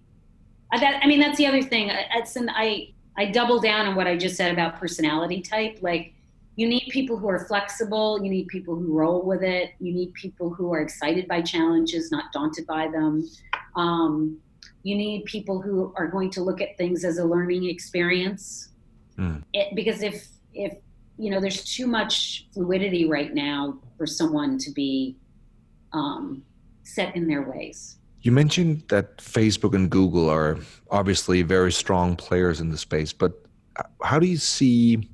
Uh, 0.71 0.79
that 0.79 1.01
I 1.03 1.07
mean, 1.07 1.19
that's 1.19 1.37
the 1.37 1.47
other 1.47 1.63
thing. 1.63 1.89
It's 2.15 2.35
an 2.35 2.49
I 2.49 2.93
I 3.17 3.25
double 3.25 3.59
down 3.59 3.87
on 3.87 3.95
what 3.95 4.07
I 4.07 4.15
just 4.15 4.35
said 4.35 4.51
about 4.51 4.79
personality 4.79 5.41
type. 5.41 5.79
Like, 5.81 6.13
you 6.61 6.67
need 6.67 6.85
people 6.89 7.17
who 7.17 7.27
are 7.27 7.43
flexible. 7.47 8.23
You 8.23 8.29
need 8.29 8.47
people 8.47 8.75
who 8.75 8.93
roll 8.93 9.25
with 9.25 9.41
it. 9.41 9.71
You 9.79 9.91
need 9.91 10.13
people 10.13 10.53
who 10.53 10.71
are 10.71 10.81
excited 10.81 11.27
by 11.27 11.41
challenges, 11.41 12.11
not 12.11 12.31
daunted 12.31 12.67
by 12.67 12.87
them. 12.87 13.27
Um, 13.75 14.37
you 14.83 14.95
need 14.95 15.25
people 15.25 15.59
who 15.59 15.91
are 15.97 16.05
going 16.05 16.29
to 16.31 16.41
look 16.43 16.61
at 16.61 16.77
things 16.77 17.03
as 17.03 17.17
a 17.17 17.25
learning 17.25 17.67
experience. 17.67 18.69
Mm. 19.17 19.43
It, 19.53 19.75
because 19.75 20.03
if 20.03 20.27
if 20.53 20.73
you 21.17 21.31
know, 21.31 21.41
there's 21.41 21.63
too 21.63 21.87
much 21.87 22.47
fluidity 22.53 23.07
right 23.07 23.33
now 23.33 23.79
for 23.97 24.05
someone 24.05 24.59
to 24.59 24.69
be 24.71 25.17
um, 25.93 26.43
set 26.83 27.15
in 27.15 27.27
their 27.27 27.41
ways. 27.41 27.97
You 28.21 28.31
mentioned 28.31 28.83
that 28.89 29.17
Facebook 29.17 29.73
and 29.73 29.89
Google 29.89 30.29
are 30.29 30.59
obviously 30.91 31.41
very 31.41 31.71
strong 31.71 32.15
players 32.15 32.61
in 32.61 32.69
the 32.69 32.77
space, 32.77 33.13
but 33.13 33.33
how 34.03 34.19
do 34.19 34.27
you 34.27 34.37
see 34.37 35.09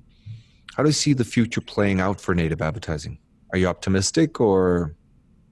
how 0.77 0.83
do 0.83 0.89
you 0.89 0.93
see 0.93 1.13
the 1.13 1.25
future 1.25 1.59
playing 1.59 1.99
out 1.99 2.21
for 2.21 2.35
native 2.35 2.61
advertising? 2.61 3.17
Are 3.51 3.57
you 3.57 3.67
optimistic 3.67 4.39
or 4.39 4.95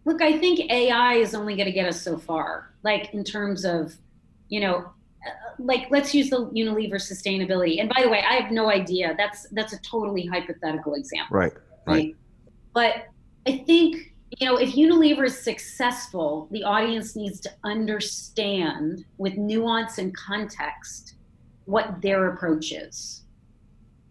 Look, 0.05 0.21
I 0.21 0.37
think 0.37 0.71
AI 0.71 1.15
is 1.15 1.33
only 1.33 1.55
going 1.55 1.65
to 1.65 1.71
get 1.71 1.87
us 1.87 1.99
so 1.99 2.15
far. 2.15 2.75
Like 2.83 3.11
in 3.11 3.23
terms 3.23 3.65
of, 3.65 3.95
you 4.49 4.59
know, 4.59 4.75
uh, 5.25 5.31
like 5.57 5.87
let's 5.89 6.13
use 6.13 6.29
the 6.29 6.45
Unilever 6.51 6.97
sustainability. 6.97 7.79
And 7.79 7.89
by 7.89 8.03
the 8.03 8.09
way, 8.09 8.21
I 8.21 8.35
have 8.35 8.51
no 8.51 8.69
idea. 8.69 9.15
That's 9.17 9.49
that's 9.49 9.73
a 9.73 9.79
totally 9.79 10.27
hypothetical 10.27 10.93
example. 10.93 11.35
Right. 11.35 11.53
Right. 11.87 12.15
But 12.75 13.07
I 13.47 13.63
think 13.65 14.13
you 14.37 14.45
know, 14.45 14.57
if 14.57 14.75
Unilever 14.75 15.25
is 15.25 15.39
successful, 15.39 16.47
the 16.51 16.63
audience 16.63 17.15
needs 17.15 17.39
to 17.39 17.51
understand 17.63 19.05
with 19.17 19.37
nuance 19.37 19.97
and 19.97 20.15
context 20.15 21.15
what 21.65 21.99
their 22.03 22.27
approach 22.27 22.71
is. 22.71 23.24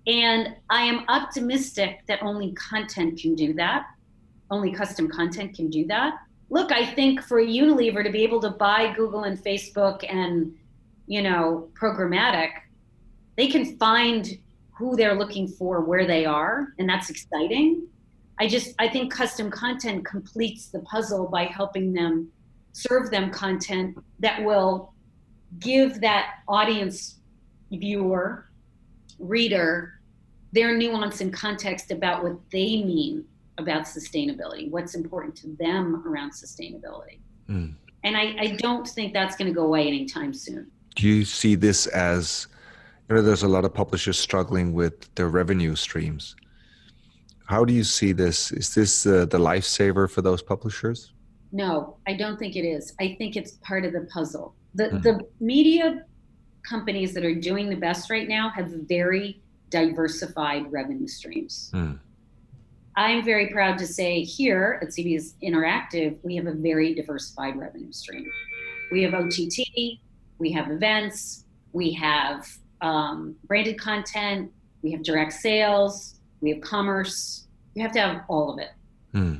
And 0.06 0.54
I 0.70 0.82
am 0.82 1.04
optimistic 1.08 2.00
that 2.08 2.22
only 2.22 2.52
content 2.52 3.18
can 3.18 3.34
do 3.34 3.54
that. 3.54 3.86
Only 4.50 4.72
custom 4.72 5.08
content 5.08 5.54
can 5.54 5.70
do 5.70 5.86
that. 5.86 6.14
Look, 6.50 6.72
I 6.72 6.84
think 6.84 7.22
for 7.22 7.40
Unilever 7.40 8.04
to 8.04 8.10
be 8.10 8.22
able 8.22 8.40
to 8.42 8.50
buy 8.50 8.92
Google 8.94 9.24
and 9.24 9.38
Facebook 9.38 10.04
and, 10.08 10.54
you 11.06 11.22
know, 11.22 11.68
programmatic, 11.80 12.50
they 13.36 13.48
can 13.48 13.76
find 13.78 14.38
who 14.76 14.96
they're 14.96 15.14
looking 15.14 15.48
for 15.48 15.80
where 15.80 16.06
they 16.06 16.24
are, 16.24 16.74
and 16.78 16.88
that's 16.88 17.10
exciting. 17.10 17.86
I 18.38 18.48
just 18.48 18.74
I 18.78 18.88
think 18.88 19.12
custom 19.12 19.50
content 19.50 20.04
completes 20.04 20.68
the 20.68 20.80
puzzle 20.80 21.28
by 21.28 21.44
helping 21.44 21.92
them 21.92 22.30
serve 22.72 23.10
them 23.10 23.30
content 23.30 23.96
that 24.18 24.44
will 24.44 24.92
give 25.60 26.00
that 26.00 26.40
audience 26.48 27.20
viewer 27.70 28.46
reader 29.20 29.93
their 30.54 30.76
nuance 30.76 31.20
and 31.20 31.32
context 31.32 31.90
about 31.90 32.22
what 32.22 32.36
they 32.50 32.82
mean 32.82 33.24
about 33.58 33.82
sustainability 33.84 34.70
what's 34.70 34.94
important 34.94 35.34
to 35.36 35.48
them 35.58 36.02
around 36.06 36.30
sustainability 36.30 37.18
mm. 37.48 37.72
and 38.02 38.16
I, 38.16 38.34
I 38.38 38.56
don't 38.58 38.86
think 38.86 39.12
that's 39.12 39.36
going 39.36 39.48
to 39.52 39.54
go 39.54 39.64
away 39.64 39.86
anytime 39.86 40.32
soon 40.34 40.70
do 40.94 41.08
you 41.08 41.24
see 41.24 41.54
this 41.54 41.86
as 41.88 42.46
you 43.08 43.16
know 43.16 43.22
there's 43.22 43.42
a 43.42 43.48
lot 43.48 43.64
of 43.64 43.72
publishers 43.74 44.18
struggling 44.18 44.72
with 44.72 45.14
their 45.14 45.28
revenue 45.28 45.76
streams 45.76 46.34
how 47.46 47.64
do 47.64 47.72
you 47.72 47.84
see 47.84 48.12
this? 48.12 48.52
Is 48.52 48.74
this 48.74 49.06
uh, 49.06 49.26
the 49.26 49.38
lifesaver 49.38 50.10
for 50.10 50.22
those 50.22 50.42
publishers? 50.42 51.12
No, 51.52 51.98
I 52.06 52.14
don't 52.14 52.38
think 52.38 52.56
it 52.56 52.66
is. 52.66 52.94
I 53.00 53.14
think 53.18 53.36
it's 53.36 53.52
part 53.62 53.84
of 53.84 53.92
the 53.92 54.08
puzzle. 54.12 54.54
The 54.74 54.84
mm-hmm. 54.84 55.00
the 55.00 55.20
media 55.40 56.04
companies 56.68 57.12
that 57.14 57.24
are 57.24 57.34
doing 57.34 57.68
the 57.68 57.76
best 57.76 58.10
right 58.10 58.26
now 58.26 58.48
have 58.50 58.68
very 58.88 59.42
diversified 59.70 60.70
revenue 60.70 61.08
streams. 61.08 61.70
Mm. 61.74 61.98
I'm 62.96 63.24
very 63.24 63.48
proud 63.48 63.76
to 63.78 63.86
say 63.86 64.22
here 64.22 64.78
at 64.80 64.88
CBS 64.88 65.34
Interactive, 65.42 66.16
we 66.22 66.36
have 66.36 66.46
a 66.46 66.52
very 66.52 66.94
diversified 66.94 67.56
revenue 67.56 67.92
stream. 67.92 68.30
We 68.92 69.02
have 69.02 69.14
OTT, 69.14 69.98
we 70.38 70.52
have 70.52 70.70
events, 70.70 71.44
we 71.72 71.92
have 71.94 72.46
um, 72.80 73.34
branded 73.46 73.80
content, 73.80 74.52
we 74.82 74.92
have 74.92 75.02
direct 75.02 75.32
sales, 75.32 76.20
we 76.40 76.50
have 76.50 76.60
commerce. 76.60 77.46
You 77.74 77.82
have 77.82 77.92
to 77.92 78.00
have 78.00 78.22
all 78.28 78.52
of 78.52 78.58
it. 78.60 78.70
Hmm. 79.12 79.36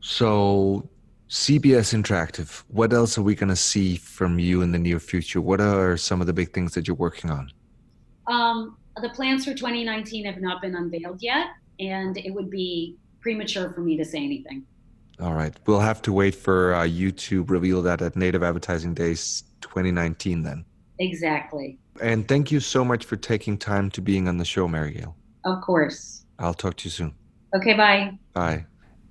So, 0.00 0.88
CBS 1.30 1.94
Interactive, 1.94 2.64
what 2.68 2.92
else 2.92 3.16
are 3.16 3.22
we 3.22 3.34
going 3.34 3.48
to 3.48 3.56
see 3.56 3.96
from 3.96 4.38
you 4.38 4.62
in 4.62 4.72
the 4.72 4.78
near 4.78 4.98
future? 4.98 5.40
What 5.40 5.60
are 5.60 5.96
some 5.96 6.20
of 6.20 6.26
the 6.26 6.32
big 6.32 6.52
things 6.52 6.74
that 6.74 6.88
you're 6.88 6.96
working 6.96 7.30
on? 7.30 7.52
Um, 8.28 8.76
the 9.00 9.08
plans 9.10 9.44
for 9.44 9.54
2019 9.54 10.24
have 10.24 10.40
not 10.40 10.60
been 10.60 10.74
unveiled 10.74 11.22
yet, 11.22 11.48
and 11.80 12.16
it 12.18 12.30
would 12.30 12.50
be 12.50 12.96
premature 13.20 13.70
for 13.70 13.80
me 13.80 13.96
to 13.96 14.04
say 14.04 14.18
anything. 14.18 14.64
All 15.20 15.34
right. 15.34 15.54
We'll 15.66 15.80
have 15.80 16.00
to 16.02 16.12
wait 16.12 16.34
for 16.34 16.74
uh, 16.74 16.84
you 16.84 17.10
to 17.10 17.42
reveal 17.44 17.82
that 17.82 18.00
at 18.02 18.14
Native 18.14 18.42
Advertising 18.42 18.94
Days 18.94 19.44
2019 19.62 20.42
then. 20.42 20.64
Exactly. 21.00 21.78
And 22.00 22.28
thank 22.28 22.52
you 22.52 22.60
so 22.60 22.84
much 22.84 23.04
for 23.04 23.16
taking 23.16 23.58
time 23.58 23.90
to 23.92 24.00
being 24.00 24.28
on 24.28 24.38
the 24.38 24.44
show, 24.44 24.68
Mary 24.68 24.92
Gail. 24.92 25.16
Of 25.44 25.60
course. 25.62 26.24
I'll 26.38 26.54
talk 26.54 26.76
to 26.76 26.84
you 26.84 26.90
soon. 26.90 27.14
Okay, 27.56 27.74
bye. 27.74 28.16
Bye. 28.32 28.66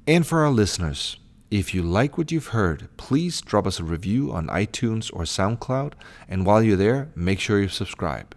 And 0.05 0.26
for 0.26 0.45
our 0.45 0.51
listeners, 0.51 1.18
if 1.51 1.74
you 1.74 1.82
like 1.82 2.18
what 2.18 2.32
you've 2.32 2.47
heard, 2.47 2.88
please 2.97 3.41
drop 3.41 3.68
us 3.68 3.80
a 3.80 3.84
review 3.84 4.32
on 4.32 4.47
iTunes 4.47 5.11
or 5.13 5.24
SoundCloud. 5.24 5.93
And 6.30 6.45
while 6.45 6.63
you're 6.63 6.78
there, 6.78 7.09
make 7.15 7.39
sure 7.39 7.59
you 7.59 7.68
subscribe. 7.68 8.36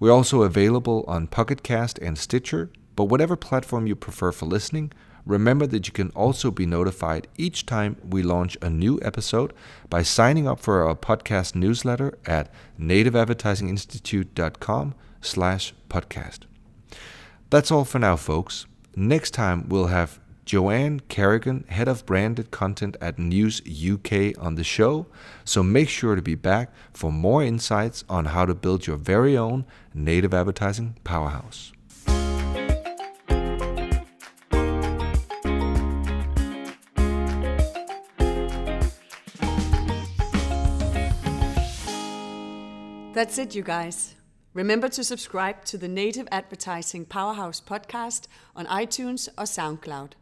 We're 0.00 0.10
also 0.10 0.42
available 0.42 1.04
on 1.06 1.26
Pocket 1.26 1.62
Cast 1.62 1.98
and 1.98 2.16
Stitcher, 2.16 2.70
but 2.96 3.04
whatever 3.04 3.36
platform 3.36 3.86
you 3.86 3.94
prefer 3.94 4.32
for 4.32 4.46
listening, 4.46 4.92
remember 5.26 5.66
that 5.66 5.86
you 5.86 5.92
can 5.92 6.08
also 6.10 6.50
be 6.50 6.64
notified 6.64 7.28
each 7.36 7.66
time 7.66 7.98
we 8.02 8.22
launch 8.22 8.56
a 8.62 8.70
new 8.70 8.98
episode 9.02 9.52
by 9.90 10.02
signing 10.02 10.48
up 10.48 10.58
for 10.58 10.88
our 10.88 10.96
podcast 10.96 11.54
newsletter 11.54 12.18
at 12.24 12.50
nativeadvertisinginstitute.com 12.80 14.94
slash 15.20 15.74
podcast. 15.90 16.38
That's 17.50 17.70
all 17.70 17.84
for 17.84 17.98
now, 17.98 18.16
folks. 18.16 18.64
Next 18.96 19.32
time, 19.32 19.68
we'll 19.68 19.88
have 19.88 20.18
Joanne 20.44 21.00
Kerrigan, 21.08 21.64
head 21.68 21.88
of 21.88 22.04
branded 22.06 22.50
content 22.50 22.96
at 23.00 23.18
News 23.18 23.60
UK, 23.60 24.36
on 24.38 24.54
the 24.56 24.64
show. 24.64 25.06
So 25.44 25.62
make 25.62 25.88
sure 25.88 26.14
to 26.14 26.22
be 26.22 26.34
back 26.34 26.72
for 26.92 27.12
more 27.12 27.42
insights 27.42 28.04
on 28.08 28.26
how 28.26 28.46
to 28.46 28.54
build 28.54 28.86
your 28.86 28.96
very 28.96 29.36
own 29.36 29.64
native 29.94 30.34
advertising 30.34 30.96
powerhouse. 31.04 31.72
That's 43.12 43.38
it, 43.38 43.54
you 43.54 43.62
guys. 43.62 44.14
Remember 44.54 44.88
to 44.88 45.04
subscribe 45.04 45.64
to 45.66 45.76
the 45.76 45.88
Native 45.88 46.26
Advertising 46.32 47.04
Powerhouse 47.04 47.60
podcast 47.60 48.28
on 48.56 48.66
iTunes 48.66 49.28
or 49.36 49.44
SoundCloud. 49.44 50.12